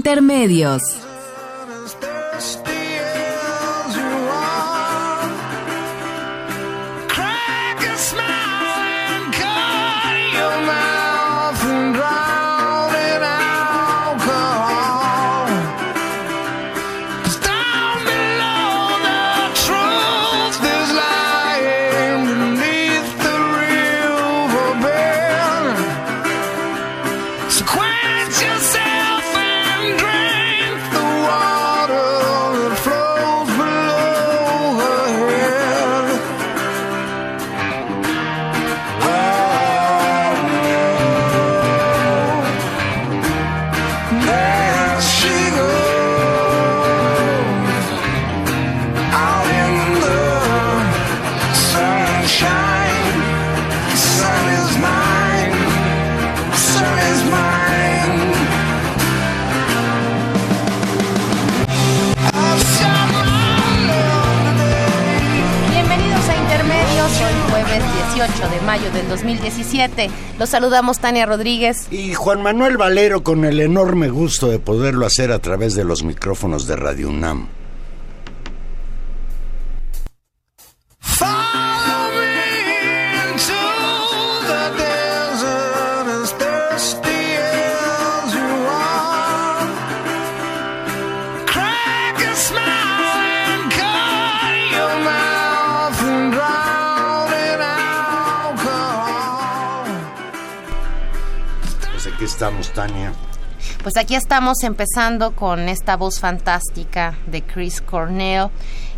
Intermedios. 0.00 1.09
De 68.20 68.60
mayo 68.66 68.90
del 68.92 69.08
2017. 69.08 70.10
Los 70.38 70.50
saludamos 70.50 70.98
Tania 70.98 71.24
Rodríguez. 71.24 71.86
Y 71.90 72.12
Juan 72.12 72.42
Manuel 72.42 72.76
Valero 72.76 73.22
con 73.22 73.44
el 73.46 73.60
enorme 73.60 74.10
gusto 74.10 74.48
de 74.48 74.58
poderlo 74.58 75.06
hacer 75.06 75.32
a 75.32 75.38
través 75.38 75.74
de 75.74 75.84
los 75.84 76.02
micrófonos 76.02 76.66
de 76.66 76.76
Radio 76.76 77.08
UNAM. 77.08 77.48
Pues 103.82 103.96
aquí 103.96 104.14
estamos 104.14 104.62
empezando 104.62 105.34
con 105.34 105.68
esta 105.68 105.96
voz 105.96 106.20
fantástica 106.20 107.14
de 107.26 107.42
Chris 107.42 107.80
Cornell, 107.80 108.48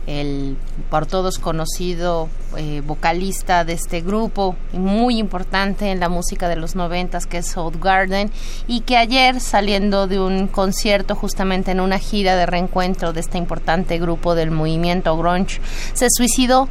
el 0.07 0.57
por 0.91 1.07
todos 1.07 1.39
conocido 1.39 2.29
eh, 2.57 2.83
vocalista 2.85 3.65
de 3.65 3.75
este 3.75 4.01
grupo, 4.01 4.57
muy 4.73 5.19
importante 5.19 5.91
en 5.91 6.01
la 6.01 6.09
música 6.09 6.49
de 6.49 6.57
los 6.57 6.75
noventas, 6.75 7.27
que 7.27 7.39
es 7.39 7.47
South 7.47 7.77
Garden, 7.81 8.33
y 8.67 8.81
que 8.81 8.97
ayer 8.97 9.41
saliendo 9.41 10.09
de 10.09 10.19
un 10.19 10.49
concierto 10.49 11.15
justamente 11.15 11.71
en 11.71 11.81
una 11.81 11.99
gira 11.99 12.35
de 12.35 12.47
reencuentro 12.47 13.13
de 13.13 13.21
este 13.21 13.39
importante 13.39 13.99
grupo 13.99 14.35
del 14.35 14.51
movimiento 14.51 15.17
grunge, 15.17 15.61
se 15.93 16.09
suicidó. 16.11 16.69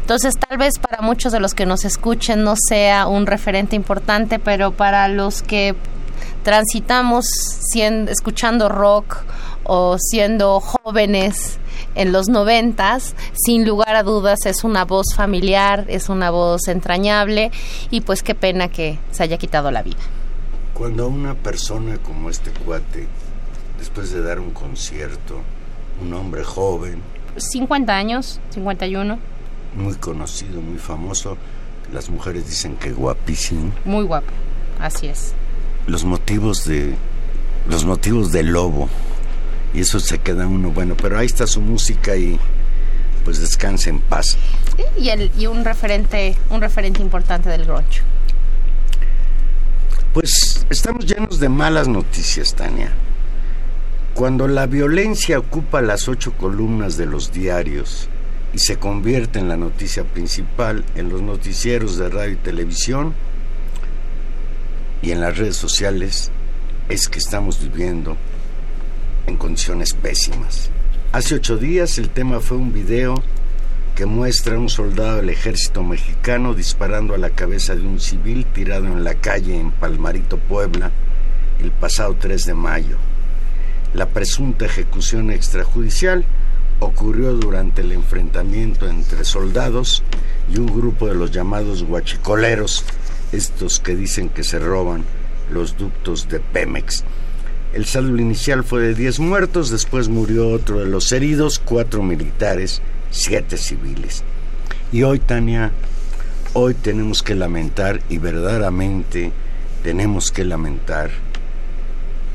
Entonces 0.00 0.34
tal 0.36 0.58
vez 0.58 0.78
para 0.80 1.02
muchos 1.02 1.32
de 1.32 1.40
los 1.40 1.54
que 1.54 1.66
nos 1.66 1.84
escuchen 1.84 2.42
no 2.42 2.54
sea 2.56 3.06
un 3.06 3.26
referente 3.26 3.76
importante, 3.76 4.40
pero 4.40 4.72
para 4.72 5.06
los 5.06 5.42
que 5.42 5.76
transitamos 6.44 7.24
siendo, 7.26 8.12
escuchando 8.12 8.68
rock 8.68 9.16
o 9.64 9.96
siendo 9.98 10.60
jóvenes 10.60 11.58
en 11.96 12.12
los 12.12 12.28
noventas, 12.28 13.16
sin 13.32 13.66
lugar 13.66 13.96
a 13.96 14.02
dudas 14.02 14.40
es 14.44 14.62
una 14.62 14.84
voz 14.84 15.06
familiar, 15.16 15.86
es 15.88 16.08
una 16.08 16.30
voz 16.30 16.68
entrañable 16.68 17.50
y 17.90 18.02
pues 18.02 18.22
qué 18.22 18.34
pena 18.34 18.68
que 18.68 18.98
se 19.10 19.22
haya 19.22 19.38
quitado 19.38 19.70
la 19.70 19.82
vida. 19.82 20.02
Cuando 20.74 21.08
una 21.08 21.34
persona 21.34 21.98
como 21.98 22.30
este 22.30 22.50
cuate, 22.50 23.06
después 23.78 24.12
de 24.12 24.22
dar 24.22 24.38
un 24.38 24.50
concierto, 24.50 25.40
un 26.02 26.12
hombre 26.12 26.44
joven, 26.44 27.00
50 27.36 27.92
años, 27.92 28.38
51, 28.50 29.18
muy 29.76 29.94
conocido, 29.94 30.60
muy 30.60 30.78
famoso, 30.78 31.36
las 31.92 32.10
mujeres 32.10 32.46
dicen 32.46 32.76
que 32.76 32.92
guapísimo. 32.92 33.72
Muy 33.84 34.04
guapo, 34.04 34.30
así 34.78 35.06
es 35.06 35.34
los 35.86 36.04
motivos 36.04 36.64
de 36.64 36.94
los 37.68 37.84
motivos 37.84 38.32
del 38.32 38.48
lobo. 38.48 38.88
Y 39.72 39.80
eso 39.80 39.98
se 40.00 40.18
queda 40.18 40.46
uno 40.46 40.70
bueno 40.70 40.96
pero 40.96 41.18
ahí 41.18 41.26
está 41.26 41.46
su 41.46 41.60
música 41.60 42.16
y 42.16 42.38
pues 43.24 43.40
descanse 43.40 43.90
en 43.90 44.00
paz. 44.00 44.36
Y, 44.98 45.08
el, 45.08 45.30
y 45.38 45.46
un 45.46 45.64
referente 45.64 46.36
un 46.50 46.60
referente 46.60 47.00
importante 47.00 47.48
del 47.48 47.64
grunge 47.64 48.02
pues 50.14 50.64
estamos 50.70 51.06
llenos 51.06 51.40
de 51.40 51.48
malas 51.48 51.88
noticias 51.88 52.54
Tania. 52.54 52.92
Cuando 54.14 54.46
la 54.46 54.66
violencia 54.66 55.40
ocupa 55.40 55.82
las 55.82 56.06
ocho 56.06 56.34
columnas 56.34 56.96
de 56.96 57.06
los 57.06 57.32
diarios 57.32 58.08
y 58.52 58.60
se 58.60 58.76
convierte 58.76 59.40
en 59.40 59.48
la 59.48 59.56
noticia 59.56 60.04
principal 60.04 60.84
en 60.94 61.08
los 61.08 61.20
noticieros 61.20 61.96
de 61.96 62.10
radio 62.10 62.34
y 62.34 62.36
televisión 62.36 63.12
y 65.04 65.12
en 65.12 65.20
las 65.20 65.36
redes 65.36 65.56
sociales 65.56 66.30
es 66.88 67.08
que 67.08 67.18
estamos 67.18 67.60
viviendo 67.60 68.16
en 69.26 69.36
condiciones 69.36 69.92
pésimas. 69.92 70.70
Hace 71.12 71.34
ocho 71.34 71.58
días 71.58 71.98
el 71.98 72.08
tema 72.08 72.40
fue 72.40 72.56
un 72.56 72.72
video 72.72 73.22
que 73.94 74.06
muestra 74.06 74.56
a 74.56 74.58
un 74.58 74.70
soldado 74.70 75.16
del 75.16 75.28
ejército 75.28 75.82
mexicano 75.82 76.54
disparando 76.54 77.14
a 77.14 77.18
la 77.18 77.30
cabeza 77.30 77.74
de 77.74 77.82
un 77.82 78.00
civil 78.00 78.46
tirado 78.46 78.86
en 78.86 79.04
la 79.04 79.14
calle 79.14 79.60
en 79.60 79.72
Palmarito, 79.72 80.38
Puebla, 80.38 80.90
el 81.60 81.70
pasado 81.70 82.16
3 82.18 82.46
de 82.46 82.54
mayo. 82.54 82.96
La 83.92 84.06
presunta 84.06 84.64
ejecución 84.64 85.30
extrajudicial 85.30 86.24
ocurrió 86.80 87.34
durante 87.34 87.82
el 87.82 87.92
enfrentamiento 87.92 88.88
entre 88.88 89.24
soldados 89.24 90.02
y 90.50 90.58
un 90.58 90.66
grupo 90.66 91.06
de 91.06 91.14
los 91.14 91.30
llamados 91.30 91.84
guachicoleros 91.84 92.84
estos 93.34 93.80
que 93.80 93.96
dicen 93.96 94.28
que 94.28 94.44
se 94.44 94.58
roban 94.58 95.04
los 95.50 95.76
ductos 95.76 96.28
de 96.28 96.40
Pemex. 96.40 97.04
El 97.72 97.86
saldo 97.86 98.16
inicial 98.20 98.62
fue 98.62 98.82
de 98.82 98.94
10 98.94 99.20
muertos, 99.20 99.70
después 99.70 100.08
murió 100.08 100.48
otro 100.48 100.78
de 100.78 100.86
los 100.86 101.10
heridos, 101.12 101.58
cuatro 101.58 102.02
militares, 102.02 102.80
siete 103.10 103.56
civiles. 103.56 104.22
Y 104.92 105.02
hoy, 105.02 105.18
Tania, 105.18 105.72
hoy 106.52 106.74
tenemos 106.74 107.22
que 107.22 107.34
lamentar, 107.34 108.00
y 108.08 108.18
verdaderamente 108.18 109.32
tenemos 109.82 110.30
que 110.30 110.44
lamentar, 110.44 111.10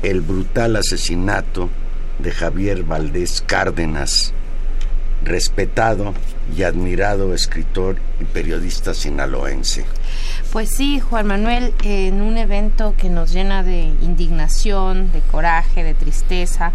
el 0.02 0.20
brutal 0.20 0.76
asesinato 0.76 1.70
de 2.18 2.32
Javier 2.32 2.84
Valdés 2.84 3.42
Cárdenas, 3.46 4.34
respetado 5.24 6.14
y 6.56 6.62
admirado 6.64 7.34
escritor 7.34 7.96
y 8.20 8.24
periodista 8.24 8.94
sinaloense. 8.94 9.84
Pues 10.52 10.70
sí, 10.70 11.00
Juan 11.00 11.26
Manuel, 11.26 11.72
en 11.82 12.22
un 12.22 12.36
evento 12.36 12.94
que 12.96 13.08
nos 13.08 13.32
llena 13.32 13.62
de 13.62 13.82
indignación, 14.02 15.12
de 15.12 15.20
coraje, 15.20 15.84
de 15.84 15.94
tristeza 15.94 16.72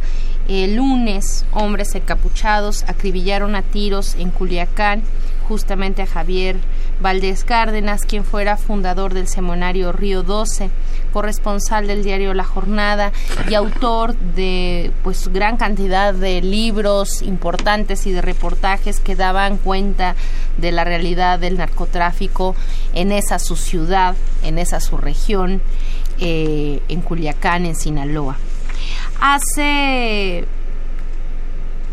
El 0.47 0.75
lunes, 0.75 1.45
hombres 1.51 1.95
encapuchados 1.95 2.83
acribillaron 2.87 3.55
a 3.55 3.63
tiros 3.63 4.15
en 4.15 4.29
Culiacán 4.29 5.03
justamente 5.47 6.01
a 6.01 6.07
Javier 6.07 6.57
Valdés 7.01 7.43
Cárdenas, 7.43 8.01
quien 8.01 8.23
fuera 8.23 8.57
fundador 8.57 9.13
del 9.13 9.27
semanario 9.27 9.91
Río 9.91 10.23
12, 10.23 10.69
corresponsal 11.13 11.87
del 11.87 12.03
diario 12.03 12.33
La 12.33 12.43
Jornada 12.43 13.11
y 13.49 13.53
autor 13.53 14.15
de 14.15 14.91
pues 15.03 15.27
gran 15.29 15.57
cantidad 15.57 16.13
de 16.13 16.41
libros 16.41 17.21
importantes 17.21 18.07
y 18.07 18.11
de 18.11 18.21
reportajes 18.21 18.99
que 18.99 19.15
daban 19.15 19.57
cuenta 19.57 20.15
de 20.57 20.71
la 20.71 20.83
realidad 20.83 21.39
del 21.39 21.57
narcotráfico 21.57 22.55
en 22.93 23.11
esa 23.11 23.39
su 23.39 23.55
ciudad, 23.55 24.15
en 24.43 24.57
esa 24.57 24.79
su 24.79 24.97
región, 24.97 25.61
eh, 26.19 26.81
en 26.87 27.01
Culiacán, 27.01 27.65
en 27.65 27.75
Sinaloa. 27.75 28.37
Hace 29.19 30.45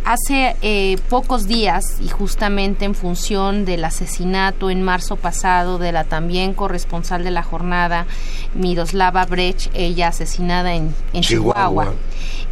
Hace 0.05 0.57
eh, 0.63 0.99
pocos 1.09 1.47
días, 1.47 1.99
y 2.01 2.09
justamente 2.09 2.85
en 2.85 2.97
función 2.97 3.65
del 3.65 3.85
asesinato 3.85 4.69
en 4.69 4.83
marzo 4.83 5.15
pasado 5.15 5.79
de 5.79 5.93
la 5.93 6.03
también 6.03 6.55
corresponsal 6.55 7.23
de 7.23 7.31
la 7.31 7.45
jornada, 7.45 8.07
Miroslava 8.55 9.25
Brecht, 9.27 9.71
ella 9.75 10.09
asesinada 10.09 10.75
en, 10.75 10.93
Chihuahua, 11.21 11.95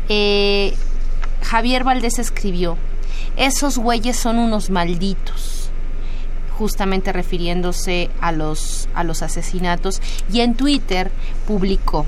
eh, 0.09 0.75
Javier 1.43 1.83
Valdés 1.83 2.21
escribió, 2.21 2.77
esos 3.37 3.79
güeyes 3.79 4.17
son 4.17 4.39
unos 4.39 4.71
malditos 4.71 5.71
justamente 6.57 7.13
refiriéndose 7.13 8.11
a 8.21 8.31
los, 8.31 8.89
a 8.95 9.03
los 9.03 9.23
asesinatos, 9.23 10.01
y 10.33 10.41
en 10.41 10.55
Twitter 10.55 11.11
publicó, 11.49 12.07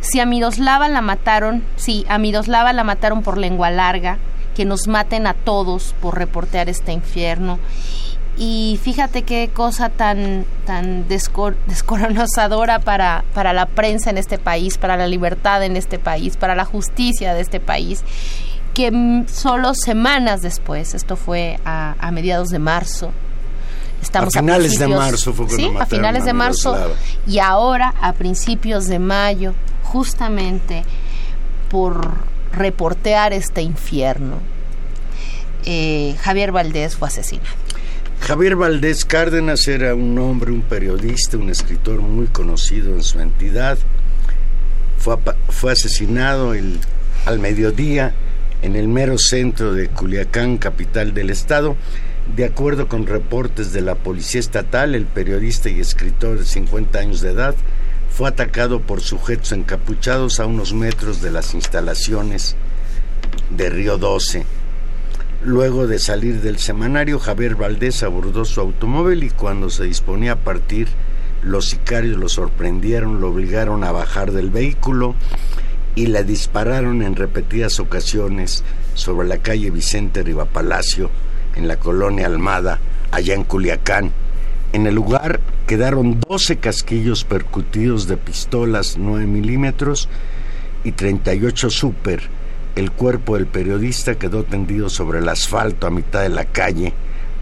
si 0.00 0.20
a 0.20 0.26
Miroslava 0.26 0.88
la 0.88 1.00
mataron, 1.00 1.64
sí, 1.76 2.04
a 2.08 2.18
Miroslava 2.18 2.74
la 2.74 2.84
mataron 2.84 3.22
por 3.22 3.38
lengua 3.38 3.70
larga, 3.70 4.18
que 4.58 4.64
nos 4.64 4.88
maten 4.88 5.28
a 5.28 5.34
todos 5.34 5.94
por 6.02 6.18
reportear 6.18 6.68
este 6.68 6.90
infierno. 6.90 7.60
Y 8.36 8.80
fíjate 8.82 9.22
qué 9.22 9.50
cosa 9.54 9.88
tan, 9.88 10.46
tan 10.66 11.06
descoronazadora 11.06 12.80
para, 12.80 13.22
para 13.34 13.52
la 13.52 13.66
prensa 13.66 14.10
en 14.10 14.18
este 14.18 14.36
país, 14.36 14.76
para 14.76 14.96
la 14.96 15.06
libertad 15.06 15.62
en 15.62 15.76
este 15.76 16.00
país, 16.00 16.36
para 16.36 16.56
la 16.56 16.64
justicia 16.64 17.34
de 17.34 17.40
este 17.40 17.60
país, 17.60 18.02
que 18.74 19.24
solo 19.32 19.74
semanas 19.74 20.40
después, 20.40 20.92
esto 20.92 21.14
fue 21.14 21.60
a, 21.64 22.10
mediados 22.10 22.48
de 22.48 22.58
marzo, 22.58 23.12
Estamos 24.02 24.34
a 24.34 24.40
finales 24.40 24.76
de 24.76 24.88
marzo 24.88 25.32
fue 25.32 25.48
sí, 25.50 25.70
a 25.78 25.86
finales 25.86 26.24
de 26.24 26.32
marzo 26.32 26.76
y 27.28 27.38
ahora 27.38 27.94
a 28.00 28.12
principios 28.12 28.86
de 28.86 28.98
mayo 28.98 29.54
justamente 29.84 30.84
por 31.68 32.37
reportear 32.58 33.32
este 33.32 33.62
infierno, 33.62 34.38
eh, 35.64 36.16
Javier 36.20 36.52
Valdés 36.52 36.96
fue 36.96 37.08
asesinado. 37.08 37.48
Javier 38.20 38.56
Valdés 38.56 39.04
Cárdenas 39.04 39.66
era 39.68 39.94
un 39.94 40.18
hombre, 40.18 40.50
un 40.50 40.62
periodista, 40.62 41.36
un 41.38 41.50
escritor 41.50 42.00
muy 42.00 42.26
conocido 42.26 42.94
en 42.94 43.02
su 43.02 43.20
entidad. 43.20 43.78
Fue, 44.98 45.72
asesinado 45.72 46.52
al 47.24 47.38
mediodía 47.38 48.14
en 48.60 48.76
el 48.76 48.88
mero 48.88 49.16
centro 49.16 49.72
de 49.72 49.88
Culiacán, 49.88 50.58
capital 50.58 51.14
del 51.14 51.30
estado. 51.30 51.76
De 52.36 52.44
acuerdo 52.44 52.88
con 52.88 53.06
reportes 53.06 53.72
de 53.72 53.80
la 53.80 53.94
Policía 53.94 54.40
Estatal, 54.40 54.94
el 54.94 55.06
periodista 55.06 55.70
y 55.70 55.80
escritor 55.80 56.38
de 56.38 56.44
50 56.44 56.98
años 56.98 57.20
de 57.22 57.30
edad 57.30 57.54
fue 58.18 58.30
atacado 58.30 58.80
por 58.80 59.00
sujetos 59.00 59.52
encapuchados 59.52 60.40
a 60.40 60.46
unos 60.46 60.74
metros 60.74 61.22
de 61.22 61.30
las 61.30 61.54
instalaciones 61.54 62.56
de 63.50 63.70
Río 63.70 63.96
12. 63.96 64.44
Luego 65.44 65.86
de 65.86 66.00
salir 66.00 66.40
del 66.40 66.58
semanario, 66.58 67.20
Javier 67.20 67.54
Valdés 67.54 68.02
abordó 68.02 68.44
su 68.44 68.60
automóvil 68.60 69.22
y 69.22 69.30
cuando 69.30 69.70
se 69.70 69.84
disponía 69.84 70.32
a 70.32 70.36
partir, 70.40 70.88
los 71.44 71.68
sicarios 71.68 72.16
lo 72.16 72.28
sorprendieron, 72.28 73.20
lo 73.20 73.28
obligaron 73.28 73.84
a 73.84 73.92
bajar 73.92 74.32
del 74.32 74.50
vehículo 74.50 75.14
y 75.94 76.06
le 76.06 76.24
dispararon 76.24 77.02
en 77.02 77.14
repetidas 77.14 77.78
ocasiones 77.78 78.64
sobre 78.94 79.28
la 79.28 79.38
calle 79.38 79.70
Vicente 79.70 80.24
Rivapalacio, 80.24 81.08
en 81.54 81.68
la 81.68 81.76
colonia 81.76 82.26
Almada, 82.26 82.80
allá 83.12 83.34
en 83.34 83.44
Culiacán. 83.44 84.10
En 84.72 84.88
el 84.88 84.96
lugar 84.96 85.38
quedaron 85.68 86.18
12 86.26 86.56
casquillos 86.56 87.24
percutidos 87.24 88.08
de 88.08 88.16
pistolas 88.16 88.96
9 88.96 89.26
milímetros 89.26 90.08
y 90.82 90.92
38 90.92 91.68
super. 91.68 92.22
El 92.74 92.90
cuerpo 92.90 93.34
del 93.36 93.46
periodista 93.46 94.14
quedó 94.14 94.44
tendido 94.44 94.88
sobre 94.88 95.18
el 95.18 95.28
asfalto 95.28 95.86
a 95.86 95.90
mitad 95.90 96.22
de 96.22 96.30
la 96.30 96.46
calle, 96.46 96.94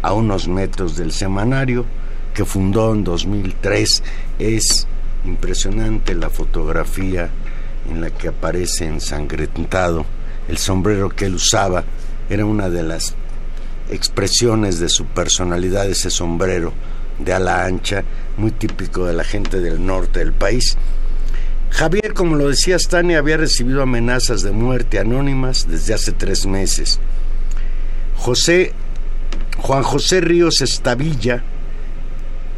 a 0.02 0.12
unos 0.12 0.49
metros 0.49 0.96
del 0.96 1.12
semanario 1.12 1.87
que 2.34 2.44
fundó 2.44 2.93
en 2.93 3.05
2003. 3.05 4.02
Es 4.40 4.88
impresionante 5.25 6.17
la 6.17 6.28
fotografía 6.28 7.31
en 7.88 8.00
la 8.00 8.11
que 8.11 8.26
aparece 8.26 8.87
ensangrentado. 8.87 10.05
El 10.49 10.58
sombrero 10.58 11.11
que 11.11 11.26
él 11.26 11.37
usaba 11.37 11.84
era 12.28 12.44
una 12.44 12.70
de 12.70 12.82
las 12.82 13.14
expresiones 13.88 14.81
de 14.81 14.88
su 14.88 15.05
personalidad, 15.05 15.88
ese 15.88 16.11
sombrero 16.11 16.73
de 17.18 17.32
ala 17.32 17.64
ancha, 17.64 18.04
muy 18.36 18.50
típico 18.50 19.06
de 19.06 19.14
la 19.14 19.24
gente 19.24 19.60
del 19.60 19.84
norte 19.84 20.20
del 20.20 20.32
país. 20.32 20.76
Javier, 21.70 22.14
como 22.14 22.36
lo 22.36 22.48
decía 22.48 22.78
Stani, 22.78 23.14
había 23.14 23.36
recibido 23.36 23.82
amenazas 23.82 24.42
de 24.42 24.52
muerte 24.52 24.98
anónimas 24.98 25.68
desde 25.68 25.94
hace 25.94 26.12
tres 26.12 26.46
meses. 26.46 26.98
José, 28.16 28.72
Juan 29.58 29.82
José 29.82 30.20
Ríos 30.20 30.62
Estavilla, 30.62 31.42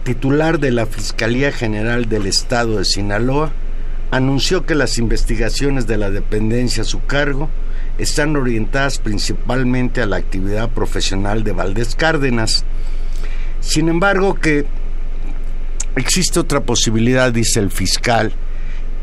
titular 0.05 0.59
de 0.61 0.71
la 0.71 0.87
Fiscalía 0.87 1.53
General 1.53 2.09
del 2.09 2.27
Estado 2.27 2.79
de 2.79 2.85
Sinaloa, 2.85 3.53
anunció 4.11 4.65
que 4.65 4.75
las 4.75 4.99
investigaciones 4.99 5.87
de 5.87 5.99
la 5.99 6.11
dependencia 6.11 6.83
a 6.83 6.87
su 6.87 7.05
cargo 7.05 7.49
están 7.99 8.37
orientadas 8.37 8.99
principalmente 8.99 10.01
a 10.01 10.07
la 10.07 10.17
actividad 10.17 10.71
profesional 10.71 11.43
de 11.43 11.53
Valdés 11.53 11.95
Cárdenas, 11.95 12.65
sin 13.61 13.89
embargo, 13.89 14.35
que 14.35 14.67
existe 15.97 16.41
otra 16.41 16.61
posibilidad, 16.61 17.33
dice 17.33 17.61
el 17.61 17.71
fiscal, 17.71 18.33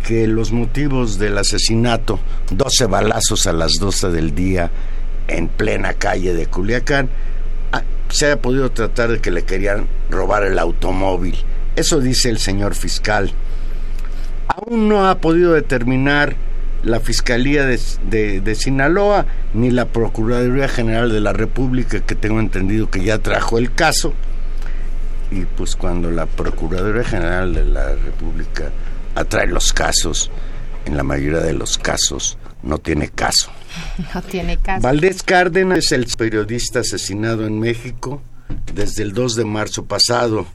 que 0.08 0.28
los 0.28 0.52
motivos 0.52 1.18
del 1.18 1.38
asesinato, 1.38 2.20
12 2.52 2.86
balazos 2.86 3.48
a 3.48 3.54
las 3.54 3.74
12 3.80 4.12
del 4.12 4.36
día 4.36 4.70
en 5.28 5.48
plena 5.48 5.94
calle 5.94 6.34
de 6.34 6.46
Culiacán, 6.46 7.10
ah, 7.72 7.82
se 8.10 8.28
haya 8.28 8.42
podido 8.42 8.72
tratar 8.72 9.10
de 9.10 9.20
que 9.20 9.32
le 9.32 9.44
querían 9.44 9.88
robar 10.10 10.44
el 10.44 10.60
automóvil. 10.60 11.36
Eso 11.76 12.00
dice 12.00 12.30
el 12.30 12.38
señor 12.38 12.76
fiscal. 12.76 13.32
Aún 14.48 14.88
no 14.88 15.10
ha 15.10 15.16
podido 15.16 15.54
determinar 15.54 16.36
la 16.84 17.00
Fiscalía 17.00 17.66
de, 17.66 18.42
de, 18.42 18.56
Sinaloa 18.56 19.26
ni 19.56 19.72
la 19.72 19.86
Procuraduría 19.86 20.68
General 20.68 21.12
de 21.12 21.20
la 21.20 21.34
República, 21.34 22.00
que 22.00 22.14
tengo 22.14 22.40
entendido 22.40 22.92
que 22.92 23.04
ya 23.04 23.18
trajo 23.18 23.58
el 23.58 23.74
caso, 23.74 24.14
y 25.32 25.46
pues 25.46 25.76
cuando 25.76 26.12
la 26.12 26.26
Procuraduría 26.26 27.04
General 27.04 27.54
de 27.54 27.66
la 27.66 27.96
República 27.96 28.72
atrae 29.16 29.48
los 29.48 29.74
casos, 29.74 30.32
en 30.86 30.98
la 30.98 31.04
mayoría 31.04 31.40
de 31.40 31.54
los 31.54 31.78
casos 31.78 32.38
no 32.64 32.80
tiene 32.80 33.10
caso. 33.10 33.52
No 34.14 34.22
tiene 34.22 34.58
caso. 34.58 34.82
Valdés 34.82 35.22
Cárdenas 35.22 35.80
es 35.80 35.92
el 35.92 36.06
periodista 36.18 36.80
asesinado 36.80 37.46
en 37.46 37.60
México 37.60 38.22
desde 38.74 39.04
el 39.04 39.14
2 39.14 39.36
de 39.36 39.46
marzo 39.46 39.86
pasado. 39.86 40.46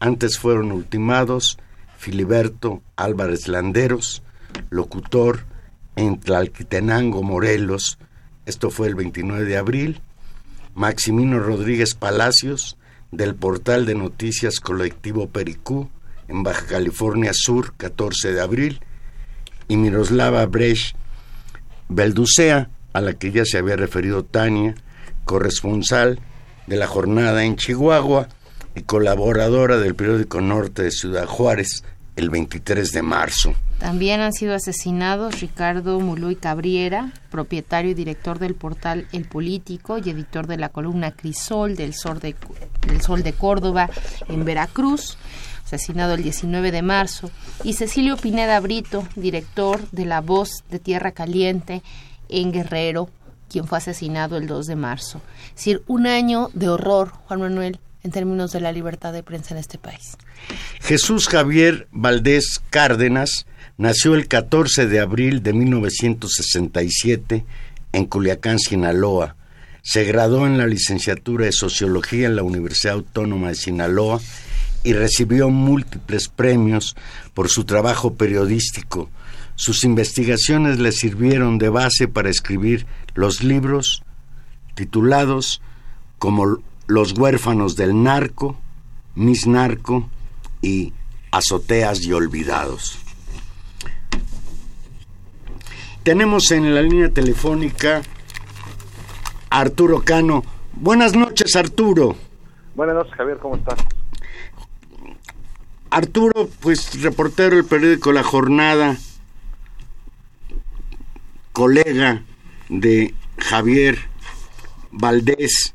Antes 0.00 0.38
fueron 0.38 0.72
ultimados 0.72 1.58
Filiberto 1.96 2.82
Álvarez 2.96 3.48
Landeros, 3.48 4.22
locutor 4.70 5.44
en 5.96 6.20
Tlalquitenango, 6.20 7.22
Morelos. 7.22 7.98
Esto 8.44 8.70
fue 8.70 8.88
el 8.88 8.94
29 8.94 9.44
de 9.44 9.56
abril. 9.56 10.00
Maximino 10.74 11.38
Rodríguez 11.38 11.94
Palacios, 11.94 12.76
del 13.16 13.34
portal 13.34 13.86
de 13.86 13.94
noticias 13.94 14.60
colectivo 14.60 15.28
Pericú 15.28 15.88
en 16.28 16.42
Baja 16.42 16.66
California 16.66 17.32
Sur, 17.32 17.74
14 17.76 18.32
de 18.32 18.40
abril, 18.40 18.80
y 19.68 19.76
Miroslava 19.76 20.44
Brecht 20.46 20.96
Belducea, 21.88 22.70
a 22.92 23.00
la 23.00 23.14
que 23.14 23.30
ya 23.30 23.44
se 23.44 23.58
había 23.58 23.76
referido 23.76 24.24
Tania, 24.24 24.74
corresponsal 25.24 26.20
de 26.66 26.76
la 26.76 26.86
jornada 26.86 27.44
en 27.44 27.56
Chihuahua 27.56 28.28
y 28.74 28.82
colaboradora 28.82 29.78
del 29.78 29.94
periódico 29.94 30.40
Norte 30.40 30.82
de 30.82 30.90
Ciudad 30.90 31.26
Juárez, 31.26 31.84
el 32.16 32.30
23 32.30 32.92
de 32.92 33.02
marzo. 33.02 33.54
También 33.78 34.20
han 34.20 34.32
sido 34.32 34.54
asesinados 34.54 35.40
Ricardo 35.40 36.00
Muluy 36.00 36.36
Cabriera, 36.36 37.12
propietario 37.30 37.90
y 37.90 37.94
director 37.94 38.38
del 38.38 38.54
portal 38.54 39.06
El 39.12 39.24
Político 39.24 39.98
y 39.98 40.10
editor 40.10 40.46
de 40.46 40.56
la 40.56 40.68
columna 40.68 41.10
Crisol 41.10 41.76
del 41.76 41.92
Sol 41.92 42.20
de, 42.20 42.36
Sol 43.00 43.22
de 43.22 43.32
Córdoba 43.32 43.90
en 44.28 44.44
Veracruz, 44.44 45.18
asesinado 45.64 46.14
el 46.14 46.22
19 46.22 46.70
de 46.70 46.82
marzo, 46.82 47.30
y 47.64 47.72
Cecilio 47.72 48.16
Pineda 48.16 48.60
Brito, 48.60 49.06
director 49.16 49.80
de 49.90 50.04
La 50.04 50.20
Voz 50.20 50.64
de 50.70 50.78
Tierra 50.78 51.12
Caliente 51.12 51.82
en 52.28 52.52
Guerrero, 52.52 53.10
quien 53.50 53.66
fue 53.66 53.78
asesinado 53.78 54.36
el 54.36 54.46
2 54.46 54.66
de 54.66 54.76
marzo. 54.76 55.20
Es 55.48 55.56
decir, 55.56 55.82
un 55.86 56.06
año 56.06 56.50
de 56.54 56.68
horror, 56.68 57.10
Juan 57.26 57.40
Manuel, 57.40 57.80
en 58.04 58.10
términos 58.10 58.52
de 58.52 58.60
la 58.60 58.70
libertad 58.70 59.12
de 59.12 59.22
prensa 59.22 59.54
en 59.54 59.60
este 59.60 59.78
país. 59.78 60.16
Jesús 60.80 61.26
Javier 61.26 61.88
Valdés 61.90 62.60
Cárdenas 62.70 63.46
nació 63.78 64.14
el 64.14 64.28
14 64.28 64.86
de 64.86 65.00
abril 65.00 65.42
de 65.42 65.54
1967 65.54 67.44
en 67.92 68.04
Culiacán, 68.04 68.58
Sinaloa. 68.58 69.36
Se 69.82 70.04
graduó 70.04 70.46
en 70.46 70.58
la 70.58 70.66
licenciatura 70.66 71.46
de 71.46 71.52
Sociología 71.52 72.26
en 72.26 72.36
la 72.36 72.42
Universidad 72.42 72.94
Autónoma 72.94 73.48
de 73.48 73.54
Sinaloa 73.54 74.20
y 74.82 74.92
recibió 74.92 75.48
múltiples 75.48 76.28
premios 76.28 76.94
por 77.32 77.48
su 77.48 77.64
trabajo 77.64 78.14
periodístico. 78.14 79.08
Sus 79.56 79.82
investigaciones 79.82 80.78
le 80.78 80.92
sirvieron 80.92 81.56
de 81.56 81.70
base 81.70 82.06
para 82.06 82.28
escribir 82.28 82.86
los 83.14 83.42
libros 83.42 84.02
titulados 84.74 85.62
como 86.18 86.58
Los 86.86 87.12
huérfanos 87.18 87.76
del 87.76 88.02
narco, 88.02 88.56
Mis 89.14 89.46
narco 89.46 90.08
y 90.60 90.92
Azoteas 91.30 92.02
y 92.02 92.12
olvidados. 92.12 92.98
Tenemos 96.02 96.50
en 96.50 96.74
la 96.74 96.82
línea 96.82 97.08
telefónica 97.08 98.02
a 99.48 99.60
Arturo 99.60 100.02
Cano. 100.04 100.44
Buenas 100.74 101.14
noches, 101.14 101.56
Arturo. 101.56 102.16
Buenas 102.74 102.96
noches, 102.96 103.14
Javier, 103.14 103.38
¿cómo 103.38 103.56
estás? 103.56 103.78
Arturo, 105.90 106.48
pues 106.60 107.00
reportero 107.00 107.56
del 107.56 107.64
periódico 107.64 108.12
La 108.12 108.22
Jornada, 108.22 108.96
colega 111.52 112.22
de 112.68 113.14
Javier 113.38 113.98
Valdés. 114.90 115.72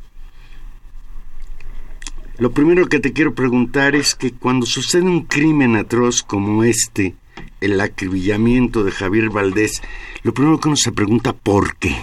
Lo 2.40 2.52
primero 2.52 2.88
que 2.88 3.02
te 3.02 3.12
quiero 3.12 3.36
preguntar 3.36 3.96
es 3.96 4.16
que 4.16 4.32
cuando 4.32 4.66
sucede 4.66 5.04
un 5.04 5.26
crimen 5.26 5.76
atroz 5.76 6.24
como 6.24 6.64
este, 6.64 7.16
el 7.60 7.82
acribillamiento 7.82 8.86
de 8.86 8.92
Javier 8.92 9.30
Valdés, 9.30 9.82
lo 10.24 10.34
primero 10.34 10.58
que 10.58 10.70
uno 10.70 10.78
se 10.78 10.94
pregunta, 10.94 11.34
¿por 11.34 11.76
qué? 11.76 11.98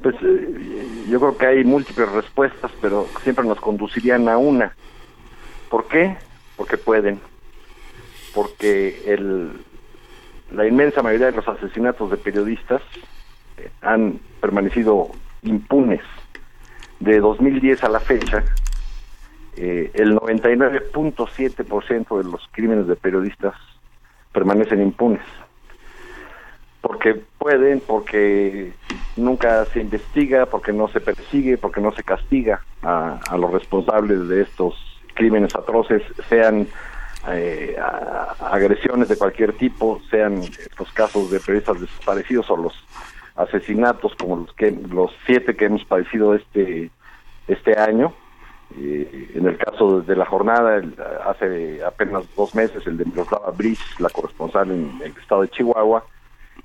Pues 0.00 0.16
eh, 0.22 1.04
yo 1.10 1.20
creo 1.20 1.36
que 1.36 1.46
hay 1.46 1.64
múltiples 1.64 2.10
respuestas, 2.10 2.70
pero 2.80 3.06
siempre 3.22 3.44
nos 3.44 3.60
conducirían 3.60 4.26
a 4.30 4.38
una. 4.38 4.74
¿Por 5.68 5.86
qué? 5.86 6.16
Porque 6.56 6.78
pueden. 6.78 7.20
Porque 8.34 9.02
el, 9.04 9.52
la 10.50 10.66
inmensa 10.66 11.02
mayoría 11.02 11.26
de 11.26 11.36
los 11.36 11.46
asesinatos 11.46 12.10
de 12.10 12.16
periodistas 12.16 12.80
eh, 13.58 13.68
han 13.82 14.18
permanecido 14.40 15.10
impunes. 15.42 16.00
De 17.02 17.18
2010 17.18 17.82
a 17.82 17.88
la 17.88 17.98
fecha, 17.98 18.44
eh, 19.56 19.90
el 19.94 20.14
99.7% 20.14 22.16
de 22.16 22.30
los 22.30 22.48
crímenes 22.52 22.86
de 22.86 22.94
periodistas 22.94 23.56
permanecen 24.32 24.80
impunes. 24.80 25.24
Porque 26.80 27.20
pueden, 27.38 27.80
porque 27.80 28.72
nunca 29.16 29.64
se 29.64 29.80
investiga, 29.80 30.46
porque 30.46 30.72
no 30.72 30.86
se 30.86 31.00
persigue, 31.00 31.58
porque 31.58 31.80
no 31.80 31.90
se 31.90 32.04
castiga 32.04 32.62
a, 32.82 33.18
a 33.28 33.36
los 33.36 33.50
responsables 33.50 34.28
de 34.28 34.42
estos 34.42 34.76
crímenes 35.14 35.56
atroces, 35.56 36.04
sean 36.28 36.68
eh, 37.30 37.76
agresiones 38.38 39.08
de 39.08 39.18
cualquier 39.18 39.54
tipo, 39.54 40.00
sean 40.08 40.38
estos 40.38 40.92
casos 40.92 41.32
de 41.32 41.40
periodistas 41.40 41.80
desaparecidos 41.80 42.48
o 42.48 42.56
los 42.56 42.74
asesinatos 43.36 44.14
como 44.16 44.36
los 44.36 44.52
que 44.54 44.70
los 44.70 45.10
siete 45.26 45.56
que 45.56 45.66
hemos 45.66 45.84
padecido 45.84 46.34
este 46.34 46.90
este 47.48 47.78
año. 47.78 48.12
Eh, 48.78 49.32
en 49.34 49.46
el 49.46 49.58
caso 49.58 50.00
de 50.00 50.16
la 50.16 50.24
jornada, 50.24 50.80
hace 51.26 51.84
apenas 51.84 52.24
dos 52.34 52.54
meses, 52.54 52.86
el 52.86 52.96
de 52.96 53.04
Miroslava 53.04 53.50
Brice, 53.50 53.84
la 53.98 54.08
corresponsal 54.08 54.70
en 54.70 54.98
el 55.04 55.12
estado 55.12 55.42
de 55.42 55.50
Chihuahua, 55.50 56.04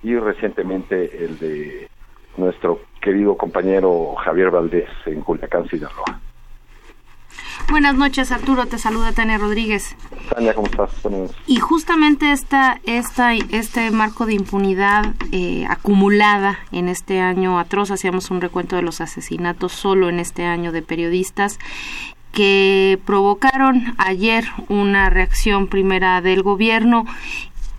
y 0.03 0.15
recientemente 0.15 1.25
el 1.25 1.37
de 1.37 1.89
nuestro 2.37 2.79
querido 3.01 3.35
compañero 3.35 4.15
Javier 4.23 4.51
Valdés 4.51 4.89
en 5.05 5.21
Culiacán, 5.21 5.67
Sinaloa. 5.67 6.21
Buenas 7.69 7.95
noches, 7.95 8.31
Arturo. 8.31 8.65
Te 8.65 8.77
saluda 8.77 9.11
Tania 9.11 9.37
Rodríguez. 9.37 9.95
Tania, 10.33 10.53
¿cómo 10.53 10.67
estás? 10.67 10.91
Y 11.45 11.57
justamente 11.57 12.31
esta, 12.31 12.79
esta, 12.85 13.33
este 13.33 13.91
marco 13.91 14.25
de 14.25 14.33
impunidad 14.33 15.13
eh, 15.31 15.65
acumulada 15.69 16.59
en 16.71 16.89
este 16.89 17.19
año 17.19 17.59
atroz, 17.59 17.91
hacíamos 17.91 18.31
un 18.31 18.41
recuento 18.41 18.75
de 18.75 18.81
los 18.81 19.01
asesinatos 19.01 19.73
solo 19.73 20.09
en 20.09 20.19
este 20.19 20.45
año 20.45 20.71
de 20.71 20.81
periodistas 20.81 21.59
que 22.31 22.99
provocaron 23.05 23.95
ayer 23.97 24.45
una 24.69 25.09
reacción 25.09 25.67
primera 25.67 26.21
del 26.21 26.43
gobierno 26.43 27.05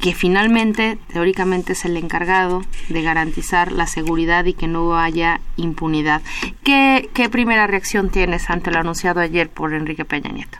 que 0.01 0.15
finalmente, 0.15 0.99
teóricamente, 1.13 1.73
es 1.73 1.85
el 1.85 1.97
encargado 1.97 2.63
de 2.89 3.03
garantizar 3.03 3.73
la 3.73 3.87
seguridad 3.87 4.45
y 4.45 4.55
que 4.55 4.69
no 4.69 4.97
haya 4.97 5.41
impunidad. 5.57 6.23
¿Qué, 6.65 7.11
qué 7.15 7.29
primera 7.29 7.67
reacción 7.67 8.11
tienes 8.11 8.49
ante 8.51 8.71
lo 8.71 8.79
anunciado 8.79 9.21
ayer 9.21 9.49
por 9.49 9.75
Enrique 9.75 10.05
Peña 10.05 10.31
Nieto? 10.31 10.59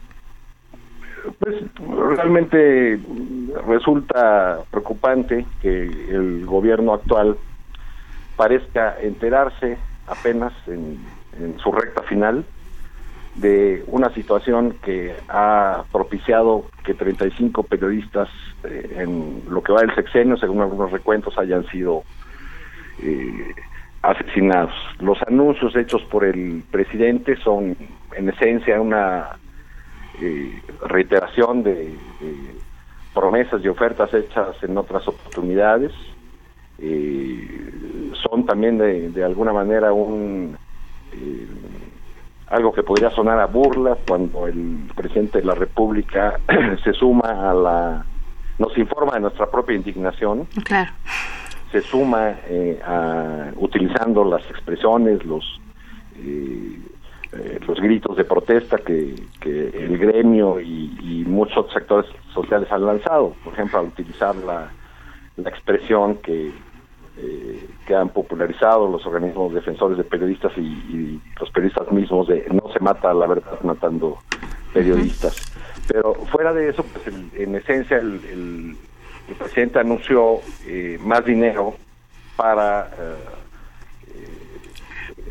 Pues 1.39 1.57
realmente 2.17 2.99
resulta 3.67 4.61
preocupante 4.71 5.47
que 5.61 5.83
el 5.83 6.47
gobierno 6.47 6.95
actual 6.95 7.37
parezca 8.37 8.97
enterarse 9.01 9.79
apenas 10.07 10.53
en, 10.67 10.99
en 11.39 11.59
su 11.59 11.71
recta 11.71 12.03
final 12.03 12.45
de 13.41 13.85
una 13.87 14.13
situación 14.15 14.75
que 14.83 15.15
ha 15.29 15.85
propiciado 15.93 16.65
que 16.85 16.95
35 16.95 17.63
periodistas 17.63 18.29
eh, 18.65 18.97
en 18.99 19.43
lo 19.49 19.63
que 19.63 19.73
va 19.73 19.83
del 19.83 19.95
sexenio, 19.95 20.37
según 20.37 20.61
algunos 20.61 20.91
recuentos, 20.91 21.39
hayan 21.39 21.65
sido 21.69 22.03
eh, 23.01 23.55
asesinados. 24.03 24.75
Los 24.99 25.19
anuncios 25.23 25.77
hechos 25.77 26.03
por 26.05 26.25
el 26.25 26.65
presidente 26.71 27.37
son 27.37 27.77
en 28.17 28.29
esencia 28.29 28.81
una 28.81 29.39
eh, 30.21 30.61
reiteración 30.89 31.63
de, 31.63 31.95
promesas 33.15 33.63
y 33.65 33.69
ofertas 33.69 34.13
hechas 34.15 34.57
en 34.63 34.77
otras 34.77 35.07
oportunidades. 35.07 35.93
son 38.23 38.47
también 38.47 38.79
de, 38.79 39.11
de 39.11 39.25
alguna 39.25 39.53
manera 39.53 39.93
un 39.93 40.57
algo 42.51 42.73
que 42.73 42.83
podría 42.83 43.11
sonar 43.11 43.39
a 43.39 43.47
burla 43.47 43.97
cuando 44.07 44.47
el 44.47 44.91
presidente 44.95 45.39
de 45.39 45.45
la 45.45 45.55
República 45.55 46.41
se 46.85 46.93
suma 46.93 47.51
a 47.51 47.55
la 47.55 48.05
nos 48.59 48.77
informa 48.77 49.15
de 49.15 49.21
nuestra 49.21 49.47
propia 49.47 49.77
indignación. 49.77 50.47
Claro. 50.65 50.91
Se 51.71 51.81
suma 51.81 52.35
eh, 52.49 52.81
a 52.85 53.53
utilizando 53.57 54.25
las 54.25 54.43
expresiones 54.51 55.25
los 55.25 55.61
eh, 56.17 56.79
eh, 57.33 57.61
los 57.67 57.79
gritos 57.79 58.17
de 58.17 58.25
protesta 58.25 58.79
que, 58.79 59.15
que 59.41 59.69
el 59.69 59.99
gremio 59.99 60.61
y, 60.61 60.97
y, 61.03 61.25
muchos 61.27 61.59
otros 61.59 61.75
sectores 61.75 62.11
sociales 62.33 62.73
han 62.73 62.87
lanzado. 62.87 63.35
Por 63.45 63.53
ejemplo 63.53 63.79
al 63.79 63.87
utilizar 63.87 64.35
la, 64.35 64.71
la 65.37 65.51
expresión 65.51 66.17
que 66.17 66.51
eh, 67.21 67.69
que 67.87 67.95
han 67.95 68.11
popularizado 68.11 68.89
los 68.89 69.05
organismos 69.07 69.53
defensores 69.53 69.99
de 69.99 70.05
periodistas 70.05 70.53
y, 70.57 71.21
los 71.41 71.51
periodistas 71.51 71.91
mismos 71.93 72.29
de 72.29 72.47
no 72.51 72.73
se 72.73 72.81
mata 72.81 73.13
la 73.13 73.27
verdad 73.27 73.61
matando 73.63 74.19
periodistas. 74.73 75.37
Pero 75.89 76.15
fuera 76.15 76.53
de 76.53 76.69
eso, 76.69 76.85
pues 76.85 77.07
en 77.35 77.55
esencia 77.55 77.99
el, 77.99 78.77
presidente 79.39 79.79
anunció 79.79 80.41
eh, 80.67 80.99
más 81.03 81.25
dinero 81.25 81.75
para... 82.37 82.91
Eh, 82.99 83.39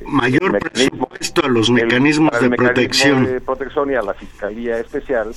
Mayor 0.05 0.59
presupuesto 0.59 1.45
a 1.45 1.49
los 1.49 1.69
mecanismos 1.69 2.39
de 2.39 2.49
protección. 2.49 3.25
de 3.25 3.41
protección 3.41 3.91
y 3.91 3.95
a 3.95 4.01
la 4.01 4.13
Fiscalía 4.13 4.79
Especial. 4.79 5.33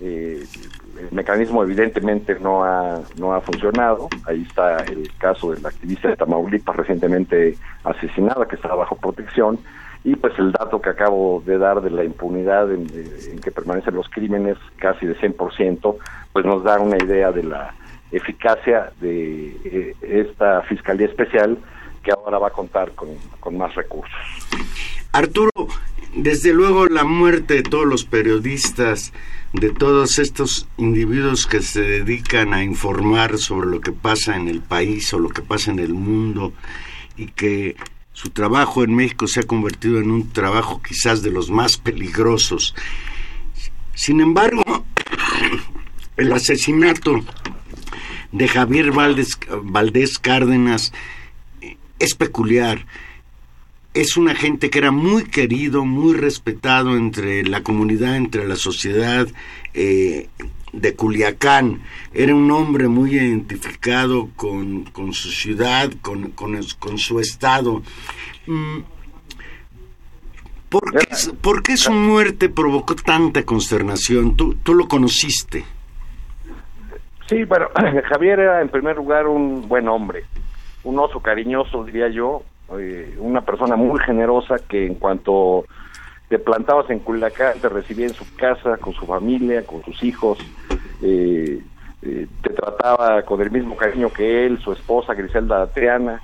Eh, 0.00 0.44
el 0.98 1.12
mecanismo 1.12 1.62
evidentemente 1.62 2.36
no 2.40 2.64
ha, 2.64 3.00
no 3.16 3.34
ha 3.34 3.40
funcionado. 3.40 4.08
Ahí 4.26 4.42
está 4.42 4.76
el 4.84 5.10
caso 5.18 5.52
del 5.52 5.64
activista 5.64 6.08
de 6.08 6.16
Tamaulipas 6.16 6.76
recientemente 6.76 7.56
asesinada, 7.84 8.46
que 8.46 8.56
está 8.56 8.74
bajo 8.74 8.96
protección. 8.96 9.58
Y 10.04 10.16
pues 10.16 10.38
el 10.38 10.52
dato 10.52 10.80
que 10.82 10.90
acabo 10.90 11.42
de 11.46 11.56
dar 11.56 11.80
de 11.80 11.90
la 11.90 12.04
impunidad 12.04 12.70
en, 12.70 12.86
que 13.42 13.50
permanecen 13.50 13.94
los 13.94 14.08
crímenes, 14.10 14.58
casi 14.76 15.06
de 15.06 15.16
100%, 15.16 15.96
pues 16.32 16.44
nos 16.44 16.62
da 16.62 16.78
una 16.78 16.98
idea 16.98 17.32
de 17.32 17.42
la 17.42 17.74
eficacia 18.12 18.92
de 19.00 19.56
eh, 19.64 19.96
esta 20.02 20.62
Fiscalía 20.62 21.06
Especial 21.06 21.58
que 22.02 22.12
ahora 22.12 22.38
va 22.38 22.48
a 22.48 22.50
contar 22.50 22.92
con, 22.92 23.08
con 23.40 23.56
más 23.56 23.74
recursos. 23.74 24.14
Arturo, 25.12 25.50
desde 26.14 26.52
luego 26.52 26.86
la 26.86 27.04
muerte 27.04 27.54
de 27.54 27.62
todos 27.62 27.86
los 27.86 28.04
periodistas 28.04 29.12
de 29.54 29.70
todos 29.70 30.18
estos 30.18 30.66
individuos 30.78 31.46
que 31.46 31.62
se 31.62 31.80
dedican 31.80 32.52
a 32.52 32.64
informar 32.64 33.38
sobre 33.38 33.68
lo 33.68 33.80
que 33.80 33.92
pasa 33.92 34.36
en 34.36 34.48
el 34.48 34.60
país 34.60 35.14
o 35.14 35.20
lo 35.20 35.28
que 35.28 35.42
pasa 35.42 35.70
en 35.70 35.78
el 35.78 35.94
mundo 35.94 36.52
y 37.16 37.28
que 37.28 37.76
su 38.12 38.30
trabajo 38.30 38.82
en 38.82 38.94
México 38.94 39.28
se 39.28 39.40
ha 39.40 39.42
convertido 39.44 40.00
en 40.00 40.10
un 40.10 40.30
trabajo 40.30 40.82
quizás 40.82 41.22
de 41.22 41.30
los 41.30 41.50
más 41.50 41.76
peligrosos. 41.76 42.74
Sin 43.94 44.20
embargo, 44.20 44.84
el 46.16 46.32
asesinato 46.32 47.24
de 48.32 48.48
Javier 48.48 48.90
Valdés, 48.90 49.38
Valdés 49.62 50.18
Cárdenas 50.18 50.92
es 52.00 52.16
peculiar. 52.16 52.86
Es 53.94 54.16
una 54.16 54.34
gente 54.34 54.70
que 54.70 54.78
era 54.78 54.90
muy 54.90 55.24
querido, 55.24 55.84
muy 55.84 56.14
respetado 56.14 56.96
entre 56.96 57.44
la 57.44 57.62
comunidad, 57.62 58.16
entre 58.16 58.46
la 58.46 58.56
sociedad 58.56 59.28
eh, 59.72 60.28
de 60.72 60.96
Culiacán. 60.96 61.80
Era 62.12 62.34
un 62.34 62.50
hombre 62.50 62.88
muy 62.88 63.14
identificado 63.14 64.30
con, 64.34 64.84
su 65.12 65.30
ciudad, 65.30 65.92
con, 66.02 66.32
con, 66.32 66.98
su 66.98 67.20
estado. 67.20 67.82
Mm, 68.46 68.80
¿Por 70.68 70.90
qué, 70.90 71.06
¿Por 71.40 71.62
qué, 71.62 71.76
su 71.76 71.92
muerte 71.92 72.48
provocó 72.48 72.96
tanta 72.96 73.44
consternación? 73.44 74.36
Tú, 74.36 74.56
tú 74.56 74.74
lo 74.74 74.88
conociste. 74.88 75.64
Sí, 77.28 77.44
bueno, 77.44 77.68
Javier 78.08 78.40
era 78.40 78.60
en 78.60 78.68
primer 78.68 78.96
lugar 78.96 79.26
un 79.28 79.68
buen 79.68 79.88
hombre, 79.88 80.24
un 80.82 80.98
oso 80.98 81.20
cariñoso, 81.20 81.84
diría 81.84 82.08
yo, 82.08 82.42
eh, 82.78 83.16
una 83.18 83.42
persona 83.42 83.76
muy 83.76 84.00
generosa 84.00 84.56
que 84.68 84.86
en 84.86 84.94
cuanto 84.94 85.64
te 86.28 86.38
plantabas 86.38 86.88
en 86.90 87.00
Culiacán 87.00 87.58
te 87.60 87.68
recibía 87.68 88.06
en 88.06 88.14
su 88.14 88.24
casa, 88.36 88.76
con 88.78 88.92
su 88.92 89.06
familia, 89.06 89.64
con 89.64 89.82
sus 89.84 90.02
hijos, 90.02 90.38
eh, 91.02 91.60
eh, 92.02 92.26
te 92.42 92.50
trataba 92.50 93.22
con 93.22 93.40
el 93.40 93.50
mismo 93.50 93.76
cariño 93.76 94.12
que 94.12 94.46
él, 94.46 94.58
su 94.58 94.72
esposa 94.72 95.14
Griselda 95.14 95.66
Triana, 95.68 96.20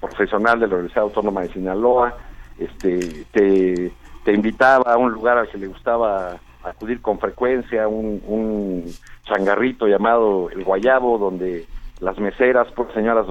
profesional 0.00 0.60
de 0.60 0.66
la 0.66 0.74
Universidad 0.74 1.04
Autónoma 1.04 1.42
de 1.42 1.52
Sinaloa, 1.52 2.14
este, 2.58 3.24
te, 3.32 4.32
invitaba 4.32 4.92
a 4.92 4.96
un 4.96 5.12
lugar 5.12 5.38
al 5.38 5.48
que 5.48 5.58
le 5.58 5.66
gustaba 5.66 6.38
acudir 6.62 7.00
con 7.00 7.18
frecuencia, 7.18 7.88
un, 7.88 8.22
un 8.26 8.84
changarrito 9.24 9.86
llamado 9.86 10.50
El 10.50 10.64
Guayabo, 10.64 11.18
donde 11.18 11.66
las 12.00 12.18
meseras, 12.18 12.70
por 12.72 12.92
señoras 12.92 13.26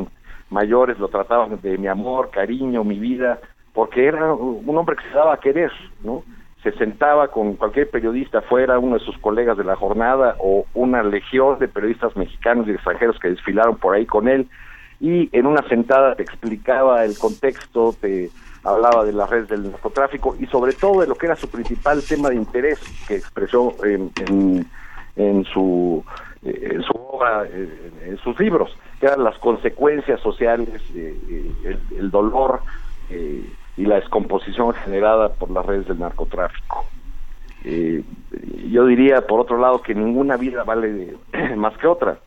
mayores, 0.51 0.99
lo 0.99 1.07
trataban 1.07 1.59
de 1.61 1.77
mi 1.77 1.87
amor, 1.87 2.29
cariño, 2.29 2.83
mi 2.83 2.99
vida, 2.99 3.39
porque 3.73 4.05
era 4.05 4.33
un 4.33 4.77
hombre 4.77 4.95
que 4.97 5.09
se 5.09 5.15
daba 5.15 5.33
a 5.33 5.39
querer, 5.39 5.71
¿no? 6.03 6.23
Se 6.61 6.71
sentaba 6.73 7.29
con 7.29 7.55
cualquier 7.55 7.89
periodista 7.89 8.41
fuera, 8.41 8.77
uno 8.77 8.99
de 8.99 9.05
sus 9.05 9.17
colegas 9.17 9.57
de 9.57 9.63
la 9.63 9.75
jornada 9.75 10.35
o 10.39 10.65
una 10.75 11.01
legión 11.01 11.57
de 11.57 11.67
periodistas 11.67 12.15
mexicanos 12.15 12.67
y 12.67 12.71
extranjeros 12.71 13.17
que 13.19 13.29
desfilaron 13.29 13.77
por 13.77 13.95
ahí 13.95 14.05
con 14.05 14.27
él 14.27 14.47
y 15.01 15.35
en 15.35 15.47
una 15.47 15.67
sentada 15.67 16.15
te 16.15 16.21
explicaba 16.21 17.03
el 17.03 17.17
contexto, 17.17 17.95
te 17.99 18.29
hablaba 18.63 19.03
de 19.03 19.11
las 19.11 19.27
redes 19.27 19.49
del 19.49 19.71
narcotráfico 19.71 20.35
y 20.39 20.45
sobre 20.45 20.73
todo 20.73 21.01
de 21.01 21.07
lo 21.07 21.15
que 21.15 21.25
era 21.25 21.35
su 21.35 21.49
principal 21.49 22.03
tema 22.07 22.29
de 22.29 22.35
interés 22.35 22.79
que 23.07 23.15
expresó 23.15 23.73
en, 23.83 24.11
en, 25.15 25.43
su, 25.45 26.05
en 26.43 26.81
su 26.83 26.93
obra, 26.93 27.45
eh, 27.45 27.91
en, 28.05 28.17
sus 28.17 28.39
libros, 28.39 28.75
que 28.99 29.05
eran 29.05 29.23
las 29.23 29.37
consecuencias 29.37 30.19
sociales, 30.21 30.81
eh, 30.95 31.45
el, 31.97 32.09
dolor 32.09 32.61
y 33.09 33.85
la 33.85 33.95
descomposición 33.95 34.73
generada 34.73 35.33
por 35.33 35.51
las 35.51 35.65
redes 35.65 35.87
del 35.87 35.99
narcotráfico. 35.99 36.85
yo 37.63 38.85
diría, 38.85 39.21
por 39.27 39.41
otro 39.41 39.57
lado, 39.57 39.81
que 39.81 39.93
ninguna 39.93 40.37
vida 40.37 40.63
vale 40.63 41.15
más 41.57 41.77
que 41.77 41.87
otra. 41.87 42.19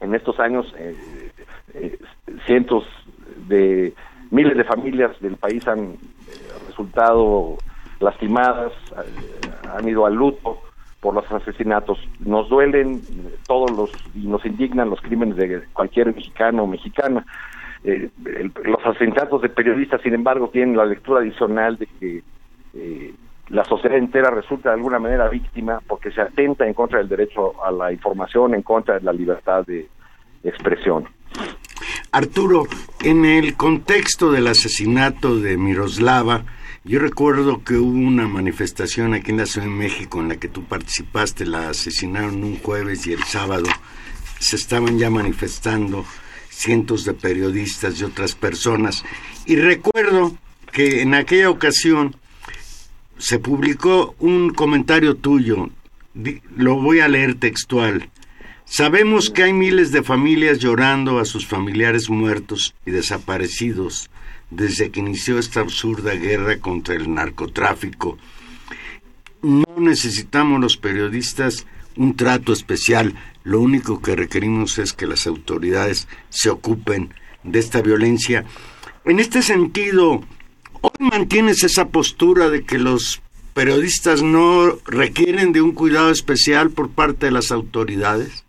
En 0.00 0.14
estos 0.14 0.38
años, 0.40 0.74
cientos 2.46 2.84
de 3.48 3.94
miles 4.30 4.56
de 4.56 4.64
familias 4.64 5.12
del 5.20 5.36
país 5.36 5.66
han 5.68 5.92
eh, 5.92 5.96
resultado 6.66 7.56
lastimadas, 8.00 8.72
eh, 8.96 9.50
han 9.72 9.88
ido 9.88 10.06
al 10.06 10.14
luto 10.14 10.58
por 11.04 11.14
los 11.14 11.30
asesinatos. 11.30 11.98
Nos 12.20 12.48
duelen 12.48 13.02
todos 13.46 13.70
los 13.70 13.90
y 14.14 14.26
nos 14.26 14.42
indignan 14.46 14.88
los 14.88 15.02
crímenes 15.02 15.36
de 15.36 15.62
cualquier 15.74 16.14
mexicano 16.14 16.62
o 16.62 16.66
mexicana. 16.66 17.26
Eh, 17.84 18.08
los 18.64 18.80
asesinatos 18.86 19.42
de 19.42 19.50
periodistas, 19.50 20.00
sin 20.00 20.14
embargo, 20.14 20.48
tienen 20.48 20.78
la 20.78 20.86
lectura 20.86 21.20
adicional 21.20 21.76
de 21.76 21.86
que 22.00 22.22
la 23.50 23.64
sociedad 23.64 23.98
entera 23.98 24.30
resulta 24.30 24.70
de 24.70 24.76
alguna 24.76 24.98
manera 24.98 25.28
víctima 25.28 25.80
porque 25.86 26.10
se 26.10 26.22
atenta 26.22 26.66
en 26.66 26.72
contra 26.72 26.98
del 27.00 27.08
derecho 27.10 27.62
a 27.62 27.70
la 27.70 27.92
información, 27.92 28.54
en 28.54 28.62
contra 28.62 28.94
de 28.94 29.02
la 29.02 29.12
libertad 29.12 29.66
de 29.66 29.86
expresión. 30.42 31.06
Arturo, 32.12 32.64
en 33.02 33.26
el 33.26 33.56
contexto 33.56 34.32
del 34.32 34.46
asesinato 34.46 35.38
de 35.38 35.58
Miroslava, 35.58 36.44
yo 36.84 36.98
recuerdo 36.98 37.64
que 37.64 37.76
hubo 37.76 37.96
una 37.96 38.28
manifestación 38.28 39.14
aquí 39.14 39.30
en 39.30 39.38
la 39.38 39.46
Ciudad 39.46 39.66
de 39.66 39.72
México 39.72 40.20
en 40.20 40.28
la 40.28 40.36
que 40.36 40.48
tú 40.48 40.64
participaste, 40.64 41.46
la 41.46 41.70
asesinaron 41.70 42.44
un 42.44 42.58
jueves 42.58 43.06
y 43.06 43.14
el 43.14 43.24
sábado 43.24 43.70
se 44.38 44.56
estaban 44.56 44.98
ya 44.98 45.08
manifestando 45.08 46.04
cientos 46.50 47.06
de 47.06 47.14
periodistas 47.14 47.98
y 47.98 48.04
otras 48.04 48.34
personas. 48.34 49.02
Y 49.46 49.56
recuerdo 49.56 50.36
que 50.72 51.00
en 51.00 51.14
aquella 51.14 51.48
ocasión 51.48 52.16
se 53.16 53.38
publicó 53.38 54.14
un 54.18 54.50
comentario 54.50 55.16
tuyo, 55.16 55.70
lo 56.54 56.76
voy 56.76 57.00
a 57.00 57.08
leer 57.08 57.36
textual. 57.36 58.10
Sabemos 58.66 59.30
que 59.30 59.44
hay 59.44 59.54
miles 59.54 59.90
de 59.90 60.02
familias 60.02 60.58
llorando 60.58 61.18
a 61.18 61.24
sus 61.24 61.46
familiares 61.46 62.10
muertos 62.10 62.74
y 62.84 62.90
desaparecidos 62.90 64.10
desde 64.56 64.90
que 64.90 65.00
inició 65.00 65.38
esta 65.38 65.60
absurda 65.60 66.14
guerra 66.14 66.58
contra 66.58 66.94
el 66.94 67.12
narcotráfico. 67.12 68.18
No 69.42 69.64
necesitamos 69.76 70.60
los 70.60 70.76
periodistas 70.76 71.66
un 71.96 72.16
trato 72.16 72.52
especial, 72.52 73.14
lo 73.44 73.60
único 73.60 74.00
que 74.00 74.16
requerimos 74.16 74.78
es 74.78 74.92
que 74.92 75.06
las 75.06 75.26
autoridades 75.26 76.08
se 76.28 76.50
ocupen 76.50 77.14
de 77.42 77.58
esta 77.58 77.82
violencia. 77.82 78.44
En 79.04 79.20
este 79.20 79.42
sentido, 79.42 80.22
¿hoy 80.80 80.90
mantienes 80.98 81.62
esa 81.62 81.88
postura 81.88 82.48
de 82.48 82.64
que 82.64 82.78
los 82.78 83.22
periodistas 83.52 84.22
no 84.22 84.72
requieren 84.86 85.52
de 85.52 85.62
un 85.62 85.72
cuidado 85.72 86.10
especial 86.10 86.70
por 86.70 86.90
parte 86.90 87.26
de 87.26 87.32
las 87.32 87.52
autoridades? 87.52 88.44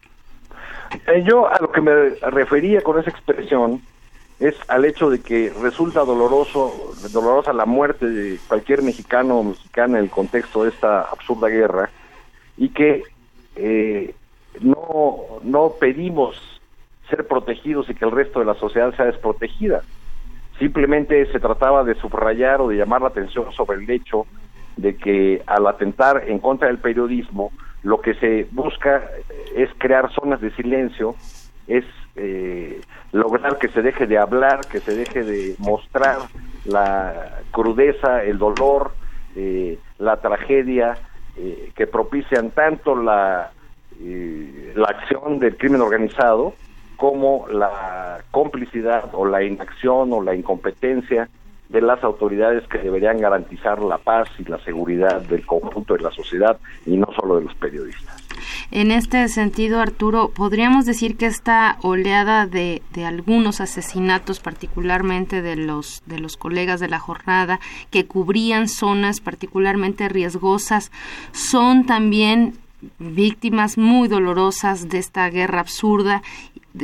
Eh, 1.07 1.23
yo 1.27 1.47
a 1.47 1.59
lo 1.61 1.71
que 1.71 1.81
me 1.81 1.91
refería 2.31 2.81
con 2.81 2.99
esa 2.99 3.09
expresión 3.09 3.81
es 4.39 4.55
al 4.67 4.85
hecho 4.85 5.09
de 5.09 5.21
que 5.21 5.53
resulta 5.61 6.03
doloroso, 6.03 6.93
dolorosa 7.11 7.53
la 7.53 7.65
muerte 7.65 8.05
de 8.05 8.37
cualquier 8.47 8.81
mexicano 8.81 9.39
o 9.39 9.43
mexicana 9.43 9.97
en 9.97 10.05
el 10.05 10.09
contexto 10.09 10.63
de 10.63 10.69
esta 10.69 11.01
absurda 11.01 11.47
guerra 11.47 11.89
y 12.57 12.69
que 12.69 13.03
eh, 13.55 14.13
no, 14.61 15.17
no 15.43 15.73
pedimos 15.79 16.35
ser 17.09 17.27
protegidos 17.27 17.89
y 17.89 17.95
que 17.95 18.05
el 18.05 18.11
resto 18.11 18.39
de 18.39 18.45
la 18.45 18.55
sociedad 18.55 18.93
sea 18.95 19.05
desprotegida. 19.05 19.83
Simplemente 20.59 21.31
se 21.31 21.39
trataba 21.39 21.83
de 21.83 21.95
subrayar 21.95 22.61
o 22.61 22.69
de 22.69 22.77
llamar 22.77 23.01
la 23.01 23.09
atención 23.09 23.51
sobre 23.53 23.83
el 23.83 23.89
hecho 23.89 24.25
de 24.77 24.97
que 24.97 25.41
al 25.45 25.67
atentar 25.67 26.23
en 26.27 26.39
contra 26.39 26.67
del 26.67 26.79
periodismo, 26.79 27.51
lo 27.83 28.01
que 28.01 28.15
se 28.15 28.47
busca 28.51 29.09
es 29.55 29.69
crear 29.77 30.11
zonas 30.11 30.41
de 30.41 30.51
silencio, 30.51 31.15
es 31.67 31.85
eh, 32.15 32.81
lograr 33.11 33.57
que 33.57 33.67
se 33.69 33.81
deje 33.81 34.07
de 34.07 34.17
hablar, 34.17 34.61
que 34.67 34.79
se 34.79 34.95
deje 34.95 35.23
de 35.23 35.55
mostrar 35.59 36.17
la 36.65 37.39
crudeza, 37.51 38.23
el 38.23 38.37
dolor, 38.37 38.91
eh, 39.35 39.77
la 39.99 40.17
tragedia 40.17 40.97
eh, 41.37 41.71
que 41.75 41.87
propician 41.87 42.51
tanto 42.51 42.95
la, 42.95 43.51
la 43.99 44.87
acción 44.87 45.39
del 45.39 45.57
crimen 45.57 45.81
organizado 45.81 46.53
como 46.95 47.47
la 47.49 48.23
complicidad 48.31 49.09
o 49.13 49.25
la 49.25 49.43
inacción 49.43 50.13
o 50.13 50.21
la 50.21 50.35
incompetencia 50.35 51.29
de 51.69 51.81
las 51.81 52.03
autoridades 52.03 52.65
que 52.67 52.77
deberían 52.77 53.19
garantizar 53.19 53.79
la 53.81 53.97
paz 53.97 54.29
y 54.37 54.43
la 54.43 54.59
seguridad 54.59 55.21
del 55.21 55.45
conjunto 55.45 55.95
de 55.95 56.03
la 56.03 56.11
sociedad 56.11 56.57
y 56.85 56.95
no 56.95 57.07
solo 57.19 57.37
de 57.37 57.45
los 57.45 57.55
periodistas. 57.55 58.24
En 58.71 58.91
este 58.91 59.27
sentido, 59.29 59.79
Arturo, 59.79 60.29
podríamos 60.29 60.85
decir 60.85 61.17
que 61.17 61.27
esta 61.27 61.77
oleada 61.81 62.47
de, 62.47 62.81
de, 62.93 63.05
algunos 63.05 63.61
asesinatos, 63.61 64.39
particularmente 64.39 65.41
de 65.41 65.55
los, 65.55 66.01
de 66.05 66.19
los 66.19 66.35
colegas 66.35 66.79
de 66.79 66.89
la 66.89 66.99
jornada, 66.99 67.59
que 67.91 68.05
cubrían 68.05 68.67
zonas 68.67 69.19
particularmente 69.19 70.09
riesgosas, 70.09 70.91
son 71.31 71.85
también 71.85 72.57
víctimas 72.99 73.77
muy 73.77 74.07
dolorosas 74.07 74.89
de 74.89 74.97
esta 74.97 75.29
guerra 75.29 75.61
absurda 75.61 76.21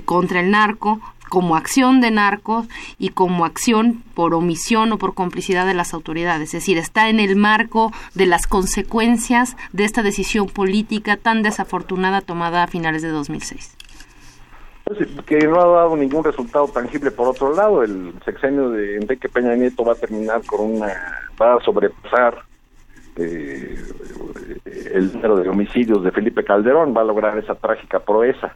contra 0.06 0.40
el 0.40 0.52
narco, 0.52 1.02
como 1.32 1.56
acción 1.56 2.02
de 2.02 2.12
narcos 2.12 2.68
y 3.00 3.12
como 3.12 3.46
acción 3.46 4.04
por 4.16 4.34
omisión 4.34 4.92
o 4.92 4.98
por 4.98 5.14
complicidad 5.14 5.66
de 5.66 5.74
las 5.74 5.94
autoridades. 5.94 6.50
Es 6.50 6.52
decir, 6.52 6.78
está 6.78 7.08
en 7.08 7.22
el 7.22 7.38
marco 7.38 7.94
de 8.14 8.26
las 8.26 8.48
consecuencias 8.48 9.56
de 9.72 9.86
esta 9.86 10.04
decisión 10.04 10.48
política 10.48 11.16
tan 11.16 11.42
desafortunada 11.42 12.20
tomada 12.20 12.64
a 12.64 12.68
finales 12.68 13.02
de 13.02 13.08
2006 13.08 13.78
pues, 14.84 15.08
que 15.26 15.48
no 15.48 15.62
ha 15.62 15.66
dado 15.68 15.96
ningún 15.96 16.22
resultado 16.26 16.68
tangible 16.68 17.12
por 17.12 17.30
otro 17.30 17.56
lado. 17.56 17.82
El 17.82 18.14
sexenio 18.26 18.70
de 18.72 18.98
Enrique 18.98 19.30
Peña 19.30 19.56
Nieto 19.56 19.86
va 19.86 19.94
a 19.94 19.96
terminar 19.96 20.42
con 20.46 20.70
una, 20.70 20.88
va 21.42 21.56
a 21.56 21.64
sobrepasar 21.64 22.44
eh, 23.16 23.80
el 24.94 25.14
número 25.14 25.38
de 25.38 25.48
homicidios 25.48 26.04
de 26.04 26.12
Felipe 26.12 26.44
Calderón, 26.44 26.94
va 26.94 27.02
a 27.02 27.06
lograr 27.06 27.38
esa 27.38 27.56
trágica 27.56 28.02
proeza. 28.02 28.52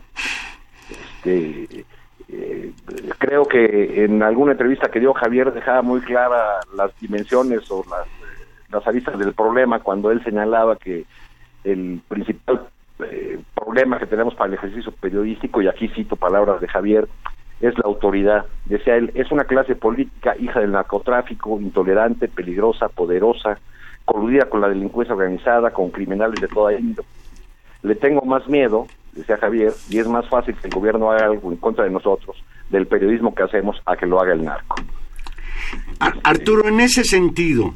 Este, 0.90 1.86
eh, 2.28 2.72
creo 3.18 3.46
que 3.46 4.04
en 4.04 4.24
alguna 4.24 4.54
entrevista 4.54 4.90
que 4.90 5.00
dio 5.00 5.14
Javier 5.14 5.54
dejaba 5.54 5.82
muy 5.82 6.02
clara 6.02 6.60
las 6.76 6.98
dimensiones 7.00 7.70
o 7.70 7.84
las, 7.90 8.08
las 8.72 8.88
aristas 8.88 9.18
del 9.20 9.34
problema 9.34 9.80
cuando 9.80 10.12
él 10.12 10.24
señalaba 10.24 10.76
que 10.76 11.06
el 11.64 12.02
principal 12.08 12.68
eh, 13.00 13.40
problema 13.54 14.00
que 14.00 14.06
tenemos 14.06 14.36
para 14.36 14.48
el 14.48 14.54
ejercicio 14.54 14.92
periodístico, 14.92 15.62
y 15.62 15.68
aquí 15.68 15.90
cito 15.90 16.16
palabras 16.16 16.62
de 16.62 16.68
Javier, 16.68 17.08
es 17.60 17.78
la 17.78 17.84
autoridad. 17.86 18.46
Decía 18.66 18.96
él, 18.96 19.12
es 19.16 19.32
una 19.32 19.46
clase 19.46 19.76
política 19.76 20.36
hija 20.38 20.60
del 20.60 20.72
narcotráfico, 20.72 21.60
intolerante, 21.60 22.28
peligrosa, 22.28 22.88
poderosa, 22.90 23.60
coludida 24.06 24.46
con 24.50 24.62
la 24.62 24.70
delincuencia 24.70 25.16
organizada, 25.16 25.72
con 25.72 25.90
criminales 25.90 26.40
de 26.40 26.48
toda 26.48 26.74
índole. 26.74 27.08
Le 27.82 27.96
tengo 27.96 28.22
más 28.22 28.48
miedo, 28.48 28.88
decía 29.16 29.38
Javier, 29.38 29.74
y 29.90 30.00
es 30.00 30.08
más 30.08 30.28
fácil 30.30 30.56
que 30.56 30.68
el 30.68 30.74
gobierno 30.74 31.12
haga 31.12 31.26
algo 31.26 31.52
en 31.52 31.58
contra 31.58 31.86
de 31.86 31.90
nosotros, 31.90 32.36
del 32.70 32.86
periodismo 32.86 33.34
que 33.34 33.44
hacemos, 33.44 33.82
a 33.86 33.96
que 33.96 34.06
lo 34.06 34.20
haga 34.20 34.34
el 34.34 34.44
narco. 34.44 34.76
Arturo, 36.24 36.68
en 36.68 36.82
ese 36.82 37.04
sentido, 37.04 37.74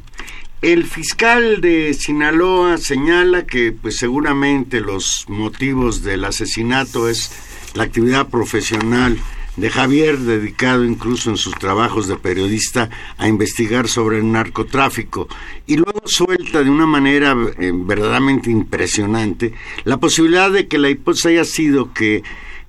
el 0.62 0.84
fiscal 0.84 1.60
de 1.60 1.94
Sinaloa 1.94 2.76
señala 2.76 3.46
que 3.46 3.72
pues 3.72 3.96
seguramente 3.96 4.80
los 4.80 5.24
motivos 5.28 6.02
del 6.02 6.24
asesinato 6.24 7.08
es 7.08 7.32
la 7.74 7.84
actividad 7.84 8.28
profesional 8.28 9.16
de 9.56 9.70
Javier, 9.70 10.18
dedicado 10.18 10.84
incluso 10.84 11.30
en 11.30 11.36
sus 11.36 11.54
trabajos 11.54 12.06
de 12.06 12.16
periodista 12.16 12.88
a 13.18 13.28
investigar 13.28 13.88
sobre 13.88 14.18
el 14.18 14.30
narcotráfico, 14.30 15.28
y 15.66 15.76
luego 15.76 16.02
suelta 16.04 16.62
de 16.62 16.70
una 16.70 16.86
manera 16.86 17.36
eh, 17.58 17.72
verdaderamente 17.74 18.50
impresionante 18.50 19.52
la 19.84 19.98
posibilidad 19.98 20.50
de 20.50 20.68
que 20.68 20.78
la 20.78 20.90
hipótesis 20.90 21.26
haya 21.26 21.44
sido 21.44 21.92
que 21.92 22.22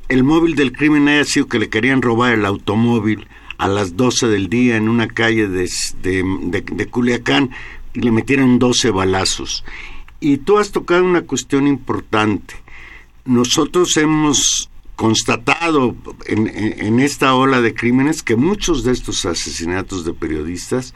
el 0.09 0.23
móvil 0.23 0.55
del 0.55 0.73
crimen 0.73 1.07
haya 1.07 1.23
sido 1.23 1.47
que 1.47 1.59
le 1.59 1.69
querían 1.69 2.01
robar 2.01 2.33
el 2.33 2.45
automóvil 2.45 3.27
a 3.57 3.67
las 3.67 3.95
12 3.95 4.27
del 4.27 4.49
día 4.49 4.75
en 4.75 4.89
una 4.89 5.07
calle 5.07 5.47
de, 5.47 5.69
de, 6.01 6.61
de 6.61 6.85
Culiacán, 6.87 7.51
y 7.93 8.01
le 8.01 8.11
metieron 8.11 8.57
12 8.57 8.89
balazos. 8.91 9.63
Y 10.19 10.37
tú 10.37 10.57
has 10.57 10.71
tocado 10.71 11.03
una 11.03 11.21
cuestión 11.21 11.67
importante. 11.67 12.55
Nosotros 13.25 13.95
hemos 13.97 14.70
constatado 15.01 15.95
en, 16.27 16.99
esta 16.99 17.33
ola 17.33 17.59
de 17.59 17.73
crímenes 17.73 18.21
que 18.21 18.35
muchos 18.35 18.83
de 18.83 18.91
estos 18.91 19.25
asesinatos 19.25 20.05
de 20.05 20.13
periodistas 20.13 20.93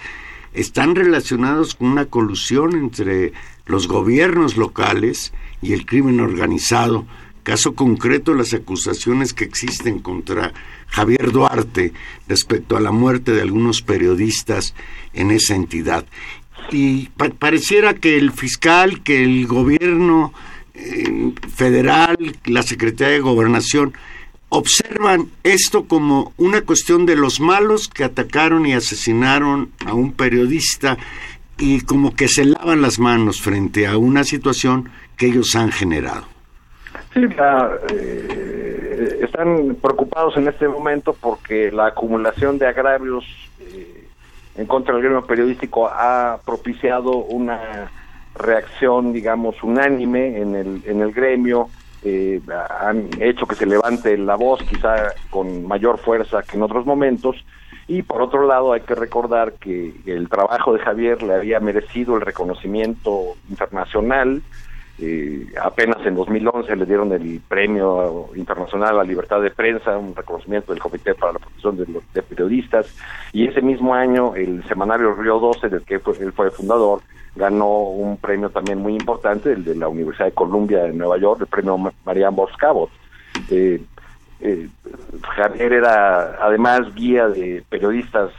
están 0.54 0.94
relacionados 0.94 1.74
con 1.74 1.88
una 1.88 2.06
colusión 2.06 2.76
entre 2.76 3.34
los 3.66 3.88
gobiernos 3.88 4.58
locales 4.58 5.34
y 5.60 5.74
el 5.74 5.88
crimen 5.88 6.20
organizado. 6.20 7.08
Caso 7.42 7.74
concreto, 7.74 8.36
las 8.36 8.54
acusaciones 8.54 9.34
que 9.34 9.44
existen 9.44 9.98
contra 9.98 10.54
Javier 10.86 11.32
Duarte 11.32 11.92
respecto 12.28 12.78
a 12.78 12.82
la 12.82 12.92
muerte 12.92 13.32
de 13.32 13.42
algunos 13.42 13.82
periodistas 13.82 14.76
en 15.14 15.32
esa 15.32 15.56
entidad 15.56 16.06
y 16.72 17.10
pareciera 17.40 17.96
que 17.96 18.18
el 18.18 18.32
fiscal, 18.32 19.02
que 19.04 19.24
el 19.24 19.48
gobierno 19.48 20.32
federal, 21.56 22.18
la 22.46 22.64
Secretaría 22.64 23.14
de 23.14 23.20
Gobernación, 23.20 23.94
observan 24.50 25.30
esto 25.44 25.86
como 25.86 26.34
una 26.38 26.62
cuestión 26.62 27.06
de 27.06 27.16
los 27.16 27.40
malos 27.40 27.88
que 27.88 28.04
atacaron 28.04 28.66
y 28.66 28.74
asesinaron 28.74 29.72
a 29.86 29.94
un 29.94 30.14
periodista 30.14 30.98
y 31.58 31.82
como 31.82 32.16
que 32.16 32.28
se 32.28 32.46
lavan 32.46 32.82
las 32.82 33.00
manos 33.00 33.42
frente 33.42 33.88
a 33.88 33.98
una 33.98 34.24
situación 34.24 34.90
que 35.18 35.28
ellos 35.28 35.56
han 35.56 35.72
generado. 35.72 36.26
Sí, 37.14 37.22
eh, 37.94 39.20
están 39.22 39.76
preocupados 39.82 40.36
en 40.38 40.48
este 40.48 40.68
momento 40.68 41.16
porque 41.20 41.72
la 41.72 41.88
acumulación 41.88 42.58
de 42.58 42.68
agravios 42.68 43.26
eh, 43.60 44.08
en 44.56 44.66
contra 44.66 44.94
del 44.94 45.04
gremio 45.04 45.26
periodístico 45.26 45.88
ha 45.88 46.40
propiciado 46.46 47.12
una 47.18 47.90
reacción, 48.36 49.14
digamos, 49.14 49.62
unánime 49.64 50.40
en 50.40 50.56
el, 50.56 50.82
en 50.86 51.02
el 51.02 51.12
gremio, 51.12 51.70
eh, 52.04 52.40
han 52.80 53.10
hecho 53.20 53.48
que 53.48 53.56
se 53.56 53.66
levante 53.66 54.18
la 54.18 54.36
voz 54.36 54.62
quizá 54.64 55.14
con 55.30 55.66
mayor 55.66 55.98
fuerza 55.98 56.44
que 56.44 56.58
en 56.58 56.64
otros 56.64 56.86
momentos, 56.86 57.36
y 57.88 58.02
por 58.02 58.22
otro 58.22 58.46
lado 58.46 58.74
hay 58.74 58.82
que 58.82 58.96
recordar 58.96 59.54
que 59.54 59.94
el 60.06 60.30
trabajo 60.30 60.74
de 60.74 60.80
Javier 60.80 61.24
le 61.24 61.34
había 61.34 61.60
merecido 61.60 62.16
el 62.16 62.22
reconocimiento 62.22 63.36
internacional, 63.50 64.42
eh, 64.98 65.48
apenas 65.62 66.06
en 66.06 66.16
2011 66.16 66.74
le 66.76 66.86
dieron 66.86 67.12
el 67.12 67.42
Premio 67.48 68.30
Internacional 68.36 68.92
a 68.92 68.94
la 69.00 69.04
Libertad 69.04 69.42
de 69.42 69.52
Prensa, 69.52 69.98
un 69.98 70.16
reconocimiento 70.16 70.72
del 70.72 70.82
Comité 70.82 71.14
para 71.14 71.34
la 71.34 71.40
Protección 71.40 71.78
de, 71.78 72.22
Periodistas, 72.22 72.88
y 73.34 73.48
ese 73.48 73.62
mismo 73.62 73.94
año 73.94 74.36
el 74.36 74.64
semanario 74.68 75.14
Río 75.14 75.40
12, 75.40 75.68
del 75.70 75.84
que 75.84 75.96
él 75.96 76.34
fue 76.34 76.50
fundador, 76.52 77.02
ganó 77.36 77.82
un 77.90 78.18
premio 78.18 78.50
también 78.50 78.80
muy 78.80 78.94
importante, 78.94 79.52
el 79.52 79.66
de 79.66 79.76
la 79.76 79.90
Universidad 79.90 80.28
de 80.28 80.34
Columbia 80.34 80.84
de 80.84 80.94
Nueva 80.94 81.18
York, 81.18 81.42
el 81.42 81.48
premio 81.48 81.78
Marianne 82.06 82.36
Boscabot. 82.36 82.90
Eh, 83.50 83.82
eh, 84.40 84.70
Javier 85.36 85.74
era 85.74 86.38
además 86.42 86.94
guía 86.96 87.28
de 87.28 87.64
periodistas 87.70 88.32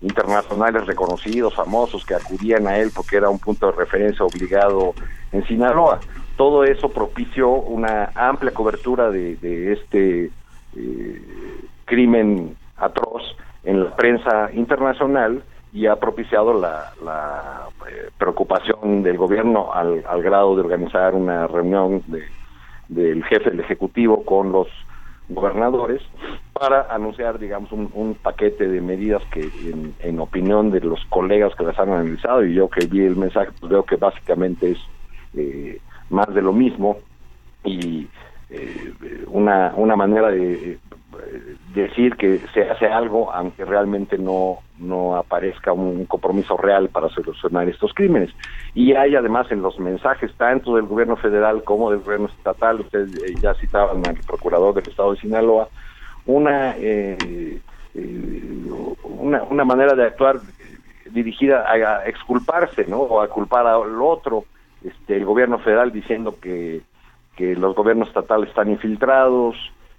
internacionales 0.00 0.86
reconocidos, 0.86 1.54
famosos, 1.54 2.04
que 2.04 2.14
acudían 2.14 2.66
a 2.66 2.78
él 2.78 2.90
porque 2.94 3.16
era 3.16 3.30
un 3.30 3.38
punto 3.38 3.66
de 3.66 3.72
referencia 3.72 4.24
obligado 4.24 4.94
en 5.32 5.44
Sinaloa. 5.46 6.00
Todo 6.36 6.64
eso 6.64 6.90
propició 6.90 7.50
una 7.50 8.10
amplia 8.14 8.52
cobertura 8.52 9.10
de, 9.10 9.72
este 9.72 10.30
eh, 10.76 11.22
crimen 11.86 12.56
atroz 12.76 13.22
en 13.64 13.84
la 13.84 13.96
prensa 13.96 14.50
internacional 14.52 15.42
y 15.72 15.86
ha 15.86 15.96
propiciado 15.96 16.54
la, 16.54 16.92
eh, 17.88 18.10
preocupación 18.18 19.02
del 19.02 19.16
gobierno 19.16 19.72
al, 19.72 20.02
grado 20.22 20.54
de 20.54 20.62
organizar 20.62 21.14
una 21.14 21.46
reunión 21.46 22.02
del 22.88 23.24
jefe 23.24 23.50
del 23.50 23.60
Ejecutivo 23.60 24.24
con 24.24 24.52
los 24.52 24.68
gobernadores 25.28 26.02
para 26.52 26.82
anunciar, 26.94 27.38
digamos, 27.38 27.70
un, 27.72 28.16
paquete 28.22 28.68
de 28.68 28.80
medidas 28.80 29.22
que, 29.32 29.50
en, 30.00 30.20
opinión 30.20 30.70
de 30.70 30.80
los 30.80 31.04
colegas 31.06 31.54
que 31.54 31.64
las 31.64 31.78
han 31.78 31.90
analizado, 31.90 32.44
y 32.44 32.54
yo 32.54 32.68
que 32.68 32.86
vi 32.86 33.00
el 33.00 33.16
mensaje, 33.16 33.50
pues 33.60 33.70
veo 33.70 33.84
que 33.84 33.96
básicamente 33.96 34.72
es 34.72 34.78
eh, 35.34 35.80
más 36.10 36.32
de 36.32 36.42
lo 36.42 36.52
mismo 36.52 36.98
y 37.64 38.06
eh, 38.50 38.92
una, 39.26 39.72
una 39.76 39.96
manera 39.96 40.30
de 40.30 40.78
decir 41.74 42.16
que 42.16 42.38
se 42.54 42.68
hace 42.68 42.86
algo 42.86 43.32
aunque 43.32 43.64
realmente 43.64 44.18
no, 44.18 44.58
no 44.78 45.16
aparezca 45.16 45.72
un 45.72 46.06
compromiso 46.06 46.56
real 46.56 46.88
para 46.88 47.08
solucionar 47.08 47.68
estos 47.68 47.92
crímenes. 47.94 48.30
Y 48.74 48.94
hay 48.94 49.14
además 49.14 49.50
en 49.50 49.62
los 49.62 49.78
mensajes 49.78 50.32
tanto 50.36 50.76
del 50.76 50.86
gobierno 50.86 51.16
federal 51.16 51.62
como 51.64 51.90
del 51.90 52.00
gobierno 52.00 52.26
estatal, 52.26 52.80
ustedes 52.80 53.12
ya 53.40 53.54
citaban 53.54 54.06
al 54.06 54.16
procurador 54.26 54.74
del 54.74 54.88
estado 54.88 55.12
de 55.12 55.20
Sinaloa, 55.20 55.68
una, 56.26 56.74
una, 59.04 59.42
una 59.44 59.64
manera 59.64 59.94
de 59.94 60.04
actuar 60.04 60.40
dirigida 61.10 61.64
a, 61.70 62.06
exculparse, 62.06 62.86
¿no? 62.86 62.98
O 62.98 63.20
a 63.20 63.28
culpar 63.28 63.66
al 63.66 64.00
otro 64.00 64.44
este, 64.84 65.16
el 65.16 65.24
gobierno 65.24 65.58
federal 65.58 65.92
diciendo 65.92 66.36
que, 66.40 66.82
que 67.36 67.54
los 67.54 67.74
gobiernos 67.74 68.08
estatales 68.08 68.48
están 68.48 68.70
infiltrados, 68.70 69.56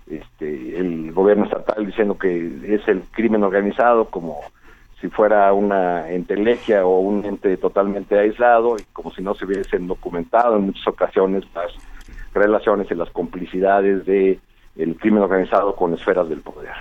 este, 0.09 0.79
el 0.79 1.11
gobierno 1.11 1.45
estatal 1.45 1.85
diciendo 1.85 2.17
que 2.17 2.75
es 2.75 2.87
el 2.87 3.01
crimen 3.11 3.43
organizado 3.43 4.05
como 4.05 4.39
si 5.01 5.09
fuera 5.09 5.53
una 5.53 6.09
entelequia 6.09 6.85
o 6.85 6.99
un 6.99 7.25
ente 7.25 7.55
totalmente 7.57 8.17
aislado 8.17 8.79
y 8.79 8.83
como 8.93 9.11
si 9.11 9.21
no 9.21 9.35
se 9.35 9.45
hubiesen 9.45 9.87
documentado 9.87 10.55
en 10.55 10.63
muchas 10.67 10.87
ocasiones 10.87 11.43
las 11.53 11.71
relaciones 12.33 12.89
y 12.89 12.95
las 12.95 13.09
complicidades 13.11 14.05
de 14.05 14.39
el 14.75 14.95
crimen 14.97 15.23
organizado 15.23 15.75
con 15.75 15.93
esferas 15.93 16.29
del 16.29 16.41
poder. 16.41 16.75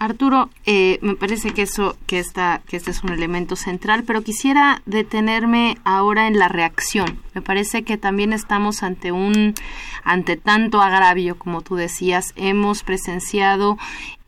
Arturo, 0.00 0.48
eh, 0.64 0.98
me 1.02 1.14
parece 1.14 1.50
que 1.50 1.60
eso, 1.60 1.94
que 2.06 2.18
esta, 2.18 2.62
que 2.66 2.78
este 2.78 2.90
es 2.90 3.04
un 3.04 3.10
elemento 3.10 3.54
central, 3.54 4.02
pero 4.06 4.22
quisiera 4.22 4.80
detenerme 4.86 5.76
ahora 5.84 6.26
en 6.26 6.38
la 6.38 6.48
reacción. 6.48 7.20
Me 7.34 7.42
parece 7.42 7.82
que 7.82 7.98
también 7.98 8.32
estamos 8.32 8.82
ante 8.82 9.12
un, 9.12 9.54
ante 10.02 10.38
tanto 10.38 10.80
agravio, 10.80 11.36
como 11.36 11.60
tú 11.60 11.76
decías, 11.76 12.32
hemos 12.36 12.82
presenciado 12.82 13.76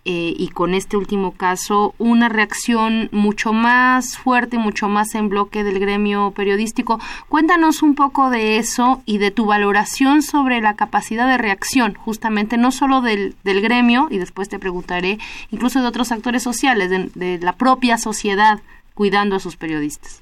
eh, 0.05 0.35
y 0.37 0.49
con 0.49 0.75
este 0.75 0.97
último 0.97 1.31
caso 1.33 1.95
una 1.99 2.29
reacción 2.29 3.09
mucho 3.13 3.53
más 3.53 4.19
fuerte, 4.19 4.59
mucho 4.59 4.89
más 4.89 5.15
en 5.15 5.29
bloque 5.29 5.63
del 5.63 5.79
gremio 5.79 6.33
periodístico. 6.33 6.99
Cuéntanos 7.29 7.85
un 7.85 7.95
poco 7.95 8.29
de 8.29 8.57
eso 8.57 9.01
y 9.07 9.19
de 9.19 9.31
tu 9.31 9.47
valoración 9.47 10.23
sobre 10.23 10.61
la 10.61 10.75
capacidad 10.75 11.29
de 11.29 11.39
reacción, 11.39 11.95
justamente 11.95 12.57
no 12.57 12.73
solo 12.73 13.01
del, 13.01 13.37
del 13.45 13.61
gremio, 13.61 14.09
y 14.11 14.19
después 14.19 14.49
te 14.49 14.59
preguntaré, 14.59 15.19
incluso 15.53 15.81
de 15.81 15.87
otros 15.87 16.11
actores 16.11 16.43
sociales, 16.43 16.91
de, 16.91 17.39
la 17.39 17.53
propia 17.53 17.97
sociedad 17.97 18.61
cuidando 18.95 19.37
a 19.37 19.39
sus 19.39 19.57
periodistas. 19.57 20.21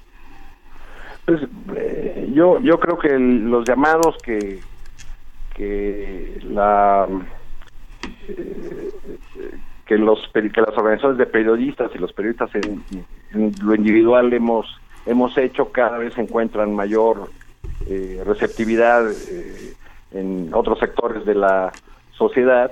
Pues, 1.25 1.41
eh, 1.75 2.29
yo, 2.33 2.59
yo 2.59 2.79
creo 2.79 2.99
que 2.99 3.17
los 3.17 3.67
llamados 3.67 4.15
que, 4.23 4.59
que 5.55 6.39
la 6.43 7.07
eh, 8.27 8.91
que 9.91 9.97
los 9.97 10.19
que 10.31 10.61
las 10.61 10.77
organizaciones 10.77 11.17
de 11.17 11.25
periodistas 11.25 11.91
y 11.93 11.97
los 11.97 12.13
periodistas 12.13 12.49
en, 12.55 12.81
lo 13.61 13.75
individual 13.75 14.31
hemos 14.31 14.65
hemos 15.05 15.37
hecho 15.37 15.73
cada 15.73 15.97
vez 15.97 16.17
encuentran 16.17 16.73
mayor 16.73 17.29
eh, 17.89 18.23
receptividad 18.25 19.11
eh, 19.11 19.73
en 20.13 20.53
otros 20.53 20.79
sectores 20.79 21.25
de 21.25 21.35
la 21.35 21.73
sociedad 22.11 22.71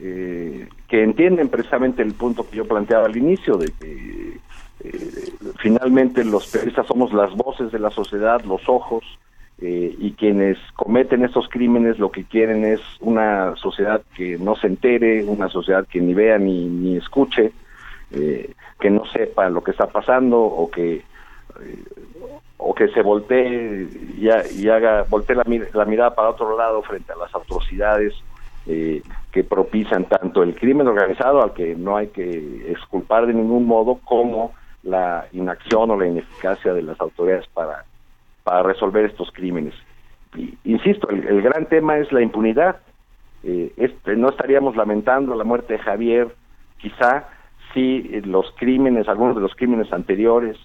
eh, 0.00 0.66
que 0.88 1.02
entienden 1.02 1.50
precisamente 1.50 2.00
el 2.02 2.14
punto 2.14 2.48
que 2.48 2.56
yo 2.56 2.64
planteaba 2.64 3.04
al 3.04 3.18
inicio 3.18 3.58
de 3.58 3.66
que 3.78 4.40
finalmente 5.58 6.24
los 6.24 6.46
periodistas 6.46 6.86
somos 6.86 7.12
las 7.12 7.34
voces 7.34 7.70
de 7.70 7.80
la 7.80 7.90
sociedad 7.90 8.42
los 8.44 8.66
ojos 8.66 9.04
eh, 9.58 9.94
y 9.98 10.12
quienes 10.12 10.58
cometen 10.74 11.24
estos 11.24 11.48
crímenes 11.48 11.98
lo 11.98 12.10
que 12.10 12.24
quieren 12.24 12.62
es 12.64 12.80
una 13.00 13.56
sociedad 13.56 14.02
que 14.14 14.36
no 14.38 14.54
se 14.54 14.66
entere, 14.66 15.24
una 15.24 15.48
sociedad 15.48 15.86
que 15.86 16.00
ni 16.00 16.12
vea 16.12 16.36
ni, 16.36 16.66
ni 16.66 16.98
escuche, 16.98 17.52
eh, 18.10 18.52
que 18.78 18.90
no 18.90 19.06
sepa 19.06 19.48
lo 19.48 19.64
que 19.64 19.70
está 19.70 19.86
pasando 19.86 20.38
o 20.42 20.70
que 20.70 20.96
eh, 20.96 21.84
o 22.58 22.74
que 22.74 22.88
se 22.88 23.00
voltee 23.00 23.88
y, 24.18 24.28
y 24.60 24.68
haga 24.68 25.04
voltee 25.08 25.36
la, 25.36 25.44
la, 25.72 25.84
mirada 25.86 26.14
para 26.14 26.30
otro 26.30 26.56
lado 26.56 26.82
frente 26.82 27.12
a 27.12 27.16
las 27.16 27.34
atrocidades 27.34 28.14
que 28.66 29.44
propician 29.44 30.06
tanto 30.06 30.42
el 30.42 30.56
crimen 30.56 30.88
organizado 30.88 31.40
al 31.40 31.52
que 31.52 31.76
no 31.76 31.96
hay 31.96 32.08
que 32.08 32.68
exculpar 32.68 33.26
de 33.26 33.32
ningún 33.32 33.64
modo 33.64 34.00
como 34.02 34.54
la 34.82 35.28
inacción 35.32 35.92
o 35.92 35.96
la 35.96 36.08
ineficacia 36.08 36.74
de 36.74 36.82
las 36.82 37.00
autoridades 37.00 37.46
para 37.54 37.84
para 38.46 38.62
resolver 38.62 39.04
estos 39.06 39.28
crímenes. 39.32 39.74
insisto, 40.62 41.10
el, 41.10 41.42
gran 41.42 41.66
tema 41.66 41.98
es 41.98 42.12
la 42.12 42.22
impunidad. 42.22 42.76
Eh, 43.42 43.72
este, 43.76 44.14
no 44.14 44.28
estaríamos 44.28 44.76
lamentando 44.76 45.34
la 45.34 45.42
muerte 45.42 45.72
de 45.72 45.78
Javier, 45.80 46.28
quizá 46.78 47.28
si 47.74 48.02
los 48.20 48.46
crímenes, 48.56 49.08
algunos 49.08 49.34
de 49.34 49.42
los 49.42 49.56
crímenes 49.56 49.92
anteriores 49.92 50.56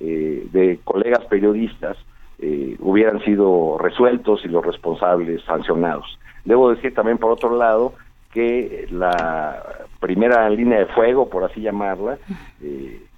eh, 0.00 0.46
de 0.50 0.80
colegas 0.82 1.26
periodistas 1.26 1.98
eh, 2.38 2.76
hubieran 2.78 3.22
sido 3.22 3.76
resueltos 3.78 4.42
y 4.46 4.48
los 4.48 4.64
responsables 4.64 5.42
sancionados. 5.42 6.18
Debo 6.46 6.70
decir 6.70 6.94
también, 6.94 7.18
por 7.18 7.32
otro 7.32 7.54
lado, 7.54 7.92
que 8.32 8.86
la 8.90 9.62
primera 10.00 10.48
línea 10.48 10.78
de 10.78 10.86
fuego, 10.86 11.28
por 11.28 11.44
así 11.44 11.60
llamarla, 11.60 12.16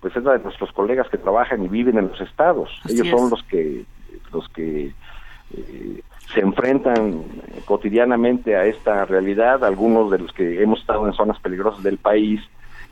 pues 0.01 0.17
es 0.17 0.25
la 0.25 0.33
de 0.33 0.43
nuestros 0.43 0.73
colegas 0.73 1.09
que 1.09 1.19
trabajan 1.19 1.63
y 1.65 1.69
viven 1.69 1.99
en 1.99 2.09
los 2.09 2.21
estados. 2.21 2.69
Ellos 2.89 3.07
son 3.09 3.31
los 3.31 3.43
que 3.45 3.85
los 4.33 4.49
que 4.51 4.93
eh, 5.57 6.03
se 6.33 6.41
enfrentan 6.41 7.25
cotidianamente 7.65 8.55
a 8.55 8.67
esta 8.67 9.05
realidad, 9.07 9.65
algunos 9.65 10.11
de 10.11 10.19
los 10.19 10.33
que 10.33 10.63
hemos 10.63 10.81
estado 10.81 11.07
en 11.07 11.15
zonas 11.15 11.39
peligrosas 11.41 11.83
del 11.83 11.97
país, 11.97 12.41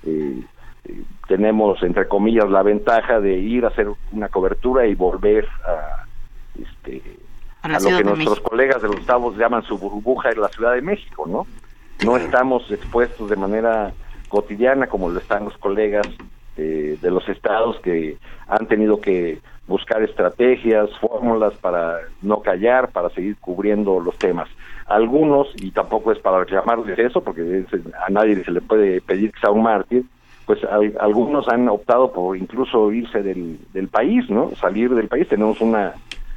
eh, 0.07 0.40
eh, 0.85 1.02
tenemos, 1.29 1.83
entre 1.83 2.09
comillas, 2.09 2.48
la 2.48 2.62
ventaja 2.62 3.20
de 3.20 3.35
ir 3.35 3.64
a 3.64 3.68
hacer 3.68 3.88
una 4.12 4.29
cobertura 4.29 4.87
y 4.87 4.94
volver 4.94 5.46
a, 5.66 6.07
este, 6.59 7.02
a, 7.62 7.79
lo 7.79 7.98
que 7.98 8.05
nuestros 8.05 8.40
colegas 8.40 8.81
de 8.81 8.88
los 8.88 9.00
estados 9.00 9.37
llaman 9.37 9.64
su 9.64 9.76
burbuja 9.76 10.31
en 10.31 10.40
la 10.40 10.48
Ciudad 10.48 10.74
de 10.74 10.83
México, 10.83 11.26
¿no? 11.29 11.46
No 12.05 12.16
estamos 12.16 12.70
expuestos 12.70 13.29
de 13.29 13.37
manera 13.37 13.92
cotidiana 14.29 14.87
como 14.87 15.11
lo 15.11 15.18
están 15.18 15.44
los 15.44 15.57
colegas 15.59 16.07
de 16.57 17.11
los 17.11 17.29
estados 17.29 17.79
que 17.81 18.16
han 18.48 18.66
tenido 18.66 18.98
que 18.98 19.40
buscar 19.66 20.02
estrategias, 20.02 20.90
fórmulas 21.00 21.55
para 21.55 22.00
no 22.22 22.40
callar, 22.40 22.90
para 22.92 23.11
seguir 23.11 23.37
cubriendo 23.38 24.00
los 24.00 24.16
temas. 24.16 24.48
Algunos, 24.87 25.48
y 25.57 25.72
tampoco 25.72 26.12
es 26.12 26.18
para 26.18 26.40
reclamarles 26.40 26.98
eso, 26.98 27.20
porque 27.20 27.64
a 28.07 28.11
nadie 28.11 28.44
se 28.44 28.52
le 28.52 28.61
puede 28.61 29.00
pedir 29.00 29.33
que 29.33 29.40
sea 29.40 29.50
un 29.50 29.64
mártir, 29.64 30.05
pues 30.46 30.61
algunos 31.00 31.48
han 31.48 31.68
optado 31.68 32.12
por 32.12 32.37
incluso 32.37 32.92
irse 32.92 33.20
del, 33.20 33.59
del 33.72 33.88
país, 33.88 34.31
¿no? 34.31 34.52
Salir 34.55 34.94
del 34.94 35.09
país. 35.09 35.29
Tenemos 35.29 35.61
una, 35.61 35.94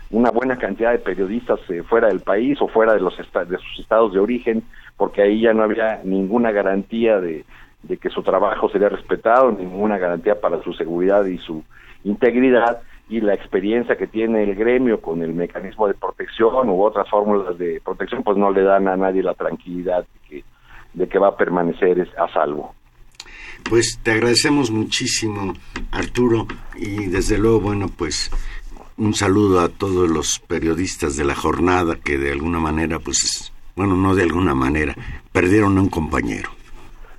una 0.10 0.32
buena 0.32 0.58
cantidad 0.58 0.92
de 0.92 0.98
periodistas 0.98 1.60
eh, 1.70 1.84
fuera 1.84 2.08
del 2.08 2.22
país 2.22 2.60
o 2.60 2.68
fuera 2.68 2.94
de, 2.94 3.02
los 3.02 3.16
de 3.16 3.58
sus 3.58 3.80
estados 3.80 4.12
de 4.12 4.20
origen, 4.20 4.64
porque 4.98 5.22
ahí 5.22 5.42
ya 5.42 5.54
no 5.54 5.62
había 5.62 6.02
ninguna 6.04 6.52
garantía 6.52 7.22
de, 7.22 7.46
de 7.84 7.98
que 7.98 8.10
su 8.10 8.24
trabajo 8.24 8.68
sería 8.70 8.90
respetado, 8.90 9.52
ninguna 9.52 10.00
garantía 10.00 10.42
para 10.42 10.62
su 10.64 10.74
seguridad 10.74 11.24
y 11.26 11.38
su 11.38 11.64
integridad 12.04 12.82
y 13.10 13.22
la 13.22 13.34
experiencia 13.34 13.98
que 13.98 14.06
tiene 14.06 14.44
el 14.44 14.56
gremio 14.56 15.02
con 15.02 15.24
el 15.24 15.34
mecanismo 15.34 15.88
de 15.88 15.96
protección 15.96 16.70
u 16.70 16.84
otras 16.84 17.10
fórmulas 17.10 17.58
de 17.58 17.82
protección, 17.84 18.24
pues 18.24 18.38
no 18.38 18.52
le 18.52 18.62
dan 18.62 18.88
a 18.88 18.96
nadie 18.96 19.24
la 19.24 19.34
tranquilidad 19.34 20.02
de 20.02 20.30
que, 20.30 20.44
de 20.94 21.10
que 21.10 21.18
va 21.18 21.30
a 21.30 21.36
permanecer 21.36 22.08
a 22.18 22.32
salvo. 22.32 22.76
Pues 23.68 24.00
te 24.04 24.12
agradecemos 24.12 24.70
muchísimo, 24.70 25.54
Arturo, 25.92 26.48
y 26.78 27.08
desde 27.08 27.38
luego, 27.40 27.60
bueno, 27.60 27.88
pues 27.90 28.32
un 28.98 29.14
saludo 29.16 29.62
a 29.62 29.70
todos 29.70 30.08
los 30.10 30.40
periodistas 30.48 31.18
de 31.18 31.26
la 31.26 31.36
jornada 31.36 31.96
que 31.96 32.18
de 32.18 32.32
alguna 32.32 32.60
manera, 32.60 33.00
pues, 33.00 33.52
bueno, 33.76 33.96
no 33.96 34.14
de 34.14 34.24
alguna 34.24 34.54
manera, 34.54 34.96
perdieron 35.32 35.78
a 35.78 35.82
un 35.82 35.90
compañero. 35.90 36.52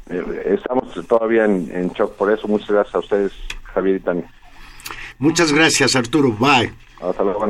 Eh, 0.08 0.54
estamos 0.54 0.92
todavía 1.08 1.44
en, 1.44 1.68
en 1.72 1.88
shock 1.90 2.14
por 2.14 2.32
eso. 2.32 2.46
Muchas 2.48 2.70
gracias 2.70 2.94
a 2.94 2.98
ustedes, 3.00 3.32
Javier 3.64 3.96
y 3.96 4.00
Tania. 4.00 4.30
Muchas 5.20 5.52
gracias, 5.52 5.96
Arturo. 5.96 6.32
Bye. 6.32 6.72
Hasta 6.98 7.22
luego, 7.22 7.46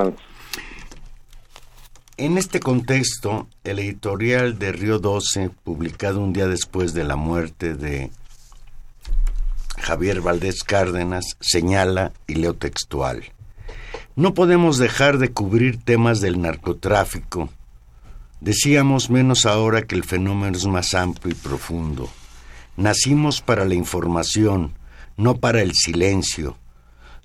En 2.17 2.37
este 2.37 2.59
contexto, 2.59 3.47
el 3.63 3.79
editorial 3.79 4.59
de 4.59 4.73
Río 4.73 4.99
12, 4.99 5.51
publicado 5.63 6.19
un 6.19 6.33
día 6.33 6.49
después 6.49 6.95
de 6.95 7.05
la 7.05 7.15
muerte 7.15 7.75
de 7.75 8.11
Javier 9.79 10.21
Valdés 10.21 10.65
Cárdenas, 10.65 11.37
señala, 11.39 12.13
y 12.27 12.35
leo 12.35 12.55
textual, 12.55 13.23
no 14.17 14.35
podemos 14.35 14.79
dejar 14.79 15.19
de 15.19 15.31
cubrir 15.31 15.81
temas 15.81 16.21
del 16.21 16.43
narcotráfico. 16.43 17.51
Decíamos 18.41 19.11
menos 19.11 19.47
ahora 19.47 19.83
que 19.83 19.95
el 19.95 20.03
fenómeno 20.03 20.57
es 20.57 20.67
más 20.67 20.93
amplio 20.95 21.33
y 21.33 21.37
profundo. 21.37 22.11
Nacimos 22.77 23.41
para 23.41 23.65
la 23.65 23.75
información, 23.75 24.73
no 25.17 25.37
para 25.37 25.63
el 25.63 25.73
silencio 25.75 26.57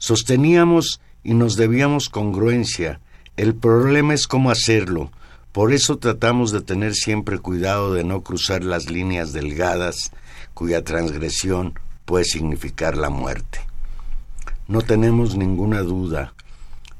Sosteníamos 0.05 1.01
y 1.23 1.33
nos 1.33 1.55
debíamos 1.55 2.09
congruencia. 2.09 3.01
El 3.37 3.55
problema 3.55 4.13
es 4.13 4.27
cómo 4.27 4.51
hacerlo. 4.51 5.11
Por 5.51 5.73
eso 5.73 5.97
tratamos 5.97 6.51
de 6.51 6.61
tener 6.61 6.93
siempre 6.93 7.39
cuidado 7.39 7.91
de 7.91 8.03
no 8.03 8.21
cruzar 8.21 8.63
las 8.63 8.87
líneas 8.87 9.33
delgadas 9.33 10.11
cuya 10.53 10.83
transgresión 10.83 11.79
puede 12.05 12.23
significar 12.23 12.97
la 12.97 13.09
muerte. 13.09 13.61
No 14.67 14.83
tenemos 14.83 15.37
ninguna 15.37 15.81
duda. 15.81 16.35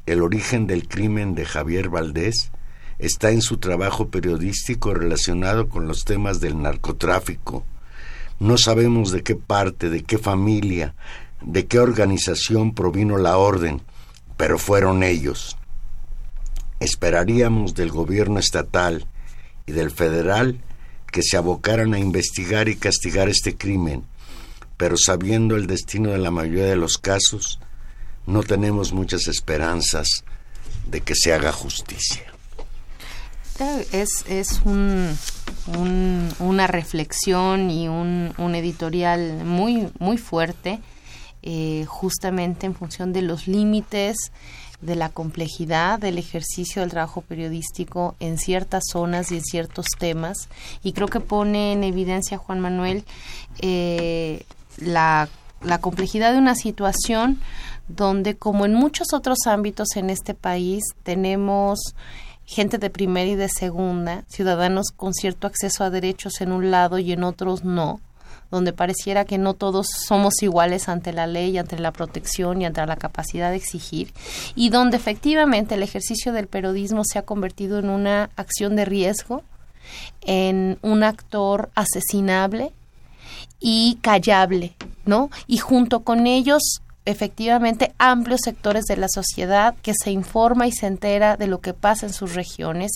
El 0.08 0.24
origen 0.24 0.66
del 0.66 0.88
crimen 0.88 1.36
de 1.36 1.46
Javier 1.46 1.90
Valdés 1.90 2.50
está 2.98 3.30
en 3.30 3.44
su 3.44 3.58
trabajo 3.58 4.08
periodístico 4.08 4.96
relacionado 4.96 5.70
con 5.70 5.88
los 5.88 6.06
temas 6.06 6.40
del 6.40 6.60
narcotráfico. 6.60 7.68
No 8.40 8.58
sabemos 8.58 9.12
de 9.12 9.22
qué 9.22 9.36
parte, 9.36 9.92
de 9.92 10.02
qué 10.02 10.18
familia, 10.18 10.96
de 11.46 11.68
qué 11.68 11.80
organización 11.80 12.74
provino 12.74 13.18
la 13.18 13.38
orden, 13.38 13.82
pero 14.36 14.58
fueron 14.58 15.04
ellos. 15.04 15.58
Esperaríamos 16.80 17.76
del 17.76 17.92
gobierno 17.92 18.40
estatal 18.40 19.08
y 19.66 19.72
del 19.72 19.92
federal 19.92 20.60
que 21.12 21.22
se 21.22 21.38
abocaran 21.38 21.94
a 21.94 22.00
investigar 22.00 22.68
y 22.68 22.76
castigar 22.76 23.30
este 23.30 23.56
crimen, 23.56 24.04
pero 24.76 24.98
sabiendo 24.98 25.56
el 25.56 25.68
destino 25.68 26.10
de 26.10 26.18
la 26.18 26.32
mayoría 26.32 26.66
de 26.66 26.76
los 26.76 26.98
casos, 26.98 27.60
no 28.26 28.44
tenemos 28.44 28.92
muchas 28.92 29.28
esperanzas 29.28 30.26
de 30.88 31.02
que 31.02 31.16
se 31.16 31.34
haga 31.34 31.52
justicia. 31.52 32.24
Es, 33.94 34.26
es 34.28 34.62
un, 34.66 35.16
una 36.40 36.68
reflexión 36.68 37.70
y 37.70 37.88
un, 37.88 38.34
un 38.38 38.56
editorial 38.56 39.46
muy, 39.46 39.90
muy 40.00 40.18
fuerte 40.18 40.82
eh, 41.46 41.86
justamente 41.88 42.66
en 42.66 42.76
función 42.76 43.14
de 43.14 43.22
los 43.22 43.48
límites 43.48 44.32
de 44.82 44.96
la 44.96 45.10
complejidad 45.10 46.00
del 46.00 46.18
ejercicio 46.18 46.82
del 46.82 46.92
trabajo 46.92 47.22
periodístico 47.22 48.16
en 48.20 48.38
ciertas 48.38 48.84
zonas 48.92 49.32
y 49.32 49.36
en 49.36 49.44
ciertos 49.44 49.86
temas. 49.98 50.50
Y 50.84 50.94
creo 50.94 51.08
que 51.08 51.20
pone 51.20 51.74
en 51.74 51.84
evidencia, 51.84 52.38
Juan 52.38 52.60
Manuel, 52.60 53.04
eh, 53.60 54.44
la, 54.78 55.30
la 55.62 55.80
complejidad 55.80 56.34
de 56.34 56.40
una 56.40 56.56
situación 56.56 57.40
donde, 57.88 58.36
como 58.36 58.66
en 58.66 58.74
muchos 58.74 59.14
otros 59.14 59.40
ámbitos 59.46 59.96
en 59.96 60.10
este 60.10 60.34
país, 60.34 60.84
tenemos 61.04 61.96
gente 62.46 62.78
de 62.78 62.90
primera 62.90 63.30
y 63.30 63.36
de 63.36 63.50
segunda, 63.50 64.24
ciudadanos 64.28 64.88
con 64.96 65.14
cierto 65.14 65.48
acceso 65.48 65.84
a 65.84 65.90
derechos 65.90 66.42
en 66.42 66.52
un 66.52 66.72
lado 66.72 67.00
y 67.00 67.12
en 67.12 67.24
otros 67.24 67.64
no, 67.64 68.00
donde 68.52 68.74
pareciera 68.74 69.26
que 69.26 69.38
no 69.38 69.54
todos 69.54 69.88
somos 70.08 70.42
iguales 70.42 70.90
ante 70.90 71.14
la 71.14 71.28
ley, 71.28 71.58
ante 71.58 71.78
la 71.80 71.92
protección 71.92 72.62
y 72.62 72.66
ante 72.66 72.86
la 72.86 72.96
capacidad 72.96 73.52
de 73.52 73.58
exigir, 73.58 74.14
y 74.56 74.70
donde 74.70 74.98
efectivamente 74.98 75.76
el 75.76 75.84
ejercicio 75.84 76.34
del 76.34 76.48
periodismo 76.48 77.04
se 77.04 77.20
ha 77.20 77.24
convertido 77.24 77.80
en 77.80 77.90
una 77.90 78.30
acción 78.36 78.76
de 78.76 78.86
riesgo, 78.86 79.44
en 80.22 80.78
un 80.82 81.04
actor 81.04 81.70
asesinable 81.76 82.72
y 83.60 83.98
callable, 84.02 84.76
¿no? 85.06 85.30
Y 85.48 85.58
junto 85.58 86.02
con 86.02 86.28
ellos 86.28 86.82
efectivamente 87.06 87.94
amplios 88.00 88.42
sectores 88.44 88.86
de 88.86 88.98
la 88.98 89.08
sociedad 89.08 89.76
que 89.82 89.94
se 89.94 90.12
informa 90.12 90.68
y 90.68 90.72
se 90.72 90.88
entera 90.88 91.38
de 91.38 91.48
lo 91.48 91.62
que 91.62 91.74
pasa 91.74 92.08
en 92.08 92.14
sus 92.14 92.34
regiones 92.34 92.92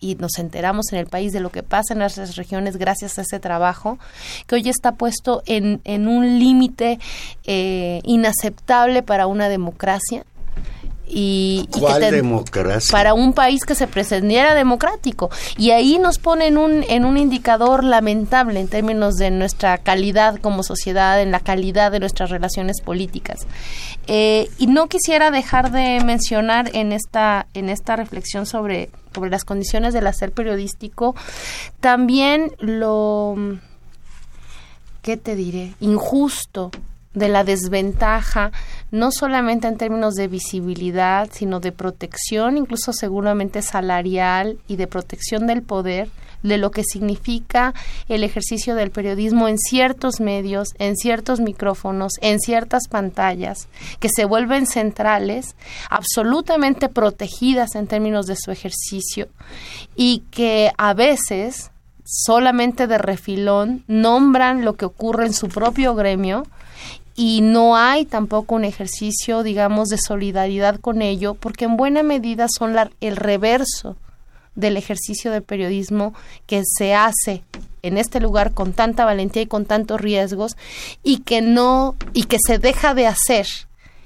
y, 0.00 0.16
nos 0.16 0.38
enteramos 0.38 0.92
en 0.92 0.98
el 0.98 1.06
país 1.06 1.32
de 1.32 1.40
lo 1.40 1.50
que 1.50 1.62
pasa 1.62 1.94
en 1.94 2.00
nuestras 2.00 2.36
regiones 2.36 2.76
gracias 2.76 3.18
a 3.18 3.22
ese 3.22 3.38
trabajo 3.38 3.98
que 4.46 4.56
hoy 4.56 4.68
está 4.68 4.92
puesto 4.92 5.42
en, 5.46 5.80
en 5.84 6.08
un 6.08 6.38
límite 6.38 6.98
eh, 7.44 8.00
inaceptable 8.04 9.02
para 9.02 9.26
una 9.26 9.48
democracia 9.48 10.24
y, 11.12 11.68
democracia? 12.10 12.92
para 12.92 13.14
un 13.14 13.32
país 13.32 13.64
que 13.64 13.74
se 13.74 13.86
pretendiera 13.86 14.54
democrático. 14.54 15.30
Y 15.56 15.70
ahí 15.70 15.98
nos 15.98 16.18
pone 16.18 16.46
en 16.46 16.58
un 16.58 16.84
en 16.88 17.04
un 17.04 17.16
indicador 17.16 17.84
lamentable 17.84 18.60
en 18.60 18.68
términos 18.68 19.16
de 19.16 19.30
nuestra 19.30 19.78
calidad 19.78 20.36
como 20.40 20.62
sociedad 20.62 21.20
en 21.20 21.30
la 21.30 21.40
calidad 21.40 21.92
de 21.92 22.00
nuestras 22.00 22.30
relaciones 22.30 22.80
políticas. 22.80 23.46
Eh, 24.06 24.48
y 24.58 24.66
no 24.66 24.88
quisiera 24.88 25.30
dejar 25.30 25.70
de 25.70 26.00
mencionar 26.04 26.70
en 26.74 26.92
esta 26.92 27.46
en 27.54 27.68
esta 27.68 27.96
reflexión 27.96 28.46
sobre 28.46 28.90
sobre 29.14 29.30
las 29.30 29.44
condiciones 29.44 29.92
del 29.92 30.06
hacer 30.06 30.32
periodístico 30.32 31.14
también 31.80 32.52
lo 32.58 33.36
qué 35.02 35.16
te 35.16 35.34
diré 35.34 35.74
injusto 35.80 36.70
de 37.14 37.28
la 37.28 37.42
desventaja, 37.42 38.52
no 38.92 39.10
solamente 39.10 39.66
en 39.66 39.76
términos 39.76 40.14
de 40.14 40.28
visibilidad, 40.28 41.28
sino 41.32 41.58
de 41.58 41.72
protección, 41.72 42.56
incluso 42.56 42.92
seguramente 42.92 43.62
salarial 43.62 44.58
y 44.68 44.76
de 44.76 44.86
protección 44.86 45.46
del 45.46 45.62
poder, 45.62 46.08
de 46.42 46.56
lo 46.56 46.70
que 46.70 46.84
significa 46.84 47.74
el 48.08 48.24
ejercicio 48.24 48.74
del 48.74 48.90
periodismo 48.90 49.48
en 49.48 49.58
ciertos 49.58 50.20
medios, 50.20 50.68
en 50.78 50.96
ciertos 50.96 51.40
micrófonos, 51.40 52.12
en 52.20 52.38
ciertas 52.38 52.88
pantallas, 52.88 53.68
que 53.98 54.08
se 54.08 54.24
vuelven 54.24 54.66
centrales, 54.66 55.56
absolutamente 55.90 56.88
protegidas 56.88 57.74
en 57.74 57.86
términos 57.86 58.26
de 58.26 58.36
su 58.36 58.50
ejercicio 58.50 59.28
y 59.96 60.22
que 60.30 60.72
a 60.78 60.94
veces 60.94 61.70
solamente 62.04 62.86
de 62.86 62.98
refilón 62.98 63.84
nombran 63.86 64.64
lo 64.64 64.76
que 64.76 64.84
ocurre 64.84 65.26
en 65.26 65.34
su 65.34 65.48
propio 65.48 65.94
gremio 65.94 66.44
y 67.20 67.42
no 67.42 67.76
hay 67.76 68.06
tampoco 68.06 68.54
un 68.54 68.64
ejercicio, 68.64 69.42
digamos, 69.42 69.90
de 69.90 69.98
solidaridad 69.98 70.80
con 70.80 71.02
ello, 71.02 71.34
porque 71.34 71.66
en 71.66 71.76
buena 71.76 72.02
medida 72.02 72.46
son 72.48 72.74
el 73.02 73.16
reverso 73.16 73.98
del 74.54 74.78
ejercicio 74.78 75.30
de 75.30 75.42
periodismo 75.42 76.14
que 76.46 76.62
se 76.64 76.94
hace 76.94 77.44
en 77.82 77.98
este 77.98 78.20
lugar 78.20 78.54
con 78.54 78.72
tanta 78.72 79.04
valentía 79.04 79.42
y 79.42 79.46
con 79.46 79.66
tantos 79.66 80.00
riesgos 80.00 80.56
y 81.02 81.18
que 81.18 81.42
no 81.42 81.94
y 82.14 82.22
que 82.22 82.38
se 82.42 82.58
deja 82.58 82.94
de 82.94 83.06
hacer 83.06 83.46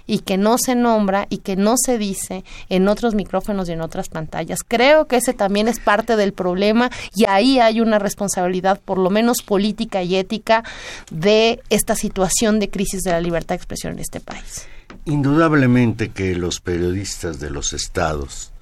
y 0.07 0.21
que 0.21 0.37
no 0.37 0.59
se 0.59 0.75
nombra 0.75 1.27
y 1.31 1.39
que 1.39 1.57
no 1.57 1.75
se 1.77 1.99
dice 1.99 2.45
en 2.69 2.89
otros 2.89 3.15
micrófonos 3.15 3.69
y 3.69 3.73
en 3.73 3.81
otras 3.81 4.09
pantallas. 4.09 4.61
Creo 4.67 5.07
que 5.07 5.17
ese 5.17 5.33
también 5.33 5.69
es 5.69 5.81
parte 5.81 6.17
del 6.17 6.33
problema 6.33 6.91
y 7.15 7.25
ahí 7.27 7.59
hay 7.59 7.81
una 7.81 7.99
responsabilidad, 7.99 8.81
por 8.85 8.99
lo 8.99 9.11
menos 9.11 9.39
política 9.43 10.03
y 10.03 10.17
ética, 10.17 10.65
de 11.11 11.63
esta 11.71 11.95
situación 11.95 12.61
de 12.61 12.71
crisis 12.71 13.03
de 13.03 13.13
la 13.13 13.21
libertad 13.21 13.55
de 13.55 13.57
expresión 13.57 13.95
en 13.95 14.01
este 14.01 14.21
país. 14.21 14.67
Indudablemente 15.07 16.11
que 16.11 16.35
los 16.35 16.61
periodistas 16.61 17.41
de 17.41 17.51
los 17.51 17.73
estados 17.73 18.53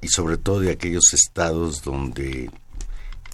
y 0.00 0.08
sobre 0.08 0.36
todo 0.36 0.60
de 0.60 0.70
aquellos 0.70 1.12
estados 1.12 1.82
donde 1.82 2.50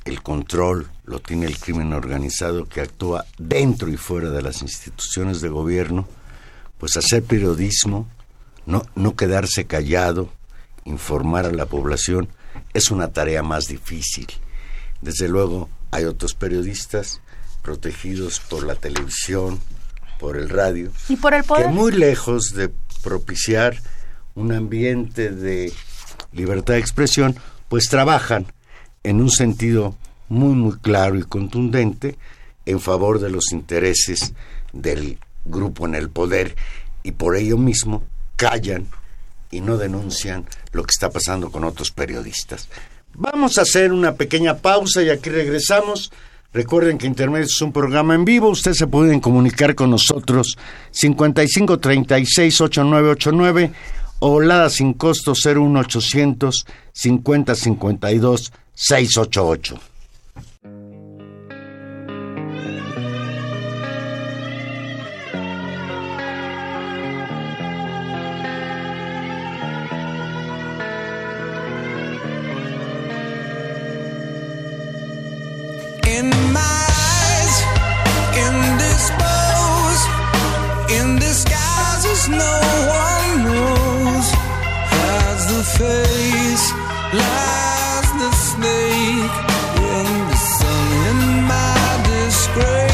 el 0.05 0.23
control 0.23 0.89
lo 1.05 1.21
tiene 1.21 1.47
el 1.47 1.59
crimen 1.59 1.93
organizado 1.93 2.67
que 2.67 2.81
actúa 2.81 3.25
dentro 3.39 3.89
y 3.89 3.97
fuera 3.97 4.31
de 4.31 4.43
las 4.43 4.63
instituciones 4.63 5.41
de 5.41 5.49
gobierno, 5.49 6.09
pues 6.83 6.97
hacer 6.97 7.23
periodismo, 7.23 8.09
no, 8.67 8.83
no 8.97 9.15
quedarse 9.15 9.67
callado, 9.67 10.33
informar 10.85 11.47
a 11.47 11.53
la 11.53 11.67
población, 11.67 12.29
es 12.75 12.91
una 12.91 13.13
tarea 13.13 13.45
más 13.45 13.67
difícil. 13.67 14.27
Desde 15.01 15.29
luego 15.29 15.71
hay 15.93 16.07
otros 16.07 16.35
periodistas 16.35 17.21
protegidos 17.63 18.41
por 18.41 18.65
la 18.65 18.75
televisión, 18.75 19.61
por 20.19 20.37
el 20.37 20.49
radio, 20.49 20.91
y 21.09 21.15
por 21.15 21.35
el 21.35 21.45
poder. 21.45 21.67
que 21.67 21.71
muy 21.71 21.93
lejos 21.93 22.53
de 22.53 22.73
propiciar 23.05 23.81
un 24.35 24.51
ambiente 24.51 25.31
de 25.31 25.73
libertad 26.33 26.75
de 26.75 26.81
expresión, 26.81 27.37
pues 27.69 27.85
trabajan 27.85 28.47
en 29.05 29.21
un 29.21 29.31
sentido 29.31 29.97
muy 30.29 30.57
muy 30.57 30.77
claro 30.79 31.17
y 31.17 31.23
contundente 31.23 32.19
en 32.67 32.81
favor 32.81 33.21
de 33.21 33.31
los 33.31 33.53
intereses 33.53 34.33
del 34.73 35.21
grupo 35.45 35.87
en 35.87 35.95
el 35.95 36.11
poder 36.11 36.57
y 37.03 37.13
por 37.13 37.37
ello 37.37 37.57
mismo 37.59 38.03
callan 38.37 38.87
y 39.51 39.61
no 39.61 39.77
denuncian 39.77 40.47
lo 40.73 40.83
que 40.83 40.91
está 40.91 41.11
pasando 41.11 41.51
con 41.51 41.65
otros 41.65 41.91
periodistas. 41.91 42.69
Vamos 43.15 43.59
a 43.59 43.63
hacer 43.63 43.93
una 43.93 44.15
pequeña 44.15 44.57
pausa 44.57 45.03
y 45.03 45.11
aquí 45.11 45.29
regresamos. 45.31 46.13
Recuerden 46.53 46.99
que 46.99 47.07
Intermedios 47.07 47.53
es 47.53 47.63
un 47.63 47.73
programa 47.73 48.15
en 48.15 48.25
vivo. 48.25 48.49
Ustedes 48.49 48.79
se 48.79 48.87
pueden 48.87 49.19
comunicar 49.21 49.75
con 49.75 49.91
nosotros 49.91 50.57
5536-8989 50.93 53.73
o 54.21 54.41
Lada 54.41 54.71
sin 54.71 54.95
costo 54.95 55.35
01800 55.35 56.65
5052 56.93 58.53
688. 58.75 59.92
no 82.29 82.55
one 82.89 83.45
knows 83.45 84.27
the 85.49 85.63
face, 85.65 86.73
lies 87.13 88.09
the 88.23 88.33
snake 88.33 89.37
in 89.77 90.29
the 90.29 90.37
sun 90.37 90.93
in 91.09 91.43
my 91.45 92.03
disgrace. 92.07 92.92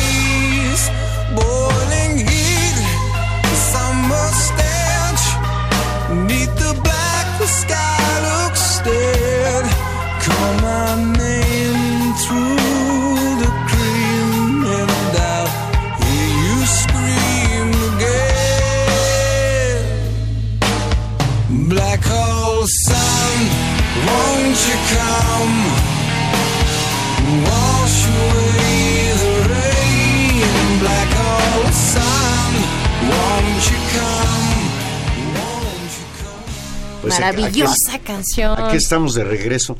Maravillosa 37.20 37.98
canción. 38.04 38.60
Aquí 38.62 38.76
estamos 38.76 39.14
de 39.14 39.24
regreso. 39.24 39.76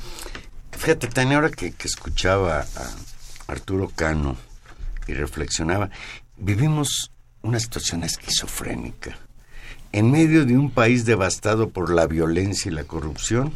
Fíjate, 0.72 1.06
Tania, 1.08 1.36
ahora 1.36 1.50
que, 1.50 1.72
que 1.72 1.88
escuchaba 1.88 2.60
a 2.60 3.52
Arturo 3.52 3.90
Cano 3.94 4.36
y 5.06 5.14
reflexionaba, 5.14 5.90
vivimos 6.36 7.10
una 7.42 7.60
situación 7.60 8.04
esquizofrénica. 8.04 9.18
en 9.90 10.10
medio 10.10 10.44
de 10.44 10.56
un 10.56 10.70
país 10.70 11.06
devastado 11.06 11.70
por 11.70 11.90
la 11.90 12.06
violencia 12.06 12.70
y 12.70 12.74
la 12.74 12.84
corrupción, 12.84 13.54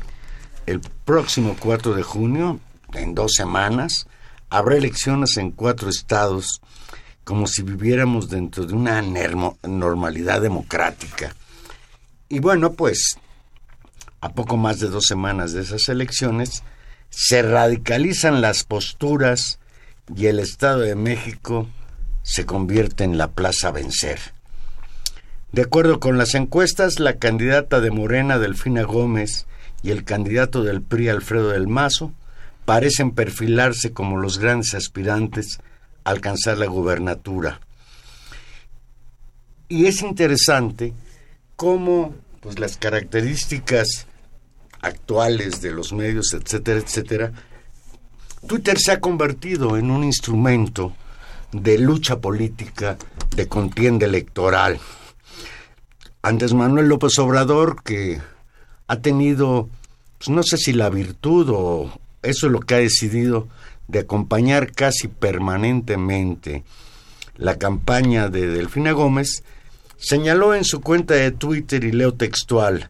el 0.65 0.81
próximo 0.81 1.57
4 1.61 1.95
de 1.95 2.03
junio, 2.03 2.59
en 2.95 3.15
dos 3.15 3.33
semanas, 3.37 4.07
habrá 4.49 4.77
elecciones 4.77 5.37
en 5.37 5.51
cuatro 5.51 5.91
estados 5.91 6.61
como 7.25 7.47
si 7.47 7.63
viviéramos 7.63 8.29
dentro 8.29 8.65
de 8.67 8.75
una 8.75 9.03
normalidad 9.03 10.41
democrática. 10.41 11.35
Y 12.29 12.41
bueno, 12.41 12.73
pues 12.73 13.19
a 14.23 14.31
poco 14.31 14.57
más 14.57 14.79
de 14.79 14.89
dos 14.89 15.05
semanas 15.07 15.53
de 15.53 15.61
esas 15.61 15.89
elecciones, 15.89 16.63
se 17.11 17.43
radicalizan 17.43 18.41
las 18.41 18.65
posturas 18.65 19.59
y 20.17 20.27
el 20.27 20.39
Estado 20.39 20.81
de 20.81 20.95
México 20.95 21.69
se 22.23 22.47
convierte 22.47 23.05
en 23.05 23.19
la 23.19 23.33
plaza 23.33 23.69
a 23.69 23.73
vencer. 23.73 24.21
De 25.51 25.63
acuerdo 25.63 26.01
con 26.01 26.17
las 26.17 26.35
encuestas, 26.35 27.01
la 27.01 27.17
candidata 27.17 27.81
de 27.81 27.91
Morena, 27.91 28.39
Delfina 28.39 28.85
Gómez, 28.85 29.47
y 29.83 29.91
el 29.91 30.05
candidato 30.05 30.63
del 30.63 30.81
PRI, 30.81 31.09
Alfredo 31.09 31.49
del 31.51 31.67
Mazo, 31.67 32.15
parecen 32.65 33.11
perfilarse 33.11 33.93
como 33.93 34.17
los 34.17 34.39
grandes 34.39 34.75
aspirantes 34.75 35.59
a 36.05 36.11
alcanzar 36.11 36.59
la 36.59 36.67
gubernatura. 36.67 37.61
Y 39.69 39.87
es 39.87 40.03
interesante 40.03 40.93
cómo 41.57 42.15
pues, 42.41 42.61
las 42.61 42.77
características 42.77 44.07
actuales 44.83 45.63
de 45.63 45.71
los 45.71 45.93
medios, 45.93 46.35
etcétera, 46.35 46.81
etcétera, 46.81 47.33
Twitter 48.47 48.79
se 48.79 48.93
ha 48.93 49.01
convertido 49.01 49.77
en 49.77 49.91
un 49.91 50.05
instrumento 50.05 50.93
de 51.53 51.79
lucha 51.79 52.21
política, 52.21 52.99
de 53.37 53.47
contienda 53.47 54.07
electoral. 54.07 54.81
Antes 56.23 56.53
Manuel 56.53 56.89
López 56.89 57.19
Obrador, 57.19 57.83
que 57.83 58.21
ha 58.89 58.97
tenido, 58.97 59.69
pues 60.19 60.29
no 60.29 60.43
sé 60.43 60.57
si 60.57 60.73
la 60.73 60.91
virtud 60.91 61.49
o 61.51 62.01
eso 62.23 62.47
es 62.47 62.53
lo 62.53 62.61
que 62.61 62.75
ha 62.75 62.79
decidido, 62.79 63.49
de 63.89 64.01
acompañar 64.01 64.73
casi 64.73 65.09
permanentemente 65.09 66.65
la 67.37 67.59
campaña 67.59 68.29
de 68.29 68.47
Delfina 68.47 68.93
Gómez, 68.93 69.43
señaló 69.99 70.55
en 70.55 70.65
su 70.65 70.81
cuenta 70.81 71.15
de 71.15 71.31
Twitter 71.31 71.85
y 71.85 71.93
leo 71.93 72.15
textual, 72.15 72.89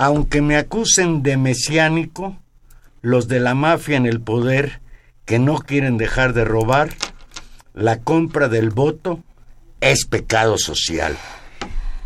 aunque 0.00 0.40
me 0.40 0.56
acusen 0.56 1.22
de 1.22 1.36
mesiánico, 1.36 2.38
los 3.02 3.28
de 3.28 3.38
la 3.38 3.54
mafia 3.54 3.98
en 3.98 4.06
el 4.06 4.22
poder 4.22 4.80
que 5.26 5.38
no 5.38 5.58
quieren 5.58 5.98
dejar 5.98 6.32
de 6.32 6.46
robar, 6.46 6.96
la 7.74 8.00
compra 8.00 8.48
del 8.48 8.70
voto 8.70 9.22
es 9.82 10.06
pecado 10.06 10.56
social. 10.56 11.18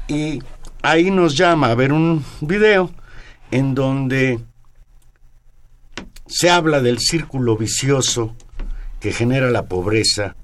Y 0.09 0.43
ahí 0.83 1.13
nos 1.13 1.37
llama 1.37 1.71
a 1.71 1.77
ver 1.77 1.93
un 1.93 2.25
video 2.41 2.91
en 3.53 3.77
donde 3.77 4.41
se 6.27 6.51
habla 6.51 6.81
del 6.81 6.99
círculo 6.99 7.57
vicioso 7.57 8.35
que 8.99 9.13
genera 9.13 9.53
la 9.53 9.67
pobreza 9.67 10.35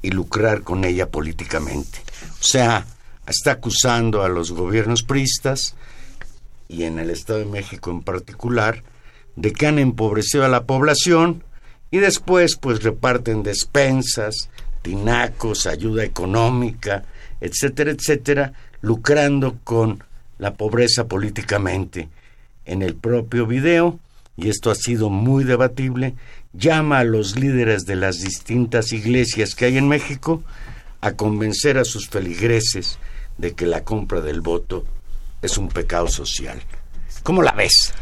y 0.00 0.12
lucrar 0.12 0.62
con 0.62 0.84
ella 0.84 1.10
políticamente. 1.10 1.98
O 2.40 2.44
sea, 2.44 2.86
está 3.26 3.50
acusando 3.50 4.22
a 4.22 4.28
los 4.28 4.52
gobiernos 4.52 5.02
pristas 5.02 5.74
y 6.70 6.84
en 6.84 7.00
el 7.00 7.10
Estado 7.10 7.40
de 7.40 7.46
México 7.46 7.90
en 7.90 8.02
particular 8.02 8.84
de 9.34 9.52
que 9.52 9.66
han 9.66 9.78
empobrecido 9.78 10.44
a 10.44 10.48
la 10.48 10.64
población 10.64 11.42
y 11.90 11.98
después 11.98 12.56
pues 12.56 12.82
reparten 12.84 13.42
despensas, 13.42 14.48
tinacos, 14.82 15.66
ayuda 15.66 16.04
económica, 16.04 17.04
etcétera, 17.40 17.90
etcétera, 17.90 18.52
lucrando 18.80 19.58
con 19.64 20.04
la 20.38 20.54
pobreza 20.54 21.08
políticamente. 21.08 22.08
En 22.64 22.82
el 22.82 22.94
propio 22.94 23.46
video, 23.46 23.98
y 24.36 24.48
esto 24.48 24.70
ha 24.70 24.76
sido 24.76 25.10
muy 25.10 25.42
debatible, 25.42 26.14
llama 26.52 27.00
a 27.00 27.04
los 27.04 27.36
líderes 27.36 27.84
de 27.84 27.96
las 27.96 28.20
distintas 28.20 28.92
iglesias 28.92 29.56
que 29.56 29.64
hay 29.64 29.76
en 29.76 29.88
México 29.88 30.44
a 31.00 31.12
convencer 31.12 31.78
a 31.78 31.84
sus 31.84 32.08
feligreses 32.08 32.98
de 33.38 33.54
que 33.54 33.66
la 33.66 33.82
compra 33.82 34.20
del 34.20 34.40
voto 34.40 34.84
es 35.42 35.58
un 35.58 35.68
pecado 35.68 36.08
social. 36.08 36.62
¿Cómo 37.22 37.42
la 37.42 37.52
ves? 37.52 37.92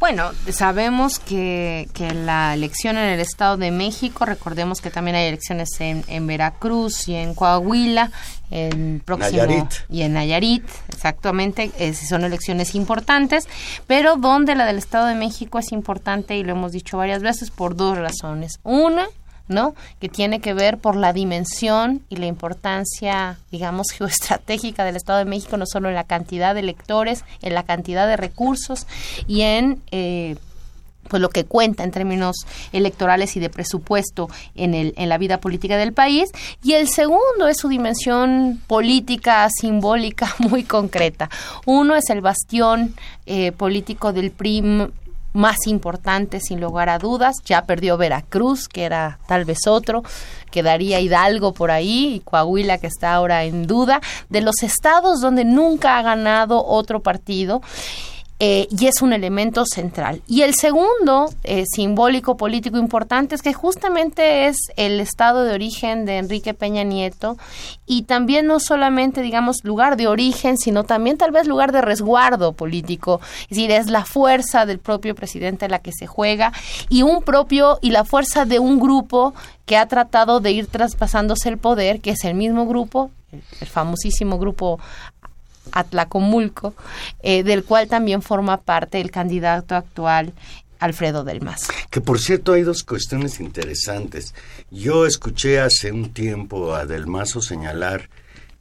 Bueno, 0.00 0.32
sabemos 0.50 1.18
que, 1.18 1.88
que, 1.94 2.12
la 2.12 2.52
elección 2.52 2.98
en 2.98 3.04
el 3.04 3.20
Estado 3.20 3.56
de 3.56 3.70
México, 3.70 4.26
recordemos 4.26 4.80
que 4.82 4.90
también 4.90 5.16
hay 5.16 5.28
elecciones 5.28 5.80
en, 5.80 6.04
en 6.08 6.26
Veracruz 6.26 7.08
y 7.08 7.14
en 7.14 7.32
Coahuila, 7.34 8.10
el 8.50 9.00
próximo 9.04 9.68
y 9.88 10.02
en 10.02 10.12
Nayarit, 10.12 10.64
exactamente, 10.88 11.72
son 11.94 12.24
elecciones 12.24 12.74
importantes, 12.74 13.48
pero 13.86 14.16
donde 14.16 14.54
la 14.54 14.66
del 14.66 14.76
Estado 14.76 15.06
de 15.06 15.14
México 15.14 15.58
es 15.58 15.72
importante 15.72 16.36
y 16.36 16.44
lo 16.44 16.52
hemos 16.52 16.72
dicho 16.72 16.98
varias 16.98 17.22
veces 17.22 17.50
por 17.50 17.74
dos 17.74 17.96
razones. 17.96 18.58
Una, 18.62 19.06
¿no? 19.48 19.74
Que 20.00 20.08
tiene 20.08 20.40
que 20.40 20.54
ver 20.54 20.78
por 20.78 20.96
la 20.96 21.12
dimensión 21.12 22.02
y 22.08 22.16
la 22.16 22.26
importancia, 22.26 23.38
digamos, 23.50 23.88
geoestratégica 23.96 24.84
del 24.84 24.96
Estado 24.96 25.18
de 25.18 25.24
México, 25.24 25.56
no 25.56 25.66
solo 25.66 25.88
en 25.88 25.94
la 25.94 26.04
cantidad 26.04 26.54
de 26.54 26.60
electores, 26.60 27.24
en 27.42 27.54
la 27.54 27.64
cantidad 27.64 28.06
de 28.06 28.16
recursos 28.16 28.86
y 29.26 29.42
en 29.42 29.80
eh, 29.90 30.36
pues 31.08 31.20
lo 31.20 31.28
que 31.28 31.44
cuenta 31.44 31.84
en 31.84 31.90
términos 31.90 32.46
electorales 32.72 33.36
y 33.36 33.40
de 33.40 33.50
presupuesto 33.50 34.28
en, 34.54 34.74
el, 34.74 34.94
en 34.96 35.08
la 35.08 35.18
vida 35.18 35.38
política 35.38 35.76
del 35.76 35.92
país. 35.92 36.30
Y 36.62 36.72
el 36.72 36.88
segundo 36.88 37.46
es 37.46 37.58
su 37.58 37.68
dimensión 37.68 38.62
política, 38.66 39.48
simbólica, 39.50 40.34
muy 40.38 40.64
concreta. 40.64 41.28
Uno 41.66 41.94
es 41.94 42.08
el 42.10 42.20
bastión 42.20 42.94
eh, 43.26 43.52
político 43.52 44.12
del 44.12 44.30
PRI 44.30 44.62
más 45.34 45.66
importante 45.66 46.40
sin 46.40 46.60
lugar 46.60 46.88
a 46.88 46.98
dudas. 46.98 47.36
Ya 47.44 47.66
perdió 47.66 47.98
Veracruz, 47.98 48.68
que 48.68 48.84
era 48.84 49.18
tal 49.28 49.44
vez 49.44 49.66
otro. 49.66 50.02
Quedaría 50.50 51.00
Hidalgo 51.00 51.52
por 51.52 51.70
ahí 51.70 52.14
y 52.14 52.20
Coahuila, 52.20 52.78
que 52.78 52.86
está 52.86 53.12
ahora 53.12 53.44
en 53.44 53.66
duda. 53.66 54.00
De 54.30 54.40
los 54.40 54.62
estados 54.62 55.20
donde 55.20 55.44
nunca 55.44 55.98
ha 55.98 56.02
ganado 56.02 56.64
otro 56.64 57.02
partido. 57.02 57.60
Eh, 58.40 58.66
y 58.68 58.86
es 58.88 59.00
un 59.00 59.12
elemento 59.12 59.64
central. 59.64 60.20
Y 60.26 60.42
el 60.42 60.54
segundo 60.54 61.30
eh, 61.44 61.62
simbólico 61.72 62.36
político 62.36 62.78
importante 62.78 63.36
es 63.36 63.42
que 63.42 63.54
justamente 63.54 64.48
es 64.48 64.56
el 64.76 64.98
estado 64.98 65.44
de 65.44 65.54
origen 65.54 66.04
de 66.04 66.18
Enrique 66.18 66.52
Peña 66.52 66.82
Nieto 66.82 67.36
y 67.86 68.02
también 68.02 68.46
no 68.46 68.58
solamente, 68.58 69.22
digamos, 69.22 69.58
lugar 69.62 69.96
de 69.96 70.08
origen, 70.08 70.58
sino 70.58 70.82
también 70.82 71.16
tal 71.16 71.30
vez 71.30 71.46
lugar 71.46 71.70
de 71.70 71.80
resguardo 71.80 72.52
político. 72.54 73.20
Es 73.42 73.50
decir, 73.50 73.70
es 73.70 73.88
la 73.88 74.04
fuerza 74.04 74.66
del 74.66 74.80
propio 74.80 75.14
presidente 75.14 75.68
la 75.68 75.78
que 75.78 75.92
se 75.92 76.08
juega 76.08 76.52
y 76.88 77.02
un 77.02 77.22
propio 77.22 77.78
y 77.82 77.92
la 77.92 78.04
fuerza 78.04 78.44
de 78.44 78.58
un 78.58 78.80
grupo 78.80 79.32
que 79.64 79.76
ha 79.76 79.86
tratado 79.86 80.40
de 80.40 80.50
ir 80.50 80.66
traspasándose 80.66 81.48
el 81.48 81.58
poder, 81.58 82.00
que 82.00 82.10
es 82.10 82.24
el 82.24 82.34
mismo 82.34 82.66
grupo, 82.66 83.10
el 83.60 83.68
famosísimo 83.68 84.38
grupo 84.38 84.78
Atlacomulco, 85.72 86.74
eh, 87.22 87.42
del 87.42 87.64
cual 87.64 87.88
también 87.88 88.22
forma 88.22 88.58
parte 88.58 89.00
el 89.00 89.10
candidato 89.10 89.74
actual 89.74 90.32
Alfredo 90.78 91.24
del 91.24 91.40
Mazo. 91.40 91.72
Que 91.90 92.00
por 92.00 92.20
cierto 92.20 92.52
hay 92.52 92.62
dos 92.62 92.82
cuestiones 92.82 93.40
interesantes. 93.40 94.34
Yo 94.70 95.06
escuché 95.06 95.60
hace 95.60 95.92
un 95.92 96.12
tiempo 96.12 96.74
a 96.74 96.84
Del 96.84 97.06
Mazo 97.06 97.40
señalar 97.40 98.10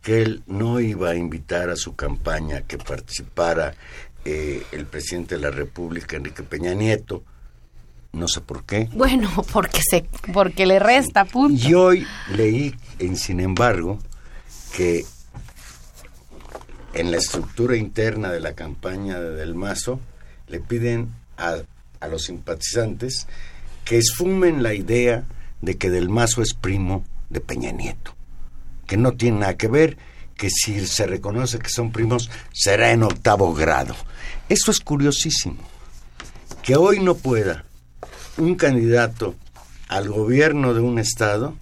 que 0.01 0.21
él 0.21 0.43
no 0.47 0.79
iba 0.79 1.11
a 1.11 1.15
invitar 1.15 1.69
a 1.69 1.75
su 1.75 1.95
campaña 1.95 2.61
que 2.61 2.77
participara 2.77 3.73
eh, 4.25 4.63
el 4.71 4.85
presidente 4.85 5.35
de 5.35 5.41
la 5.41 5.51
República, 5.51 6.17
Enrique 6.17 6.43
Peña 6.43 6.73
Nieto. 6.73 7.23
No 8.11 8.27
sé 8.27 8.41
por 8.41 8.63
qué. 8.63 8.89
Bueno, 8.93 9.29
porque 9.51 9.81
se, 9.81 10.05
porque 10.31 10.65
le 10.65 10.79
resta, 10.79 11.25
punto. 11.25 11.67
Y 11.67 11.73
hoy 11.73 12.07
leí, 12.35 12.75
en 12.99 13.17
sin 13.17 13.39
embargo, 13.39 13.97
que 14.75 15.03
en 16.93 17.11
la 17.11 17.17
estructura 17.17 17.75
interna 17.75 18.31
de 18.31 18.39
la 18.39 18.53
campaña 18.53 19.19
de 19.19 19.35
Del 19.35 19.55
Mazo, 19.55 19.99
le 20.47 20.59
piden 20.59 21.09
a, 21.37 21.57
a 21.99 22.07
los 22.07 22.25
simpatizantes 22.25 23.27
que 23.85 23.97
esfumen 23.97 24.63
la 24.63 24.73
idea 24.73 25.25
de 25.61 25.77
que 25.77 25.89
Del 25.89 26.09
Mazo 26.09 26.41
es 26.41 26.53
primo 26.53 27.05
de 27.29 27.41
Peña 27.41 27.71
Nieto, 27.71 28.15
que 28.85 28.97
no 28.97 29.13
tiene 29.13 29.39
nada 29.39 29.57
que 29.57 29.67
ver, 29.67 29.97
que 30.35 30.49
si 30.49 30.85
se 30.85 31.07
reconoce 31.07 31.59
que 31.59 31.69
son 31.69 31.91
primos 31.91 32.29
será 32.51 32.91
en 32.91 33.03
octavo 33.03 33.53
grado. 33.53 33.95
Eso 34.49 34.71
es 34.71 34.79
curiosísimo, 34.79 35.57
que 36.61 36.75
hoy 36.75 36.99
no 36.99 37.15
pueda 37.15 37.65
un 38.37 38.55
candidato 38.55 39.35
al 39.87 40.09
gobierno 40.09 40.73
de 40.73 40.81
un 40.81 40.99
estado 40.99 41.55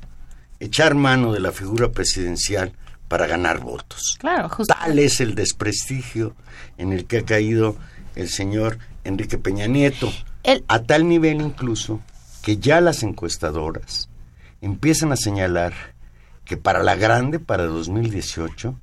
echar 0.60 0.96
mano 0.96 1.34
de 1.34 1.40
la 1.40 1.52
figura 1.52 1.92
presidencial 1.92 2.74
para 3.12 3.28
ganar 3.28 3.59
votos. 3.59 4.16
Claro, 4.20 4.49
Tal 4.66 4.97
es 4.97 5.20
el 5.20 5.36
desprestigio 5.36 6.34
en 6.78 6.93
el 6.93 7.07
que 7.07 7.18
ha 7.18 7.26
caído 7.26 7.76
el 8.16 8.30
señor 8.30 8.78
Enrique 9.03 9.38
Peña 9.38 9.68
Nieto, 9.68 10.14
a 10.70 10.84
tal 10.84 11.09
nivel 11.09 11.41
incluso 11.41 11.99
que 12.41 12.55
ya 12.55 12.80
las 12.80 13.03
encuestadoras 13.03 14.07
empiezan 14.62 15.12
a 15.12 15.18
señalar 15.18 15.74
que 16.45 16.55
para 16.55 16.84
la 16.84 16.95
grande, 16.95 17.39
para 17.39 17.66
2018, 17.66 18.80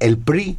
el 0.00 0.16
PRI 0.16 0.56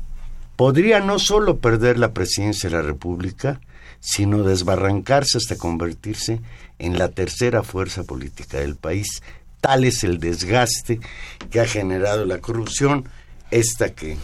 podría 0.55 0.99
no 0.99 1.17
solo 1.17 1.57
perder 1.57 1.97
la 1.97 2.13
presidencia 2.13 2.69
de 2.69 2.75
la 2.75 2.83
República, 2.83 3.59
sino 4.01 4.43
desbarrancarse 4.43 5.39
hasta 5.39 5.57
convertirse 5.57 6.41
en 6.77 6.99
la 6.99 7.09
tercera 7.09 7.63
fuerza 7.63 8.03
política 8.03 8.59
del 8.59 8.75
país. 8.75 9.23
Tal 9.63 9.85
es 9.85 10.03
el 10.03 10.19
desgaste 10.19 10.99
que 11.49 11.61
ha 11.61 11.65
generado 11.65 12.25
la 12.25 12.39
corrupción, 12.39 13.07
esta 13.49 13.95
que 13.95 14.17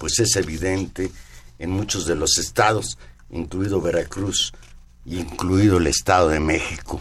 pues 0.00 0.18
es 0.18 0.34
evidente 0.34 1.12
en 1.60 1.70
muchos 1.70 2.04
de 2.04 2.16
los 2.16 2.36
estados, 2.36 2.98
incluido 3.30 3.80
Veracruz 3.80 4.52
y 5.04 5.20
incluido 5.20 5.78
el 5.78 5.86
Estado 5.86 6.30
de 6.30 6.40
México. 6.40 7.00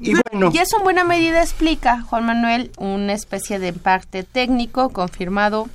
Y, 0.00 0.12
bueno, 0.30 0.52
y 0.54 0.58
eso 0.58 0.76
en 0.76 0.84
buena 0.84 1.02
medida 1.02 1.42
explica, 1.42 2.02
Juan 2.02 2.24
Manuel, 2.24 2.70
una 2.78 3.14
especie 3.14 3.58
de 3.58 3.66
empate 3.66 4.22
técnico 4.22 4.90
confirmado 4.90 5.68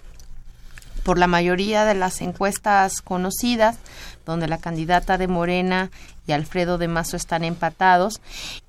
por 1.04 1.20
la 1.20 1.28
mayoría 1.28 1.84
de 1.84 1.93
las 1.93 2.22
encuestas 2.22 3.02
conocidas, 3.02 3.78
donde 4.26 4.48
la 4.48 4.60
candidata 4.60 5.18
de 5.18 5.28
Morena 5.28 5.91
y 6.26 6.32
Alfredo 6.32 6.80
de 6.80 6.88
Mazo 6.88 7.16
están 7.16 7.43
empatados. 7.43 8.22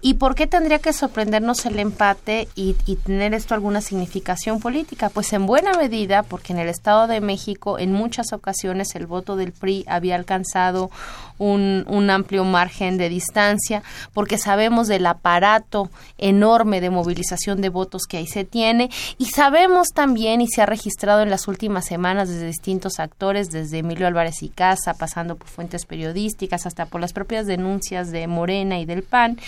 ¿Y 0.06 0.14
por 0.14 0.36
qué 0.36 0.46
tendría 0.46 0.78
que 0.78 0.92
sorprendernos 0.92 1.66
el 1.66 1.80
empate 1.80 2.46
y, 2.54 2.74
tener 2.74 3.34
esto 3.34 3.54
alguna 3.54 3.80
significación 3.80 4.60
política? 4.60 5.10
Pues 5.10 5.32
en 5.32 5.46
buena 5.46 5.72
medida 5.72 6.22
porque 6.22 6.52
en 6.52 6.60
el 6.60 6.68
Estado 6.68 7.08
de 7.08 7.20
México 7.20 7.80
en 7.80 7.90
muchas 7.90 8.32
ocasiones 8.32 8.94
el 8.94 9.08
voto 9.08 9.34
del 9.34 9.50
PRI 9.50 9.84
había 9.88 10.14
alcanzado 10.14 10.92
un, 11.38 11.84
un 11.88 12.08
amplio 12.08 12.44
margen 12.44 12.98
de 12.98 13.08
distancia, 13.08 13.82
porque 14.14 14.38
sabemos 14.38 14.86
del 14.86 15.06
aparato 15.06 15.90
enorme 16.18 16.80
de 16.80 16.90
movilización 16.90 17.60
de 17.60 17.68
votos 17.68 18.02
que 18.08 18.18
ahí 18.18 18.28
se 18.28 18.44
tiene 18.44 18.90
y 19.18 19.26
sabemos 19.26 19.88
también 19.88 20.40
y 20.40 20.46
se 20.46 20.62
ha 20.62 20.66
registrado 20.66 21.22
en 21.22 21.30
las 21.30 21.48
últimas 21.48 21.84
semanas 21.84 22.28
desde 22.28 22.46
distintos 22.46 23.00
actores, 23.00 23.50
desde 23.50 23.78
Emilio 23.78 24.06
Álvarez 24.06 24.42
y 24.44 24.50
Casa, 24.50 24.94
pasando 24.94 25.34
por 25.34 25.48
fuentes 25.48 25.84
periodísticas 25.84 26.64
hasta 26.64 26.86
por 26.86 27.00
las 27.00 27.12
propias 27.12 27.46
denuncias 27.46 28.12
de 28.12 28.28
Morena 28.28 28.78
y 28.78 28.86
del 28.86 29.02
PAN 29.02 29.38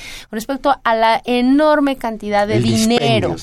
respecto 0.49 0.75
a 0.83 0.95
la 0.95 1.21
enorme 1.27 1.97
cantidad 1.97 2.49
de 2.49 2.61
dinero, 2.61 3.37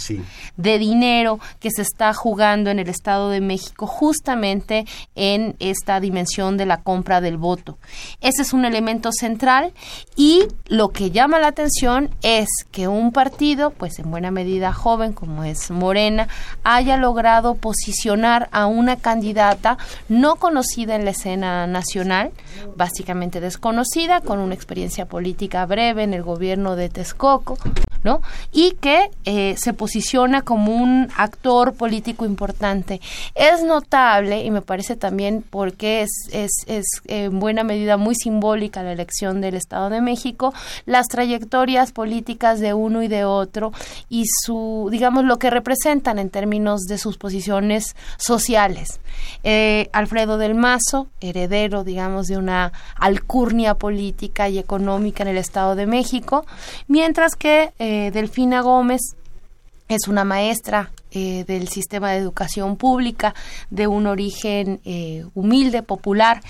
de 0.57 0.79
dinero 0.79 1.39
que 1.59 1.69
se 1.69 1.83
está 1.83 2.13
jugando 2.15 2.71
en 2.71 2.79
el 2.79 2.89
Estado 2.89 3.29
de 3.29 3.41
México 3.41 3.85
justamente 3.85 4.85
en 5.13 5.55
esta 5.59 5.99
dimensión 5.99 6.57
de 6.57 6.65
la 6.65 6.81
compra 6.81 7.21
del 7.21 7.37
voto. 7.37 7.77
Ese 8.21 8.41
es 8.41 8.53
un 8.53 8.65
elemento 8.65 9.11
central 9.11 9.71
y 10.15 10.45
lo 10.65 10.89
que 10.89 11.11
llama 11.11 11.37
la 11.37 11.47
atención 11.47 12.09
es 12.23 12.47
que 12.71 12.87
un 12.87 13.11
partido, 13.11 13.69
pues 13.69 13.99
en 13.99 14.09
buena 14.09 14.31
medida 14.31 14.73
joven 14.73 15.13
como 15.13 15.43
es 15.43 15.69
Morena, 15.69 16.27
haya 16.63 16.97
logrado 16.97 17.53
posicionar 17.53 18.49
a 18.51 18.65
una 18.65 18.95
candidata 18.95 19.77
no 20.09 20.37
conocida 20.37 20.95
en 20.95 21.05
la 21.05 21.11
escena 21.11 21.67
nacional, 21.67 22.31
básicamente 22.75 23.41
desconocida, 23.41 24.21
con 24.21 24.39
una 24.39 24.55
experiencia 24.55 25.05
política 25.05 25.67
breve 25.67 26.01
en 26.01 26.15
el 26.15 26.23
gobierno 26.23 26.75
de 26.75 26.94
Texcoco, 26.95 27.57
¿no? 28.03 28.21
Y 28.53 28.71
que 28.79 29.11
eh, 29.25 29.55
se 29.57 29.73
posiciona 29.73 30.41
como 30.41 30.73
un 30.73 31.09
actor 31.17 31.73
político 31.73 32.25
importante. 32.25 33.01
Es 33.35 33.63
notable, 33.63 34.43
y 34.43 34.49
me 34.49 34.61
parece 34.61 34.95
también 34.95 35.43
porque 35.47 36.01
es, 36.01 36.09
es, 36.31 36.51
es 36.67 36.85
en 37.07 37.39
buena 37.39 37.63
medida 37.63 37.97
muy 37.97 38.15
simbólica 38.15 38.81
la 38.81 38.93
elección 38.93 39.41
del 39.41 39.55
Estado 39.55 39.89
de 39.89 40.01
México, 40.01 40.53
las 40.85 41.07
trayectorias 41.07 41.91
políticas 41.91 42.59
de 42.59 42.73
uno 42.73 43.03
y 43.03 43.09
de 43.09 43.25
otro 43.25 43.73
y 44.09 44.23
su, 44.45 44.87
digamos, 44.89 45.25
lo 45.25 45.37
que 45.37 45.49
representan 45.49 46.17
en 46.17 46.29
términos 46.29 46.83
de 46.83 46.97
sus 46.97 47.17
posiciones 47.17 47.95
sociales. 48.17 49.01
Eh, 49.43 49.89
Alfredo 49.91 50.37
del 50.37 50.55
Mazo, 50.55 51.07
heredero, 51.19 51.83
digamos, 51.83 52.27
de 52.27 52.37
una 52.37 52.71
alcurnia 52.95 53.75
política 53.75 54.47
y 54.47 54.59
económica 54.59 55.23
en 55.23 55.29
el 55.29 55.37
Estado 55.37 55.75
de 55.75 55.85
México, 55.87 56.45
mientras 56.87 57.35
que 57.35 57.73
eh, 57.79 58.11
Delfina 58.11 58.61
Gómez 58.61 59.01
es 59.87 60.07
una 60.07 60.23
maestra 60.23 60.91
eh, 61.11 61.45
del 61.45 61.67
sistema 61.67 62.11
de 62.11 62.17
educación 62.17 62.75
pública 62.75 63.35
de 63.69 63.87
un 63.87 64.07
origen 64.07 64.81
eh, 64.83 65.25
humilde, 65.35 65.83
popular, 65.83 66.41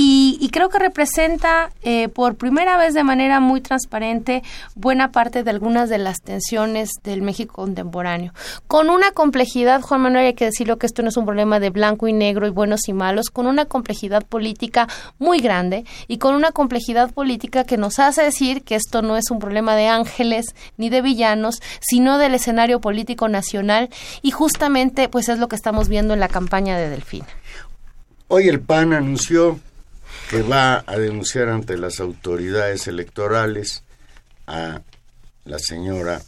y, 0.00 0.48
creo 0.52 0.68
que 0.68 0.78
representa 0.78 1.72
eh, 1.82 2.08
por 2.08 2.36
primera 2.36 2.78
vez 2.78 2.94
de 2.94 3.02
manera 3.02 3.40
muy 3.40 3.60
transparente 3.60 4.44
buena 4.76 5.10
parte 5.10 5.42
de 5.42 5.50
algunas 5.50 5.88
de 5.88 5.98
las 5.98 6.20
tensiones 6.20 6.90
del 7.02 7.20
México 7.20 7.54
contemporáneo. 7.54 8.32
Con 8.68 8.90
una 8.90 9.10
complejidad, 9.10 9.80
Juan 9.80 10.02
Manuel, 10.02 10.26
hay 10.26 10.34
que 10.34 10.44
decirlo 10.44 10.78
que 10.78 10.86
esto 10.86 11.02
no 11.02 11.08
es 11.08 11.16
un 11.16 11.24
problema 11.24 11.58
de 11.58 11.70
blanco 11.70 12.06
y 12.06 12.12
negro 12.12 12.46
y 12.46 12.50
buenos 12.50 12.88
y 12.88 12.92
malos, 12.92 13.30
con 13.30 13.48
una 13.48 13.64
complejidad 13.64 14.24
política 14.24 14.86
muy 15.18 15.40
grande 15.40 15.84
y 16.06 16.18
con 16.18 16.36
una 16.36 16.52
complejidad 16.52 17.12
política 17.12 17.64
que 17.64 17.76
nos 17.76 17.98
hace 17.98 18.22
decir 18.22 18.62
que 18.62 18.76
esto 18.76 19.02
no 19.02 19.16
es 19.16 19.32
un 19.32 19.40
problema 19.40 19.74
de 19.74 19.88
ángeles 19.88 20.54
ni 20.76 20.90
de 20.90 21.02
villanos, 21.02 21.60
sino 21.80 22.18
del 22.18 22.36
escenario 22.36 22.80
político 22.80 23.28
nacional 23.28 23.88
y 24.22 24.30
justamente 24.30 25.08
pues 25.08 25.28
es 25.28 25.40
lo 25.40 25.48
que 25.48 25.56
estamos 25.56 25.88
viendo 25.88 26.14
en 26.14 26.20
la 26.20 26.28
campaña 26.28 26.78
de 26.78 26.88
Delfín. 26.88 27.24
Hoy 28.28 28.46
el 28.46 28.60
PAN 28.60 28.92
anunció 28.92 29.58
que 30.30 30.42
va 30.42 30.84
a 30.86 30.98
denunciar 30.98 31.48
ante 31.48 31.78
las 31.78 32.00
autoridades 32.00 32.86
electorales 32.86 33.82
a 34.46 34.82
la 35.44 35.58
señora 35.58 36.20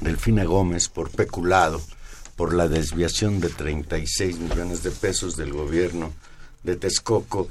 Delfina 0.00 0.44
Gómez 0.44 0.88
por 0.88 1.10
peculado 1.10 1.80
por 2.36 2.54
la 2.54 2.68
desviación 2.68 3.40
de 3.40 3.48
36 3.48 4.38
millones 4.38 4.82
de 4.82 4.90
pesos 4.90 5.36
del 5.36 5.52
gobierno 5.52 6.12
de 6.62 6.76
Texcoco. 6.76 7.48